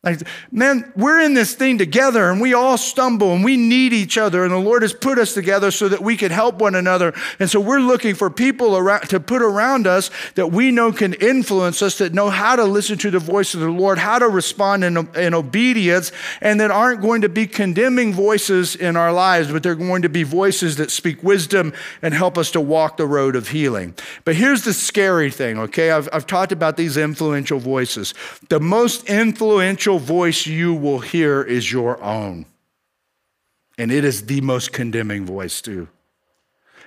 Like, 0.07 0.21
man, 0.53 0.93
we're 0.95 1.21
in 1.21 1.35
this 1.35 1.55
thing 1.55 1.79
together 1.79 2.31
and 2.31 2.41
we 2.41 2.55
all 2.55 2.79
stumble 2.79 3.33
and 3.33 3.45
we 3.45 3.57
need 3.57 3.93
each 3.93 4.17
other. 4.17 4.45
And 4.45 4.53
the 4.53 4.57
Lord 4.57 4.83
has 4.83 4.95
put 4.95 5.19
us 5.19 5.35
together 5.35 5.73
so 5.73 5.89
that 5.89 6.01
we 6.01 6.17
can 6.17 6.31
help 6.31 6.61
one 6.61 6.77
another. 6.77 7.13
And 7.41 7.51
so 7.51 7.59
we're 7.59 7.81
looking 7.81 8.15
for 8.15 8.31
people 8.31 8.77
around, 8.77 9.09
to 9.09 9.19
put 9.19 9.43
around 9.43 9.89
us 9.89 10.13
that 10.37 10.53
we 10.53 10.71
know 10.71 10.93
can 10.93 11.15
influence 11.15 11.83
us, 11.83 11.99
that 11.99 12.15
know 12.15 12.31
how 12.31 12.55
to 12.55 12.65
listen 12.65 12.99
to 12.99 13.11
the 13.11 13.19
voice 13.19 13.53
of 13.55 13.61
the 13.61 13.69
Lord, 13.69 13.99
how 13.99 14.21
to 14.21 14.29
respond 14.29 14.85
in, 14.85 15.09
in 15.17 15.35
obedience, 15.35 16.13
and 16.41 16.61
that 16.61 16.71
aren't 16.71 17.01
going 17.01 17.23
to 17.23 17.29
be 17.29 17.49
condemning 17.49 18.15
voices 18.15 18.77
in 18.77 18.97
our 18.97 19.13
lives, 19.13 19.51
but 19.51 19.65
they're 19.65 19.75
going 19.75 20.03
to 20.03 20.09
be 20.09 20.23
voices 20.23 20.77
that 20.77 20.93
speak 20.93 21.25
wisdom 21.25 21.73
and 22.01 22.15
help 22.15 22.39
us 22.39 22.53
to 22.53 22.61
walk 22.61 22.97
the 22.97 23.09
road 23.09 23.35
of 23.35 23.49
healing. 23.49 23.93
But 24.25 24.37
here's 24.37 24.63
the 24.63 24.73
scary 24.73 25.33
thing, 25.33 25.59
okay? 25.59 25.91
I've, 25.91 26.09
I've 26.13 26.29
talked 26.29 26.53
about 26.53 26.77
these 26.77 26.97
influential 26.97 27.59
voices. 27.59 28.15
The 28.51 28.61
most 28.61 29.09
influential 29.09 29.96
voice 29.99 30.47
you 30.47 30.75
will 30.75 31.01
hear 31.01 31.43
is 31.43 31.71
your 31.71 32.03
own. 32.03 32.47
And 33.79 33.93
it 33.93 34.05
is 34.05 34.27
the 34.27 34.41
most 34.41 34.73
condemning 34.73 35.27
voice, 35.27 35.61
too. 35.61 35.89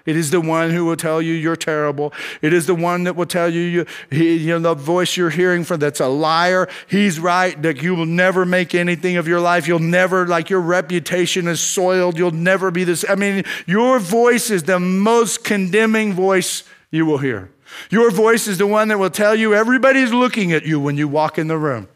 It 0.05 0.15
is 0.15 0.31
the 0.31 0.41
one 0.41 0.71
who 0.71 0.85
will 0.85 0.95
tell 0.95 1.21
you 1.21 1.33
you're 1.33 1.55
terrible. 1.55 2.13
It 2.41 2.53
is 2.53 2.65
the 2.65 2.73
one 2.73 3.03
that 3.03 3.15
will 3.15 3.25
tell 3.25 3.49
you, 3.49 3.61
you, 3.61 3.85
he, 4.09 4.37
you 4.37 4.57
know, 4.57 4.59
the 4.59 4.73
voice 4.73 5.15
you're 5.15 5.29
hearing 5.29 5.63
from 5.63 5.79
that's 5.81 5.99
a 5.99 6.07
liar. 6.07 6.67
He's 6.87 7.19
right, 7.19 7.61
that 7.61 7.83
you 7.83 7.93
will 7.93 8.05
never 8.05 8.45
make 8.45 8.73
anything 8.73 9.17
of 9.17 9.27
your 9.27 9.39
life. 9.39 9.67
You'll 9.67 9.79
never, 9.79 10.25
like, 10.25 10.49
your 10.49 10.61
reputation 10.61 11.47
is 11.47 11.59
soiled. 11.59 12.17
You'll 12.17 12.31
never 12.31 12.71
be 12.71 12.85
this. 12.85 13.05
I 13.07 13.15
mean, 13.15 13.43
your 13.67 13.99
voice 13.99 14.49
is 14.49 14.63
the 14.63 14.79
most 14.79 15.43
condemning 15.43 16.13
voice 16.13 16.63
you 16.89 17.05
will 17.05 17.19
hear. 17.19 17.51
Your 17.91 18.09
voice 18.09 18.47
is 18.47 18.57
the 18.57 18.65
one 18.65 18.87
that 18.87 18.97
will 18.97 19.11
tell 19.11 19.35
you 19.35 19.53
everybody's 19.53 20.11
looking 20.11 20.51
at 20.53 20.65
you 20.65 20.79
when 20.79 20.97
you 20.97 21.07
walk 21.07 21.37
in 21.37 21.47
the 21.47 21.57
room. 21.57 21.87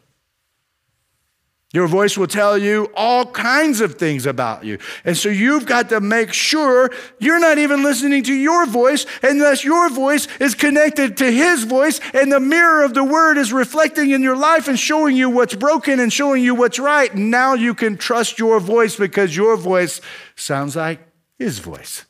Your 1.74 1.88
voice 1.88 2.16
will 2.16 2.28
tell 2.28 2.56
you 2.56 2.88
all 2.94 3.26
kinds 3.26 3.80
of 3.80 3.96
things 3.96 4.26
about 4.26 4.64
you. 4.64 4.78
And 5.04 5.16
so 5.16 5.28
you've 5.28 5.66
got 5.66 5.88
to 5.88 6.00
make 6.00 6.32
sure 6.32 6.88
you're 7.18 7.40
not 7.40 7.58
even 7.58 7.82
listening 7.82 8.22
to 8.22 8.32
your 8.32 8.64
voice 8.64 9.06
unless 9.24 9.64
your 9.64 9.90
voice 9.90 10.28
is 10.38 10.54
connected 10.54 11.16
to 11.16 11.32
his 11.32 11.64
voice 11.64 11.98
and 12.14 12.30
the 12.30 12.38
mirror 12.38 12.84
of 12.84 12.94
the 12.94 13.02
word 13.02 13.38
is 13.38 13.52
reflecting 13.52 14.12
in 14.12 14.22
your 14.22 14.36
life 14.36 14.68
and 14.68 14.78
showing 14.78 15.16
you 15.16 15.28
what's 15.28 15.56
broken 15.56 15.98
and 15.98 16.12
showing 16.12 16.44
you 16.44 16.54
what's 16.54 16.78
right. 16.78 17.12
And 17.12 17.32
now 17.32 17.54
you 17.54 17.74
can 17.74 17.96
trust 17.96 18.38
your 18.38 18.60
voice 18.60 18.94
because 18.94 19.36
your 19.36 19.56
voice 19.56 20.00
sounds 20.36 20.76
like 20.76 21.00
his 21.40 21.58
voice. 21.58 22.04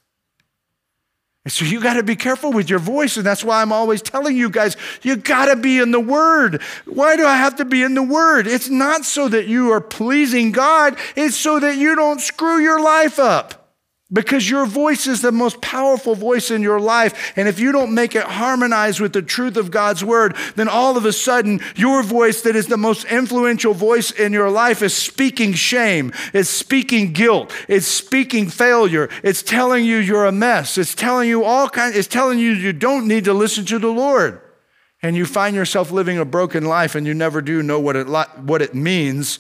And 1.45 1.53
so 1.53 1.65
you 1.67 1.81
got 1.81 1.95
to 1.95 2.03
be 2.03 2.17
careful 2.17 2.53
with 2.53 2.71
your 2.71 2.79
voice. 2.79 3.17
And 3.17 3.27
that's 3.27 3.45
why 3.45 3.61
I'm 3.61 3.73
always 3.73 4.01
telling 4.01 4.37
you 4.37 4.49
guys, 4.49 4.77
you 5.03 5.17
got 5.17 5.47
to 5.47 5.57
be 5.57 5.79
in 5.79 5.91
the 5.91 6.01
Word. 6.01 6.63
Why 6.87 7.17
do 7.17 7.27
I 7.27 7.37
have 7.37 7.57
to 7.57 7.65
be 7.65 7.83
in 7.83 7.95
the 7.95 8.03
Word? 8.03 8.47
It's 8.47 8.71
not 8.71 9.05
so 9.05 9.29
that 9.29 9.47
you 9.47 9.71
are 9.71 9.81
pleasing 9.81 10.53
God, 10.53 10.97
it's 11.17 11.37
so 11.37 11.61
that 11.61 11.77
you 11.77 11.97
don't 11.97 12.21
screw 12.21 12.59
your 12.59 12.81
life 12.81 13.19
up 13.19 13.64
because 14.13 14.49
your 14.49 14.67
voice 14.67 15.07
is 15.07 15.23
the 15.23 15.33
most 15.33 15.61
powerful 15.63 16.15
voice 16.15 16.51
in 16.51 16.63
your 16.63 16.79
life. 16.79 17.33
And 17.37 17.49
if 17.49 17.59
you 17.59 17.73
don't 17.73 17.95
make 17.95 18.15
it 18.15 18.25
harmonize 18.25 19.01
with 19.01 19.15
the 19.15 19.23
truth 19.23 19.57
of 19.57 19.71
God's 19.71 20.05
word, 20.05 20.37
then 20.57 20.69
all 20.69 20.97
of 20.97 21.07
a 21.07 21.13
sudden, 21.13 21.61
your 21.75 22.03
voice 22.03 22.43
that 22.43 22.55
is 22.55 22.67
the 22.67 22.77
most 22.77 23.05
influential 23.07 23.73
voice 23.73 24.11
in 24.11 24.33
your 24.33 24.51
life 24.51 24.83
is 24.83 24.95
speaking 24.95 25.55
shame, 25.55 26.13
it's 26.35 26.51
speaking 26.51 27.13
guilt, 27.13 27.53
it's 27.67 27.87
speaking 27.87 28.49
failure, 28.49 29.09
it's 29.23 29.43
telling 29.43 29.85
you 29.85 29.97
you're 29.97 30.27
a 30.27 30.33
mess, 30.33 30.77
it's 30.77 30.95
telling 30.95 31.29
you 31.29 31.43
all 31.43 31.69
kinds, 31.69 31.97
it's 31.97 32.09
telling 32.09 32.39
you 32.39 32.53
you 32.53 32.73
don't 32.73 33.09
need 33.09 33.25
to 33.25 33.33
listen 33.33 33.65
to 33.67 33.79
the 33.79 33.89
Lord. 33.89 34.41
And 35.03 35.17
you 35.17 35.27
find 35.27 35.55
yourself 35.57 35.91
living 35.91 36.19
a 36.19 36.25
broken 36.25 36.65
life 36.65 36.95
and 36.95 37.07
you 37.07 37.15
never 37.15 37.43
do 37.43 37.63
know 37.63 37.81
what 37.81 37.97
it, 37.97 38.07
what 38.07 38.63
it 38.63 38.75
means 38.75 39.39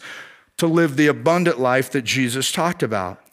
to 0.58 0.66
live 0.66 0.96
the 0.96 1.06
abundant 1.06 1.58
life 1.58 1.90
that 1.92 2.02
Jesus 2.02 2.52
talked 2.52 2.82
about. 2.82 3.23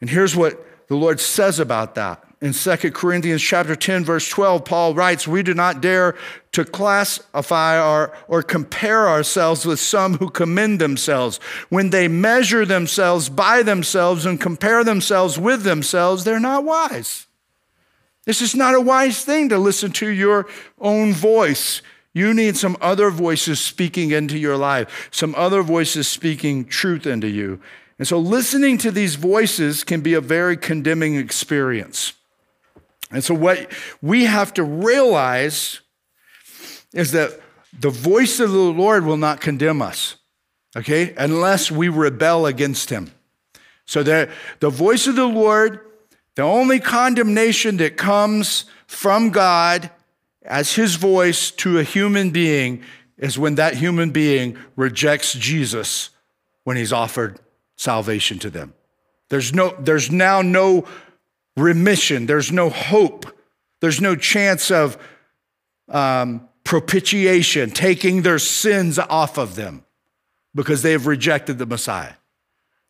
And 0.00 0.10
here's 0.10 0.36
what 0.36 0.64
the 0.88 0.96
Lord 0.96 1.20
says 1.20 1.58
about 1.58 1.94
that. 1.94 2.22
In 2.42 2.52
2 2.52 2.76
Corinthians 2.92 3.42
chapter 3.42 3.74
10, 3.74 4.04
verse 4.04 4.28
12, 4.28 4.64
Paul 4.64 4.94
writes, 4.94 5.26
We 5.26 5.42
do 5.42 5.54
not 5.54 5.80
dare 5.80 6.14
to 6.52 6.66
classify 6.66 7.78
our, 7.78 8.12
or 8.28 8.42
compare 8.42 9.08
ourselves 9.08 9.64
with 9.64 9.80
some 9.80 10.18
who 10.18 10.28
commend 10.28 10.78
themselves. 10.78 11.38
When 11.70 11.90
they 11.90 12.08
measure 12.08 12.66
themselves 12.66 13.30
by 13.30 13.62
themselves 13.62 14.26
and 14.26 14.38
compare 14.38 14.84
themselves 14.84 15.38
with 15.38 15.62
themselves, 15.62 16.24
they're 16.24 16.38
not 16.38 16.64
wise. 16.64 17.26
This 18.26 18.42
is 18.42 18.54
not 18.54 18.74
a 18.74 18.80
wise 18.80 19.24
thing 19.24 19.48
to 19.48 19.58
listen 19.58 19.92
to 19.92 20.08
your 20.08 20.46
own 20.78 21.14
voice. 21.14 21.80
You 22.12 22.34
need 22.34 22.56
some 22.56 22.76
other 22.80 23.10
voices 23.10 23.60
speaking 23.60 24.10
into 24.10 24.36
your 24.36 24.56
life, 24.56 25.08
some 25.10 25.34
other 25.36 25.62
voices 25.62 26.06
speaking 26.06 26.66
truth 26.66 27.06
into 27.06 27.28
you. 27.28 27.60
And 27.98 28.06
so 28.06 28.18
listening 28.18 28.78
to 28.78 28.90
these 28.90 29.14
voices 29.14 29.84
can 29.84 30.00
be 30.00 30.14
a 30.14 30.20
very 30.20 30.56
condemning 30.56 31.16
experience. 31.16 32.12
And 33.10 33.22
so, 33.22 33.34
what 33.34 33.70
we 34.02 34.24
have 34.24 34.52
to 34.54 34.64
realize 34.64 35.80
is 36.92 37.12
that 37.12 37.40
the 37.78 37.90
voice 37.90 38.40
of 38.40 38.50
the 38.50 38.58
Lord 38.58 39.04
will 39.04 39.16
not 39.16 39.40
condemn 39.40 39.80
us, 39.80 40.16
okay, 40.76 41.14
unless 41.16 41.70
we 41.70 41.88
rebel 41.88 42.46
against 42.46 42.90
him. 42.90 43.12
So, 43.84 44.02
that 44.02 44.30
the 44.58 44.70
voice 44.70 45.06
of 45.06 45.14
the 45.14 45.26
Lord, 45.26 45.80
the 46.34 46.42
only 46.42 46.80
condemnation 46.80 47.76
that 47.76 47.96
comes 47.96 48.64
from 48.88 49.30
God 49.30 49.90
as 50.42 50.74
his 50.74 50.96
voice 50.96 51.52
to 51.52 51.78
a 51.78 51.84
human 51.84 52.30
being 52.30 52.82
is 53.18 53.38
when 53.38 53.54
that 53.54 53.76
human 53.76 54.10
being 54.10 54.58
rejects 54.74 55.32
Jesus 55.32 56.10
when 56.64 56.76
he's 56.76 56.92
offered 56.92 57.38
salvation 57.76 58.38
to 58.40 58.50
them. 58.50 58.74
There's, 59.28 59.54
no, 59.54 59.74
there's 59.78 60.10
now 60.10 60.42
no 60.42 60.86
remission, 61.56 62.26
there's 62.26 62.52
no 62.52 62.68
hope, 62.68 63.26
there's 63.80 64.00
no 64.00 64.16
chance 64.16 64.70
of 64.70 64.98
um, 65.88 66.48
propitiation, 66.64 67.70
taking 67.70 68.22
their 68.22 68.38
sins 68.38 68.98
off 68.98 69.38
of 69.38 69.54
them 69.54 69.84
because 70.54 70.82
they 70.82 70.92
have 70.92 71.06
rejected 71.06 71.58
the 71.58 71.66
Messiah. 71.66 72.14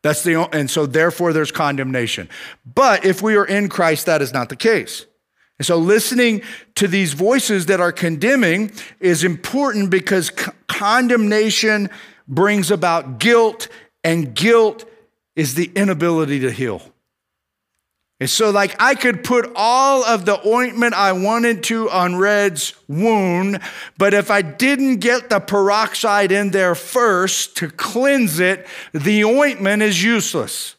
That's 0.02 0.22
the 0.22 0.48
and 0.54 0.70
so 0.70 0.86
therefore 0.86 1.32
there's 1.32 1.50
condemnation. 1.50 2.28
But 2.64 3.04
if 3.04 3.22
we 3.22 3.34
are 3.36 3.44
in 3.44 3.68
Christ, 3.68 4.06
that 4.06 4.22
is 4.22 4.32
not 4.32 4.48
the 4.48 4.56
case. 4.56 5.04
And 5.58 5.66
so 5.66 5.78
listening 5.78 6.42
to 6.76 6.86
these 6.86 7.14
voices 7.14 7.66
that 7.66 7.80
are 7.80 7.92
condemning 7.92 8.70
is 9.00 9.24
important 9.24 9.90
because 9.90 10.30
condemnation 10.68 11.90
brings 12.28 12.70
about 12.70 13.18
guilt 13.18 13.68
and 14.06 14.36
guilt 14.36 14.88
is 15.34 15.56
the 15.56 15.68
inability 15.74 16.38
to 16.38 16.50
heal. 16.52 16.80
And 18.20 18.30
so, 18.30 18.50
like, 18.50 18.80
I 18.80 18.94
could 18.94 19.24
put 19.24 19.50
all 19.56 20.04
of 20.04 20.24
the 20.24 20.40
ointment 20.46 20.94
I 20.94 21.10
wanted 21.10 21.64
to 21.64 21.90
on 21.90 22.14
Red's 22.14 22.72
wound, 22.88 23.58
but 23.98 24.14
if 24.14 24.30
I 24.30 24.42
didn't 24.42 24.98
get 24.98 25.28
the 25.28 25.40
peroxide 25.40 26.30
in 26.30 26.52
there 26.52 26.76
first 26.76 27.56
to 27.56 27.68
cleanse 27.68 28.38
it, 28.38 28.66
the 28.92 29.24
ointment 29.24 29.82
is 29.82 30.02
useless. 30.02 30.75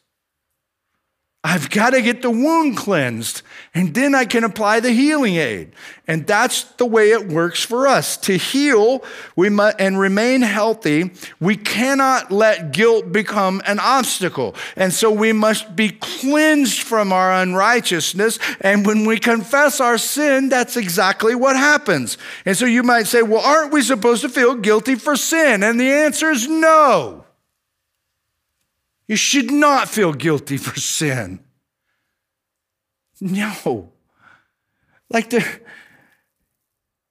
I've 1.44 1.70
got 1.70 1.90
to 1.90 2.02
get 2.02 2.20
the 2.20 2.30
wound 2.30 2.76
cleansed, 2.76 3.42
and 3.72 3.94
then 3.94 4.12
I 4.12 4.24
can 4.24 4.42
apply 4.42 4.80
the 4.80 4.90
healing 4.90 5.36
aid. 5.36 5.72
And 6.08 6.26
that's 6.26 6.64
the 6.64 6.84
way 6.84 7.12
it 7.12 7.28
works 7.28 7.62
for 7.62 7.86
us. 7.86 8.16
To 8.18 8.36
heal 8.36 9.04
we 9.36 9.48
must, 9.48 9.76
and 9.78 10.00
remain 10.00 10.42
healthy, 10.42 11.12
we 11.38 11.56
cannot 11.56 12.32
let 12.32 12.72
guilt 12.72 13.12
become 13.12 13.62
an 13.66 13.78
obstacle. 13.78 14.56
And 14.74 14.92
so 14.92 15.12
we 15.12 15.32
must 15.32 15.76
be 15.76 15.90
cleansed 15.90 16.82
from 16.82 17.12
our 17.12 17.32
unrighteousness. 17.32 18.40
And 18.60 18.84
when 18.84 19.04
we 19.04 19.18
confess 19.20 19.80
our 19.80 19.96
sin, 19.96 20.48
that's 20.48 20.76
exactly 20.76 21.36
what 21.36 21.54
happens. 21.54 22.18
And 22.46 22.56
so 22.56 22.66
you 22.66 22.82
might 22.82 23.06
say, 23.06 23.22
well, 23.22 23.44
aren't 23.44 23.72
we 23.72 23.82
supposed 23.82 24.22
to 24.22 24.28
feel 24.28 24.56
guilty 24.56 24.96
for 24.96 25.14
sin? 25.14 25.62
And 25.62 25.78
the 25.78 25.92
answer 25.92 26.30
is 26.30 26.48
no. 26.48 27.26
You 29.08 29.16
should 29.16 29.50
not 29.50 29.88
feel 29.88 30.12
guilty 30.12 30.58
for 30.58 30.78
sin. 30.78 31.40
No. 33.20 33.92
Like 35.10 35.30
the 35.30 35.44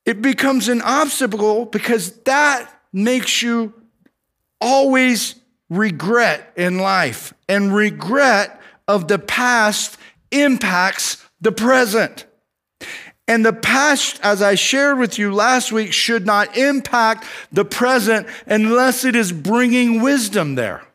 it 0.06 0.22
becomes 0.22 0.70
an 0.70 0.82
obstacle 0.84 1.66
because 1.66 2.12
that 2.20 2.72
makes 2.94 3.42
you 3.42 3.74
always 4.62 5.36
regret 5.70 6.54
in 6.56 6.78
life. 6.78 7.34
And 7.50 7.76
regret 7.76 8.62
of 8.88 9.10
the 9.10 9.20
past 9.20 9.98
impacts 10.32 11.26
the 11.42 11.52
present. 11.52 12.26
And 13.28 13.46
the 13.46 13.52
past, 13.52 14.22
as 14.24 14.42
I 14.42 14.56
shared 14.56 14.98
with 14.98 15.20
you 15.20 15.34
last 15.34 15.74
week, 15.74 15.92
should 15.92 16.26
not 16.26 16.56
impact 16.56 17.26
the 17.52 17.66
present 17.66 18.28
unless 18.46 19.04
it 19.04 19.14
is 19.14 19.34
bringing 19.34 20.02
wisdom 20.02 20.56
there. 20.56 20.87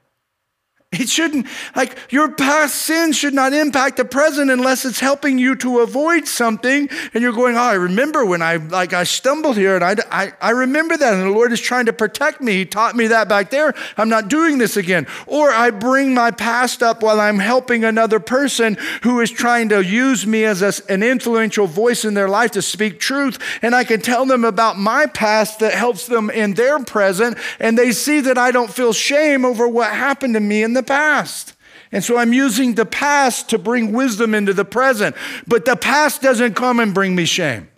It 0.92 1.08
shouldn't, 1.08 1.46
like, 1.74 1.96
your 2.10 2.32
past 2.32 2.74
sin 2.74 3.12
should 3.12 3.32
not 3.32 3.54
impact 3.54 3.96
the 3.96 4.04
present 4.04 4.50
unless 4.50 4.84
it's 4.84 5.00
helping 5.00 5.38
you 5.38 5.56
to 5.56 5.78
avoid 5.78 6.28
something. 6.28 6.90
And 7.14 7.22
you're 7.22 7.32
going, 7.32 7.56
oh, 7.56 7.60
I 7.60 7.74
remember 7.74 8.26
when 8.26 8.42
I, 8.42 8.56
like, 8.56 8.92
I 8.92 9.04
stumbled 9.04 9.56
here 9.56 9.74
and 9.74 9.82
I, 9.82 9.96
I, 10.10 10.32
I 10.38 10.50
remember 10.50 10.94
that. 10.98 11.14
And 11.14 11.22
the 11.22 11.30
Lord 11.30 11.50
is 11.50 11.62
trying 11.62 11.86
to 11.86 11.94
protect 11.94 12.42
me. 12.42 12.52
He 12.52 12.66
taught 12.66 12.94
me 12.94 13.06
that 13.06 13.26
back 13.26 13.48
there. 13.48 13.72
I'm 13.96 14.10
not 14.10 14.28
doing 14.28 14.58
this 14.58 14.76
again. 14.76 15.06
Or 15.26 15.50
I 15.50 15.70
bring 15.70 16.12
my 16.12 16.30
past 16.30 16.82
up 16.82 17.02
while 17.02 17.20
I'm 17.20 17.38
helping 17.38 17.84
another 17.84 18.20
person 18.20 18.76
who 19.02 19.20
is 19.20 19.30
trying 19.30 19.70
to 19.70 19.82
use 19.82 20.26
me 20.26 20.44
as 20.44 20.60
a, 20.60 20.92
an 20.92 21.02
influential 21.02 21.66
voice 21.66 22.04
in 22.04 22.12
their 22.12 22.28
life 22.28 22.50
to 22.50 22.60
speak 22.60 23.00
truth. 23.00 23.38
And 23.62 23.74
I 23.74 23.84
can 23.84 24.02
tell 24.02 24.26
them 24.26 24.44
about 24.44 24.78
my 24.78 25.06
past 25.06 25.60
that 25.60 25.72
helps 25.72 26.06
them 26.06 26.28
in 26.28 26.52
their 26.52 26.80
present. 26.84 27.38
And 27.58 27.78
they 27.78 27.92
see 27.92 28.20
that 28.20 28.36
I 28.36 28.50
don't 28.50 28.70
feel 28.70 28.92
shame 28.92 29.46
over 29.46 29.66
what 29.66 29.90
happened 29.90 30.34
to 30.34 30.40
me 30.40 30.62
in 30.62 30.74
the 30.74 30.81
the 30.82 30.92
past. 30.92 31.54
And 31.90 32.02
so 32.02 32.16
I'm 32.16 32.32
using 32.32 32.74
the 32.74 32.86
past 32.86 33.50
to 33.50 33.58
bring 33.58 33.92
wisdom 33.92 34.34
into 34.34 34.54
the 34.54 34.64
present. 34.64 35.14
But 35.46 35.64
the 35.64 35.76
past 35.76 36.22
doesn't 36.22 36.54
come 36.54 36.80
and 36.80 36.94
bring 36.94 37.14
me 37.14 37.26
shame. 37.26 37.68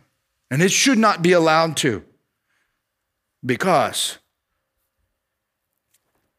And 0.50 0.62
it 0.62 0.70
should 0.70 0.98
not 0.98 1.22
be 1.22 1.32
allowed 1.32 1.76
to. 1.78 2.04
Because 3.44 4.18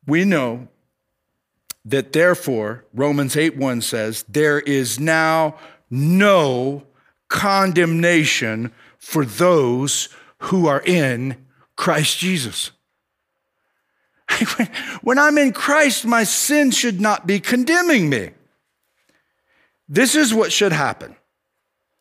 we 0.07 0.23
know 0.23 0.69
that 1.83 2.13
therefore, 2.13 2.85
Romans 2.93 3.35
8 3.35 3.57
1 3.57 3.81
says, 3.81 4.23
there 4.27 4.59
is 4.59 4.99
now 4.99 5.57
no 5.89 6.83
condemnation 7.27 8.71
for 8.97 9.25
those 9.25 10.09
who 10.39 10.67
are 10.67 10.81
in 10.81 11.35
Christ 11.75 12.17
Jesus. 12.17 12.71
when 15.01 15.17
I'm 15.17 15.37
in 15.37 15.53
Christ, 15.53 16.05
my 16.05 16.23
sin 16.23 16.71
should 16.71 16.99
not 16.99 17.27
be 17.27 17.39
condemning 17.39 18.09
me. 18.09 18.31
This 19.87 20.15
is 20.15 20.33
what 20.33 20.51
should 20.51 20.71
happen. 20.71 21.15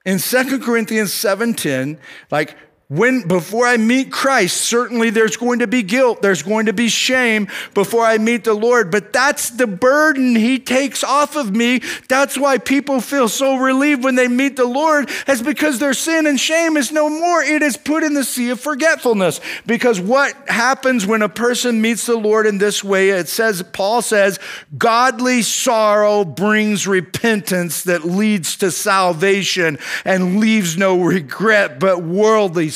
In 0.04 0.18
2 0.18 0.60
Corinthians 0.60 1.12
7:10, 1.12 1.98
like 2.30 2.56
when 2.94 3.26
before 3.26 3.66
I 3.66 3.76
meet 3.76 4.12
Christ, 4.12 4.60
certainly 4.60 5.10
there's 5.10 5.36
going 5.36 5.58
to 5.58 5.66
be 5.66 5.82
guilt, 5.82 6.22
there's 6.22 6.42
going 6.42 6.66
to 6.66 6.72
be 6.72 6.88
shame 6.88 7.48
before 7.74 8.04
I 8.04 8.18
meet 8.18 8.44
the 8.44 8.54
Lord, 8.54 8.90
but 8.90 9.12
that's 9.12 9.50
the 9.50 9.66
burden 9.66 10.36
he 10.36 10.58
takes 10.58 11.02
off 11.02 11.36
of 11.36 11.54
me. 11.54 11.80
That's 12.08 12.38
why 12.38 12.58
people 12.58 13.00
feel 13.00 13.28
so 13.28 13.56
relieved 13.56 14.04
when 14.04 14.14
they 14.14 14.28
meet 14.28 14.56
the 14.56 14.64
Lord, 14.64 15.10
is 15.26 15.42
because 15.42 15.78
their 15.78 15.94
sin 15.94 16.26
and 16.26 16.38
shame 16.38 16.76
is 16.76 16.92
no 16.92 17.10
more. 17.10 17.42
It 17.42 17.62
is 17.62 17.76
put 17.76 18.04
in 18.04 18.14
the 18.14 18.24
sea 18.24 18.50
of 18.50 18.60
forgetfulness. 18.60 19.40
Because 19.66 20.00
what 20.00 20.34
happens 20.48 21.06
when 21.06 21.22
a 21.22 21.28
person 21.28 21.80
meets 21.80 22.06
the 22.06 22.16
Lord 22.16 22.46
in 22.46 22.58
this 22.58 22.84
way? 22.84 23.10
It 23.10 23.28
says, 23.28 23.62
Paul 23.62 24.02
says, 24.02 24.38
godly 24.76 25.42
sorrow 25.42 26.24
brings 26.24 26.86
repentance 26.86 27.82
that 27.84 28.04
leads 28.04 28.56
to 28.58 28.70
salvation 28.70 29.78
and 30.04 30.38
leaves 30.38 30.76
no 30.76 31.02
regret, 31.02 31.80
but 31.80 32.02
worldly 32.02 32.70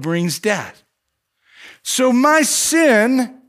brings 0.00 0.38
death. 0.38 0.82
So 1.82 2.12
my 2.12 2.42
sin, 2.42 3.40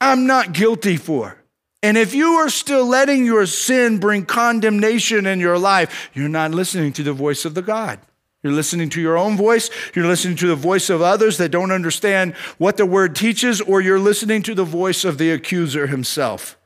I'm 0.00 0.26
not 0.26 0.52
guilty 0.52 0.96
for. 0.96 1.36
And 1.82 1.96
if 1.96 2.14
you 2.14 2.32
are 2.34 2.50
still 2.50 2.86
letting 2.86 3.24
your 3.24 3.46
sin 3.46 3.98
bring 3.98 4.26
condemnation 4.26 5.26
in 5.26 5.38
your 5.38 5.58
life, 5.58 6.10
you're 6.12 6.28
not 6.28 6.50
listening 6.50 6.92
to 6.94 7.02
the 7.02 7.12
voice 7.12 7.44
of 7.44 7.54
the 7.54 7.62
God. 7.62 8.00
You're 8.42 8.52
listening 8.52 8.88
to 8.90 9.00
your 9.00 9.18
own 9.18 9.36
voice, 9.36 9.68
you're 9.94 10.06
listening 10.06 10.36
to 10.36 10.46
the 10.46 10.54
voice 10.54 10.90
of 10.90 11.02
others 11.02 11.38
that 11.38 11.50
don't 11.50 11.72
understand 11.72 12.34
what 12.56 12.76
the 12.76 12.86
word 12.86 13.16
teaches, 13.16 13.60
or 13.60 13.80
you're 13.80 13.98
listening 13.98 14.42
to 14.44 14.54
the 14.54 14.64
voice 14.64 15.04
of 15.04 15.18
the 15.18 15.32
accuser 15.32 15.88
himself. 15.88 16.56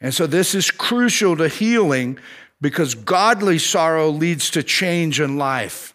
And 0.00 0.14
so 0.14 0.26
this 0.26 0.54
is 0.54 0.70
crucial 0.70 1.36
to 1.38 1.48
healing 1.48 2.18
because 2.60 2.94
godly 2.94 3.58
sorrow 3.58 4.10
leads 4.10 4.50
to 4.50 4.62
change 4.62 5.20
in 5.20 5.38
life. 5.38 5.94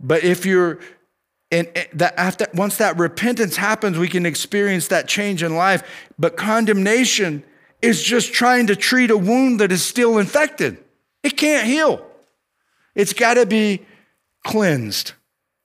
But 0.00 0.24
if 0.24 0.46
you're 0.46 0.78
and 1.50 1.68
eh, 1.74 1.86
that 1.94 2.14
after 2.18 2.46
once 2.54 2.76
that 2.76 2.98
repentance 2.98 3.56
happens, 3.56 3.98
we 3.98 4.08
can 4.08 4.26
experience 4.26 4.88
that 4.88 5.08
change 5.08 5.42
in 5.42 5.56
life. 5.56 5.82
But 6.18 6.36
condemnation 6.36 7.42
is 7.80 8.02
just 8.02 8.32
trying 8.32 8.66
to 8.66 8.76
treat 8.76 9.10
a 9.10 9.16
wound 9.16 9.60
that 9.60 9.72
is 9.72 9.84
still 9.84 10.18
infected. 10.18 10.78
It 11.22 11.36
can't 11.36 11.66
heal. 11.66 12.04
It's 12.94 13.12
got 13.12 13.34
to 13.34 13.46
be 13.46 13.86
cleansed. 14.44 15.12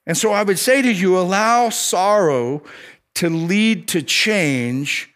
And 0.05 0.17
so 0.17 0.31
I 0.31 0.43
would 0.43 0.59
say 0.59 0.81
to 0.81 0.91
you, 0.91 1.17
allow 1.17 1.69
sorrow 1.69 2.63
to 3.15 3.29
lead 3.29 3.87
to 3.89 4.01
change 4.01 5.11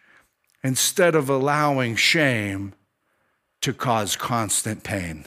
instead 0.63 1.15
of 1.15 1.29
allowing 1.29 1.95
shame 1.95 2.73
to 3.61 3.73
cause 3.73 4.15
constant 4.15 4.83
pain. 4.83 5.25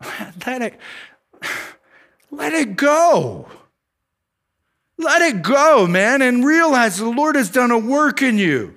It, 0.46 0.78
let 2.36 2.52
it 2.52 2.76
go. 2.76 3.48
Let 4.98 5.22
it 5.22 5.42
go, 5.42 5.86
man, 5.86 6.22
and 6.22 6.44
realize 6.44 6.96
the 6.96 7.08
Lord 7.08 7.36
has 7.36 7.50
done 7.50 7.70
a 7.70 7.78
work 7.78 8.22
in 8.22 8.38
you. 8.38 8.76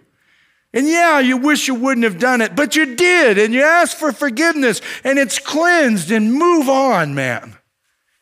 And 0.73 0.87
yeah, 0.87 1.19
you 1.19 1.37
wish 1.37 1.67
you 1.67 1.75
wouldn't 1.75 2.03
have 2.03 2.19
done 2.19 2.41
it, 2.41 2.55
but 2.55 2.75
you 2.75 2.95
did, 2.95 3.37
and 3.37 3.53
you 3.53 3.61
asked 3.61 3.97
for 3.97 4.11
forgiveness, 4.11 4.81
and 5.03 5.17
it's 5.17 5.39
cleansed, 5.39 6.11
and 6.11 6.33
move 6.33 6.69
on, 6.69 7.15
man 7.15 7.57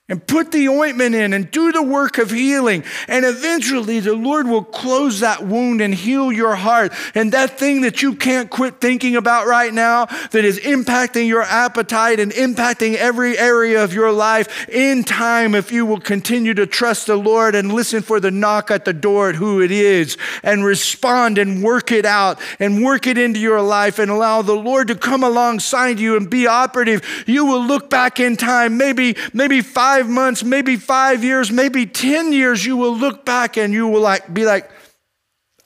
and 0.08 0.26
put 0.28 0.52
the 0.52 0.70
ointment 0.70 1.16
in 1.16 1.34
and 1.34 1.50
do 1.50 1.72
the 1.72 1.82
work 1.82 2.20
of 2.20 2.30
healing. 2.30 2.84
And 3.08 3.26
eventually 3.26 4.00
the 4.00 4.14
Lord 4.14 4.48
will 4.48 4.64
close 4.64 5.22
that 5.22 5.44
wound 5.44 5.82
and 5.82 5.96
heal 5.96 6.32
your 6.32 6.56
heart. 6.56 6.94
And 7.16 7.32
that 7.32 7.58
thing 7.58 7.82
that 7.82 8.04
you 8.04 8.14
can't 8.14 8.52
quit 8.52 8.80
thinking 8.80 9.16
about 9.16 9.48
right 9.48 9.74
now 9.74 10.06
that 10.30 10.46
is 10.46 10.60
impacting 10.60 11.28
your 11.28 11.42
appetite 11.42 12.20
and 12.20 12.32
impacting 12.34 12.94
every 12.94 13.36
area 13.36 13.84
of 13.84 13.94
your 13.94 14.12
life 14.12 14.70
in 14.70 15.04
time, 15.04 15.56
if 15.56 15.72
you 15.72 15.88
will 15.88 16.00
continue 16.00 16.54
to 16.54 16.68
trust 16.68 17.08
the 17.08 17.16
Lord 17.16 17.56
and 17.56 17.74
listen 17.74 18.04
for 18.04 18.20
the 18.20 18.30
knock 18.30 18.70
at 18.70 18.86
the 18.86 18.94
door 18.94 19.30
at 19.30 19.36
who 19.36 19.60
it 19.60 19.72
is 19.72 20.20
and 20.44 20.64
respond 20.64 21.40
and 21.40 21.64
work 21.64 21.92
it 21.92 22.06
out 22.06 22.40
and 22.60 22.84
work 22.84 23.08
it 23.08 23.18
into 23.18 23.40
your 23.40 23.62
life 23.62 23.98
and 23.98 24.12
allow 24.12 24.44
the 24.44 24.54
Lord 24.54 24.88
to 24.90 24.96
come 24.96 25.24
alongside 25.24 26.00
you 26.00 26.16
and 26.16 26.30
be 26.30 26.46
operative, 26.46 27.02
you 27.26 27.44
will 27.44 27.66
look 27.66 27.90
back 27.90 28.20
in 28.20 28.38
time, 28.38 28.78
maybe, 28.78 29.16
maybe 29.34 29.62
five 29.62 29.95
five 29.96 30.10
months, 30.10 30.44
maybe 30.44 30.76
five 30.76 31.24
years, 31.24 31.52
maybe 31.52 31.86
10 31.86 32.34
years, 32.34 32.66
you 32.66 32.76
will 32.76 32.98
look 32.98 33.24
back 33.24 33.56
and 33.56 33.74
you 33.74 33.88
will 33.88 34.02
like, 34.02 34.34
be 34.34 34.44
like, 34.44 34.70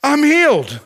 I'm 0.04 0.22
healed. 0.22 0.80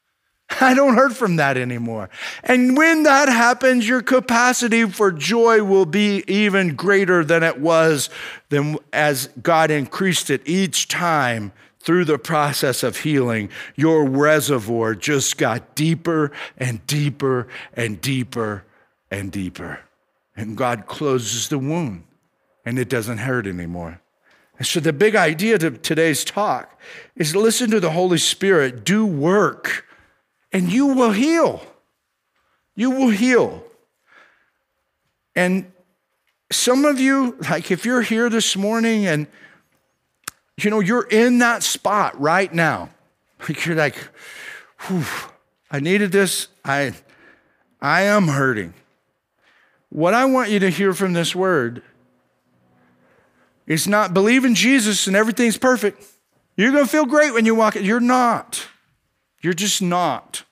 I 0.60 0.74
don't 0.74 0.96
hurt 0.96 1.14
from 1.14 1.36
that 1.36 1.56
anymore. 1.56 2.10
And 2.44 2.76
when 2.76 3.04
that 3.04 3.28
happens, 3.28 3.88
your 3.88 4.02
capacity 4.02 4.84
for 4.84 5.10
joy 5.12 5.62
will 5.62 5.86
be 5.86 6.24
even 6.26 6.74
greater 6.74 7.24
than 7.24 7.42
it 7.42 7.58
was 7.58 8.10
than 8.50 8.76
as 8.92 9.30
God 9.42 9.70
increased 9.70 10.28
it 10.28 10.42
each 10.44 10.86
time 10.88 11.52
through 11.78 12.04
the 12.04 12.18
process 12.18 12.82
of 12.82 12.98
healing. 12.98 13.48
Your 13.76 14.06
reservoir 14.06 14.94
just 14.94 15.38
got 15.38 15.74
deeper 15.74 16.32
and 16.58 16.86
deeper 16.86 17.48
and 17.72 17.98
deeper 17.98 18.64
and 19.10 19.32
deeper. 19.32 19.80
And 20.36 20.54
God 20.54 20.86
closes 20.86 21.48
the 21.48 21.58
wound 21.58 22.04
and 22.64 22.78
it 22.78 22.88
doesn't 22.88 23.18
hurt 23.18 23.46
anymore. 23.46 24.00
And 24.58 24.66
so, 24.66 24.80
the 24.80 24.92
big 24.92 25.16
idea 25.16 25.58
to 25.58 25.70
today's 25.70 26.24
talk 26.24 26.78
is 27.16 27.34
listen 27.34 27.70
to 27.70 27.80
the 27.80 27.90
Holy 27.90 28.18
Spirit, 28.18 28.84
do 28.84 29.06
work, 29.06 29.86
and 30.52 30.70
you 30.70 30.86
will 30.86 31.12
heal. 31.12 31.62
You 32.74 32.90
will 32.90 33.10
heal. 33.10 33.64
And 35.34 35.72
some 36.52 36.84
of 36.84 37.00
you, 37.00 37.36
like 37.48 37.70
if 37.70 37.84
you're 37.84 38.02
here 38.02 38.28
this 38.28 38.56
morning 38.56 39.06
and 39.06 39.26
you 40.58 40.70
know 40.70 40.80
you're 40.80 41.06
in 41.08 41.38
that 41.38 41.62
spot 41.62 42.20
right 42.20 42.52
now, 42.52 42.90
like 43.48 43.64
you're 43.64 43.76
like, 43.76 43.96
I 45.70 45.80
needed 45.80 46.12
this. 46.12 46.48
I 46.64 46.92
I 47.80 48.02
am 48.02 48.28
hurting. 48.28 48.74
What 49.88 50.14
I 50.14 50.24
want 50.26 50.50
you 50.50 50.58
to 50.60 50.70
hear 50.70 50.92
from 50.92 51.14
this 51.14 51.34
word 51.34 51.82
it's 53.70 53.86
not 53.86 54.12
believe 54.12 54.44
in 54.44 54.56
Jesus 54.56 55.06
and 55.06 55.14
everything's 55.14 55.56
perfect. 55.56 56.04
You're 56.56 56.72
going 56.72 56.84
to 56.84 56.90
feel 56.90 57.06
great 57.06 57.32
when 57.32 57.46
you 57.46 57.54
walk 57.54 57.76
it. 57.76 57.84
You're 57.84 58.00
not. 58.00 58.66
You're 59.42 59.52
just 59.52 59.80
not. 59.80 60.42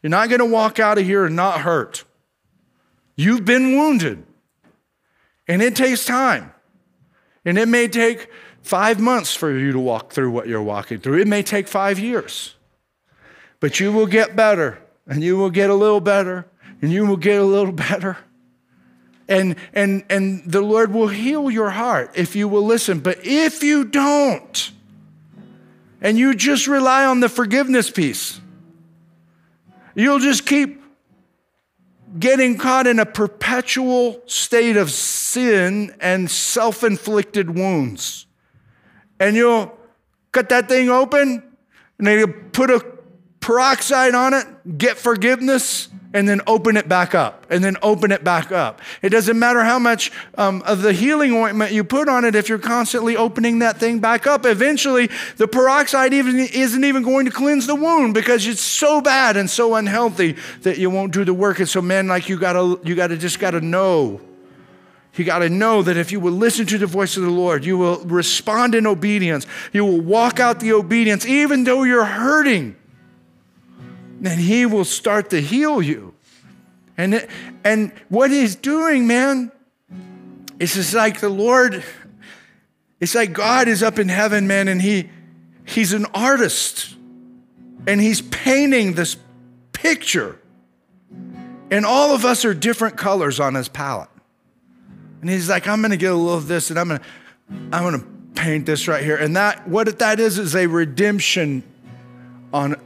You're 0.00 0.10
not 0.10 0.28
going 0.28 0.38
to 0.38 0.46
walk 0.46 0.78
out 0.78 0.96
of 0.96 1.04
here 1.04 1.24
and 1.24 1.34
not 1.34 1.62
hurt. 1.62 2.04
You've 3.16 3.44
been 3.44 3.76
wounded. 3.76 4.24
And 5.48 5.60
it 5.60 5.74
takes 5.74 6.04
time. 6.04 6.52
And 7.44 7.58
it 7.58 7.66
may 7.66 7.88
take 7.88 8.30
five 8.62 9.00
months 9.00 9.34
for 9.34 9.50
you 9.50 9.72
to 9.72 9.80
walk 9.80 10.12
through 10.12 10.30
what 10.30 10.46
you're 10.46 10.62
walking 10.62 11.00
through. 11.00 11.20
It 11.20 11.26
may 11.26 11.42
take 11.42 11.66
five 11.66 11.98
years. 11.98 12.54
But 13.58 13.80
you 13.80 13.90
will 13.90 14.06
get 14.06 14.36
better, 14.36 14.80
and 15.08 15.20
you 15.24 15.36
will 15.36 15.50
get 15.50 15.68
a 15.68 15.74
little 15.74 16.00
better, 16.00 16.46
and 16.80 16.92
you 16.92 17.06
will 17.06 17.16
get 17.16 17.40
a 17.40 17.44
little 17.44 17.72
better. 17.72 18.18
And, 19.28 19.56
and, 19.72 20.04
and 20.10 20.42
the 20.44 20.60
Lord 20.60 20.92
will 20.92 21.08
heal 21.08 21.50
your 21.50 21.70
heart 21.70 22.12
if 22.14 22.36
you 22.36 22.46
will 22.46 22.64
listen. 22.64 23.00
But 23.00 23.18
if 23.22 23.62
you 23.62 23.84
don't, 23.84 24.70
and 26.02 26.18
you 26.18 26.34
just 26.34 26.66
rely 26.66 27.06
on 27.06 27.20
the 27.20 27.30
forgiveness 27.30 27.90
piece, 27.90 28.40
you'll 29.94 30.18
just 30.18 30.44
keep 30.44 30.82
getting 32.18 32.58
caught 32.58 32.86
in 32.86 32.98
a 32.98 33.06
perpetual 33.06 34.20
state 34.26 34.76
of 34.76 34.90
sin 34.90 35.94
and 36.00 36.30
self 36.30 36.84
inflicted 36.84 37.56
wounds. 37.56 38.26
And 39.18 39.36
you'll 39.36 39.76
cut 40.32 40.50
that 40.50 40.68
thing 40.68 40.90
open 40.90 41.42
and 41.98 42.06
then 42.06 42.18
you 42.18 42.26
put 42.26 42.70
a 42.70 42.84
peroxide 43.40 44.14
on 44.14 44.34
it, 44.34 44.78
get 44.78 44.98
forgiveness, 44.98 45.88
and 46.14 46.28
then 46.28 46.40
open 46.46 46.76
it 46.76 46.88
back 46.88 47.12
up, 47.14 47.44
and 47.50 47.62
then 47.62 47.76
open 47.82 48.12
it 48.12 48.22
back 48.22 48.52
up. 48.52 48.80
It 49.02 49.10
doesn't 49.10 49.36
matter 49.36 49.64
how 49.64 49.80
much 49.80 50.12
um, 50.38 50.62
of 50.62 50.80
the 50.80 50.92
healing 50.92 51.32
ointment 51.32 51.72
you 51.72 51.82
put 51.82 52.08
on 52.08 52.24
it 52.24 52.36
if 52.36 52.48
you're 52.48 52.58
constantly 52.58 53.16
opening 53.16 53.58
that 53.58 53.78
thing 53.78 53.98
back 53.98 54.24
up. 54.26 54.46
Eventually, 54.46 55.10
the 55.36 55.48
peroxide 55.48 56.14
even 56.14 56.38
isn't 56.38 56.84
even 56.84 57.02
going 57.02 57.26
to 57.26 57.32
cleanse 57.32 57.66
the 57.66 57.74
wound 57.74 58.14
because 58.14 58.46
it's 58.46 58.62
so 58.62 59.00
bad 59.00 59.36
and 59.36 59.50
so 59.50 59.74
unhealthy 59.74 60.36
that 60.62 60.78
you 60.78 60.88
won't 60.88 61.12
do 61.12 61.24
the 61.24 61.34
work. 61.34 61.58
And 61.58 61.68
so, 61.68 61.82
man, 61.82 62.06
like 62.06 62.28
you 62.28 62.38
gotta, 62.38 62.78
you 62.84 62.94
gotta 62.94 63.16
just 63.16 63.40
gotta 63.40 63.60
know. 63.60 64.20
You 65.16 65.24
got 65.24 65.40
to 65.40 65.48
know 65.48 65.80
that 65.82 65.96
if 65.96 66.10
you 66.10 66.18
will 66.18 66.32
listen 66.32 66.66
to 66.66 66.76
the 66.76 66.88
voice 66.88 67.16
of 67.16 67.22
the 67.22 67.30
Lord, 67.30 67.64
you 67.64 67.78
will 67.78 67.98
respond 68.00 68.74
in 68.74 68.84
obedience. 68.84 69.46
You 69.72 69.84
will 69.84 70.00
walk 70.00 70.40
out 70.40 70.58
the 70.58 70.72
obedience, 70.72 71.24
even 71.24 71.62
though 71.62 71.84
you're 71.84 72.04
hurting 72.04 72.74
then 74.26 74.38
he 74.38 74.66
will 74.66 74.84
start 74.84 75.30
to 75.30 75.40
heal 75.40 75.82
you. 75.82 76.14
And, 76.96 77.26
and 77.64 77.92
what 78.08 78.30
he's 78.30 78.54
doing, 78.54 79.06
man, 79.06 79.50
it's 80.60 80.74
just 80.74 80.94
like 80.94 81.20
the 81.20 81.28
Lord, 81.28 81.82
it's 83.00 83.14
like 83.14 83.32
God 83.32 83.68
is 83.68 83.82
up 83.82 83.98
in 83.98 84.08
heaven, 84.08 84.46
man, 84.46 84.68
and 84.68 84.80
he, 84.80 85.10
he's 85.64 85.92
an 85.92 86.06
artist. 86.14 86.94
And 87.86 88.00
he's 88.00 88.22
painting 88.22 88.94
this 88.94 89.16
picture. 89.72 90.38
And 91.70 91.84
all 91.84 92.14
of 92.14 92.24
us 92.24 92.44
are 92.44 92.54
different 92.54 92.96
colors 92.96 93.40
on 93.40 93.54
his 93.54 93.68
palette. 93.68 94.08
And 95.20 95.28
he's 95.28 95.48
like, 95.48 95.66
I'm 95.66 95.82
gonna 95.82 95.96
get 95.96 96.12
a 96.12 96.14
little 96.14 96.36
of 96.36 96.46
this, 96.46 96.70
and 96.70 96.78
I'm 96.78 96.88
gonna, 96.88 97.00
I'm 97.50 97.82
gonna 97.82 98.04
paint 98.34 98.66
this 98.66 98.86
right 98.88 99.02
here. 99.02 99.16
And 99.16 99.36
that 99.36 99.66
what 99.66 99.98
that 99.98 100.20
is 100.20 100.38
is 100.38 100.54
a 100.54 100.66
redemption 100.66 101.62
on 102.52 102.76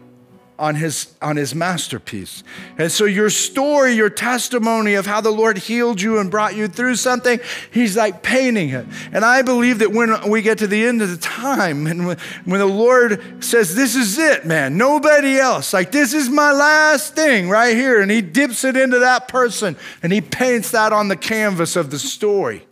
on 0.59 0.75
his 0.75 1.15
on 1.23 1.37
his 1.37 1.55
masterpiece. 1.55 2.43
And 2.77 2.91
so 2.91 3.05
your 3.05 3.31
story, 3.31 3.95
your 3.95 4.11
testimony 4.11 4.95
of 4.95 5.07
how 5.07 5.21
the 5.21 5.31
Lord 5.31 5.59
healed 5.59 6.01
you 6.01 6.19
and 6.19 6.31
brought 6.31 6.57
you 6.57 6.67
through 6.67 6.97
something, 6.97 7.39
he's 7.71 7.97
like 7.97 8.23
painting 8.23 8.71
it. 8.71 8.87
And 9.13 9.25
I 9.25 9.43
believe 9.43 9.79
that 9.79 9.93
when 9.93 10.29
we 10.29 10.43
get 10.43 10.59
to 10.59 10.67
the 10.67 10.85
end 10.85 11.01
of 11.01 11.11
the 11.11 11.17
time 11.17 11.87
and 11.87 12.07
when, 12.07 12.19
when 12.45 12.59
the 12.59 12.67
Lord 12.67 13.45
says 13.45 13.75
this 13.75 13.95
is 13.95 14.19
it, 14.19 14.47
man, 14.47 14.77
nobody 14.77 15.39
else, 15.39 15.73
like 15.73 15.93
this 15.93 16.13
is 16.13 16.29
my 16.29 16.53
last 16.53 17.15
thing 17.15 17.49
right 17.49 17.77
here 17.77 18.01
and 18.01 18.11
he 18.11 18.21
dips 18.21 18.65
it 18.65 18.77
into 18.77 18.99
that 18.99 19.29
person 19.29 19.77
and 20.03 20.13
he 20.13 20.21
paints 20.21 20.73
that 20.73 20.93
on 20.93 21.09
the 21.09 21.17
canvas 21.17 21.77
of 21.77 21.91
the 21.91 21.99
story. 21.99 22.67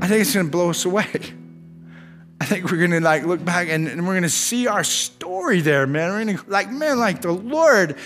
I 0.00 0.06
think 0.06 0.20
it's 0.20 0.34
going 0.34 0.46
to 0.46 0.52
blow 0.52 0.70
us 0.70 0.84
away. 0.84 1.06
I 2.40 2.44
think 2.44 2.70
we're 2.70 2.78
gonna 2.78 3.00
like 3.00 3.24
look 3.24 3.44
back 3.44 3.68
and, 3.68 3.88
and 3.88 4.06
we're 4.06 4.14
gonna 4.14 4.28
see 4.28 4.66
our 4.66 4.84
story 4.84 5.60
there, 5.60 5.86
man. 5.86 6.12
We're 6.12 6.24
gonna 6.24 6.44
like, 6.46 6.70
man, 6.70 6.98
like 6.98 7.22
the 7.22 7.32
Lord 7.32 7.96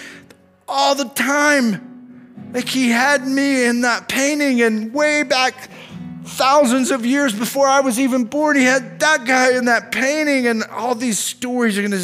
all 0.67 0.95
the 0.95 1.05
time. 1.05 2.51
Like 2.53 2.69
he 2.69 2.91
had 2.91 3.27
me 3.27 3.65
in 3.65 3.83
that 3.83 4.09
painting 4.09 4.63
and 4.63 4.93
way 4.93 5.23
back 5.23 5.71
thousands 6.25 6.91
of 6.91 7.05
years 7.05 7.35
before 7.35 7.67
I 7.67 7.81
was 7.81 7.99
even 7.99 8.25
born, 8.25 8.57
he 8.57 8.65
had 8.65 9.01
that 9.01 9.25
guy 9.25 9.57
in 9.57 9.67
that 9.67 9.93
painting, 9.93 10.47
and 10.47 10.65
all 10.65 10.95
these 10.95 11.19
stories 11.19 11.79
are 11.79 11.83
gonna 11.83 12.01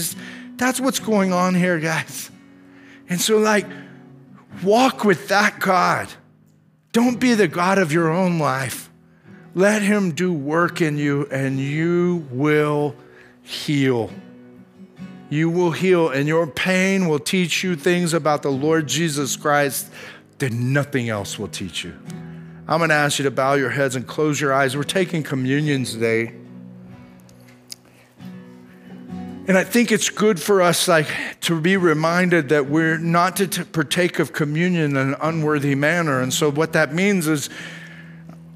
that's 0.57 0.81
what's 0.81 0.99
going 0.99 1.33
on 1.33 1.55
here, 1.55 1.79
guys. 1.79 2.31
And 3.09 3.21
so, 3.21 3.39
like, 3.39 3.67
walk 4.63 5.05
with 5.05 5.29
that 5.29 5.61
God. 5.61 6.09
Don't 6.93 7.21
be 7.21 7.35
the 7.35 7.49
God 7.49 7.79
of 7.79 7.93
your 7.93 8.11
own 8.11 8.39
life. 8.39 8.88
Let 9.55 9.83
Him 9.83 10.13
do 10.13 10.33
work 10.33 10.81
in 10.81 10.99
you, 10.99 11.27
and 11.31 11.59
you 11.59 12.27
will 12.31 12.95
heal. 13.43 14.11
You 15.31 15.51
will 15.51 15.73
heal, 15.73 16.09
and 16.09 16.29
your 16.29 16.47
pain 16.47 17.09
will 17.09 17.19
teach 17.19 17.63
you 17.63 17.77
things 17.77 18.15
about 18.15 18.43
the 18.43 18.51
Lord 18.51 18.87
Jesus 18.87 19.37
Christ 19.37 19.91
that 20.39 20.53
nothing 20.53 21.09
else 21.09 21.39
will 21.39 21.49
teach 21.49 21.85
you. 21.85 21.95
I'm 22.67 22.79
going 22.79 22.91
to 22.91 22.95
ask 22.95 23.19
you 23.19 23.25
to 23.25 23.31
bow 23.31 23.55
your 23.55 23.71
heads 23.71 23.97
and 23.97 24.07
close 24.07 24.41
your 24.41 24.53
eyes. 24.53 24.77
We're 24.77 24.83
taking 24.83 25.23
communion 25.23 25.85
today. 25.85 26.35
And 29.49 29.57
I 29.57 29.65
think 29.65 29.91
it's 29.91 30.11
good 30.11 30.39
for 30.39 30.61
us 30.61 30.87
like 30.87 31.09
to 31.41 31.59
be 31.59 31.79
reminded 31.79 32.51
that 32.51 32.67
we're 32.67 32.99
not 32.99 33.37
to 33.37 33.65
partake 33.65 34.19
of 34.19 34.35
communion 34.35 34.91
in 34.91 34.97
an 34.99 35.17
unworthy 35.23 35.75
manner. 35.75 36.21
And 36.21 36.33
so 36.35 36.51
what 36.51 36.75
that 36.75 36.93
means 36.93 37.27
is 37.27 37.49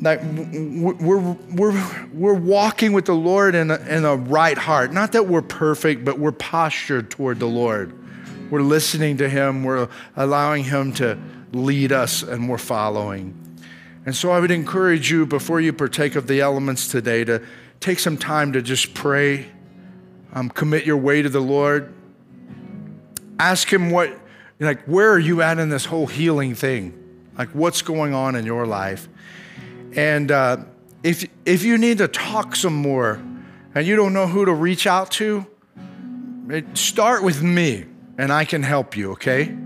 that 0.03 0.25
we're, 0.25 1.37
we're, 1.55 2.07
we're 2.13 2.35
walking 2.35 2.93
with 2.93 3.07
the 3.07 3.15
Lord 3.15 3.55
in 3.55 3.71
a, 3.71 3.77
in 3.89 4.05
a 4.05 4.17
right 4.17 4.59
heart. 4.59 4.93
Not 4.93 5.13
that 5.13 5.29
we're 5.29 5.43
perfect, 5.43 6.05
but 6.05 6.19
we're 6.19 6.33
postured 6.33 7.09
toward 7.09 7.39
the 7.39 7.47
Lord. 7.47 7.97
We're 8.51 8.63
listening 8.63 9.17
to 9.19 9.29
Him, 9.29 9.63
we're 9.63 9.89
allowing 10.17 10.65
Him 10.65 10.93
to 10.95 11.19
lead 11.53 11.93
us, 11.93 12.23
and 12.23 12.49
we're 12.49 12.59
following. 12.59 13.39
And 14.05 14.15
so 14.15 14.33
I 14.33 14.41
would 14.41 14.51
encourage 14.51 15.11
you, 15.11 15.25
before 15.25 15.61
you 15.61 15.73
partake 15.73 16.17
of 16.17 16.27
the 16.27 16.41
elements 16.41 16.89
today, 16.89 17.23
to 17.25 17.41
take 17.79 18.01
some 18.01 18.19
time 18.19 18.53
to 18.55 18.61
just 18.61 18.95
pray, 18.95 19.47
um, 20.35 20.51
commit 20.51 20.85
your 20.85 20.97
way 20.97 21.23
to 21.23 21.29
the 21.29 21.41
Lord. 21.41 21.95
Ask 23.39 23.73
Him 23.73 23.91
what, 23.91 24.13
like, 24.59 24.83
where 24.87 25.13
are 25.13 25.19
you 25.19 25.43
at 25.43 25.61
in 25.61 25.69
this 25.69 25.85
whole 25.85 26.09
healing 26.09 26.57
thing? 26.57 26.99
Like, 27.39 27.51
what's 27.51 27.83
going 27.83 28.15
on 28.15 28.35
in 28.35 28.45
your 28.45 28.67
life? 28.67 29.09
And 29.95 30.31
uh, 30.31 30.65
if, 31.03 31.29
if 31.45 31.65
you 31.65 31.79
need 31.79 31.99
to 31.99 32.09
talk 32.09 32.57
some 32.57 32.75
more 32.75 33.23
and 33.75 33.87
you 33.87 33.97
don't 33.97 34.13
know 34.13 34.27
who 34.27 34.45
to 34.45 34.53
reach 34.53 34.87
out 34.87 35.11
to, 35.13 35.47
start 36.75 37.23
with 37.23 37.43
me 37.43 37.85
and 38.19 38.33
I 38.33 38.45
can 38.45 38.63
help 38.63 38.97
you, 38.97 39.13
okay? 39.13 39.57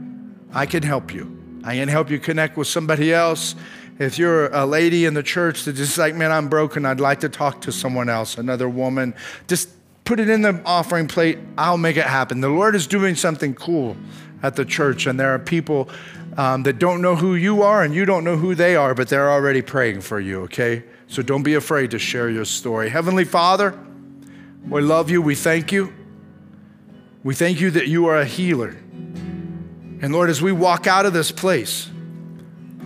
I 0.53 0.67
can 0.67 0.83
help 0.83 1.13
you. 1.13 1.61
I 1.65 1.75
can 1.77 1.89
help 1.89 2.11
you 2.11 2.19
connect 2.19 2.57
with 2.57 2.69
somebody 2.69 3.13
else. 3.13 3.55
If 3.99 4.19
you're 4.19 4.49
a 4.49 4.67
lady 4.67 5.05
in 5.05 5.15
the 5.15 5.23
church 5.23 5.65
that's 5.65 5.79
just 5.79 5.99
like, 5.99 6.15
man, 6.15 6.31
I'm 6.31 6.49
broken, 6.49 6.85
I'd 6.85 7.01
like 7.01 7.21
to 7.21 7.29
talk 7.29 7.63
to 7.63 7.73
someone 7.73 8.09
else, 8.09 8.39
another 8.39 8.69
woman, 8.69 9.15
just 9.49 9.71
put 10.05 10.21
it 10.21 10.29
in 10.29 10.43
the 10.43 10.63
offering 10.65 11.09
plate. 11.09 11.39
I'll 11.59 11.79
make 11.79 11.97
it 11.97 12.05
happen. 12.05 12.41
The 12.41 12.49
Lord 12.49 12.75
is 12.75 12.87
doing 12.87 13.15
something 13.17 13.55
cool 13.55 13.97
at 14.43 14.55
the 14.55 14.65
church, 14.65 15.07
and 15.07 15.19
there 15.19 15.35
are 15.35 15.39
people 15.39 15.89
um, 16.37 16.63
that 16.65 16.79
don't 16.79 17.01
know 17.01 17.17
who 17.17 17.35
you 17.35 17.63
are 17.63 17.83
and 17.83 17.95
you 17.95 18.05
don't 18.05 18.25
know 18.25 18.37
who 18.37 18.55
they 18.55 18.77
are, 18.77 18.95
but 18.95 19.09
they're 19.09 19.31
already 19.31 19.63
praying 19.63 20.03
for 20.03 20.21
you, 20.21 20.43
okay? 20.43 20.85
So 21.09 21.23
don't 21.23 21.43
be 21.43 21.55
afraid 21.55 21.91
to 21.93 21.99
share 21.99 22.29
your 22.29 22.45
story. 22.45 22.91
Heavenly 22.91 23.25
Father, 23.25 23.79
we 24.69 24.83
love 24.83 25.11
you. 25.11 25.23
We 25.23 25.35
thank 25.35 25.73
you. 25.73 25.93
We 27.23 27.35
thank 27.35 27.61
you 27.61 27.71
that 27.73 27.89
you 27.89 28.07
are 28.07 28.19
a 28.19 28.25
healer. 28.25 28.77
And 30.03 30.13
Lord, 30.13 30.29
as 30.29 30.43
we 30.43 30.53
walk 30.53 30.87
out 30.87 31.07
of 31.07 31.13
this 31.13 31.33
place, 31.33 31.89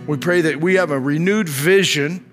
we 0.07 0.17
pray 0.17 0.41
that 0.41 0.61
we 0.61 0.75
have 0.75 0.91
a 0.91 0.99
renewed 0.99 1.49
vision 1.49 2.25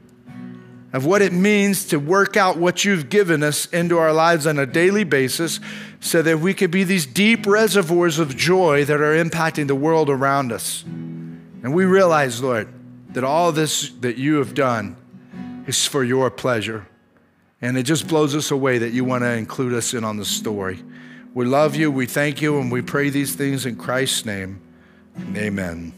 of 0.92 1.04
what 1.04 1.20
it 1.20 1.32
means 1.32 1.86
to 1.86 1.98
work 1.98 2.36
out 2.36 2.56
what 2.56 2.84
you've 2.84 3.10
given 3.10 3.42
us 3.42 3.66
into 3.66 3.98
our 3.98 4.12
lives 4.12 4.46
on 4.46 4.58
a 4.58 4.66
daily 4.66 5.04
basis 5.04 5.60
so 6.00 6.22
that 6.22 6.40
we 6.40 6.54
could 6.54 6.70
be 6.70 6.84
these 6.84 7.06
deep 7.06 7.46
reservoirs 7.46 8.18
of 8.18 8.36
joy 8.36 8.84
that 8.84 9.00
are 9.00 9.14
impacting 9.14 9.66
the 9.66 9.74
world 9.74 10.08
around 10.08 10.52
us. 10.52 10.84
And 10.84 11.74
we 11.74 11.84
realize, 11.84 12.42
Lord, 12.42 12.68
that 13.10 13.24
all 13.24 13.52
this 13.52 13.90
that 14.00 14.16
you 14.16 14.36
have 14.36 14.54
done 14.54 14.96
is 15.66 15.86
for 15.86 16.04
your 16.04 16.30
pleasure. 16.30 16.86
And 17.60 17.76
it 17.76 17.82
just 17.82 18.06
blows 18.06 18.34
us 18.36 18.50
away 18.50 18.78
that 18.78 18.92
you 18.92 19.04
want 19.04 19.24
to 19.24 19.32
include 19.32 19.74
us 19.74 19.92
in 19.92 20.04
on 20.04 20.16
the 20.16 20.24
story. 20.24 20.82
We 21.34 21.46
love 21.46 21.74
you, 21.74 21.90
we 21.90 22.06
thank 22.06 22.40
you, 22.40 22.58
and 22.60 22.70
we 22.70 22.82
pray 22.82 23.10
these 23.10 23.34
things 23.34 23.66
in 23.66 23.76
Christ's 23.76 24.24
name. 24.24 24.60
Amen. 25.36 25.92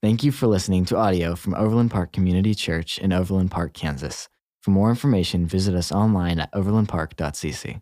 Thank 0.00 0.24
you 0.24 0.32
for 0.32 0.46
listening 0.46 0.84
to 0.86 0.96
audio 0.96 1.34
from 1.34 1.54
Overland 1.54 1.90
Park 1.90 2.12
Community 2.12 2.54
Church 2.54 2.98
in 2.98 3.12
Overland 3.12 3.50
Park, 3.50 3.74
Kansas. 3.74 4.28
For 4.62 4.70
more 4.70 4.90
information, 4.90 5.46
visit 5.46 5.74
us 5.74 5.92
online 5.92 6.40
at 6.40 6.52
overlandpark.cc. 6.52 7.80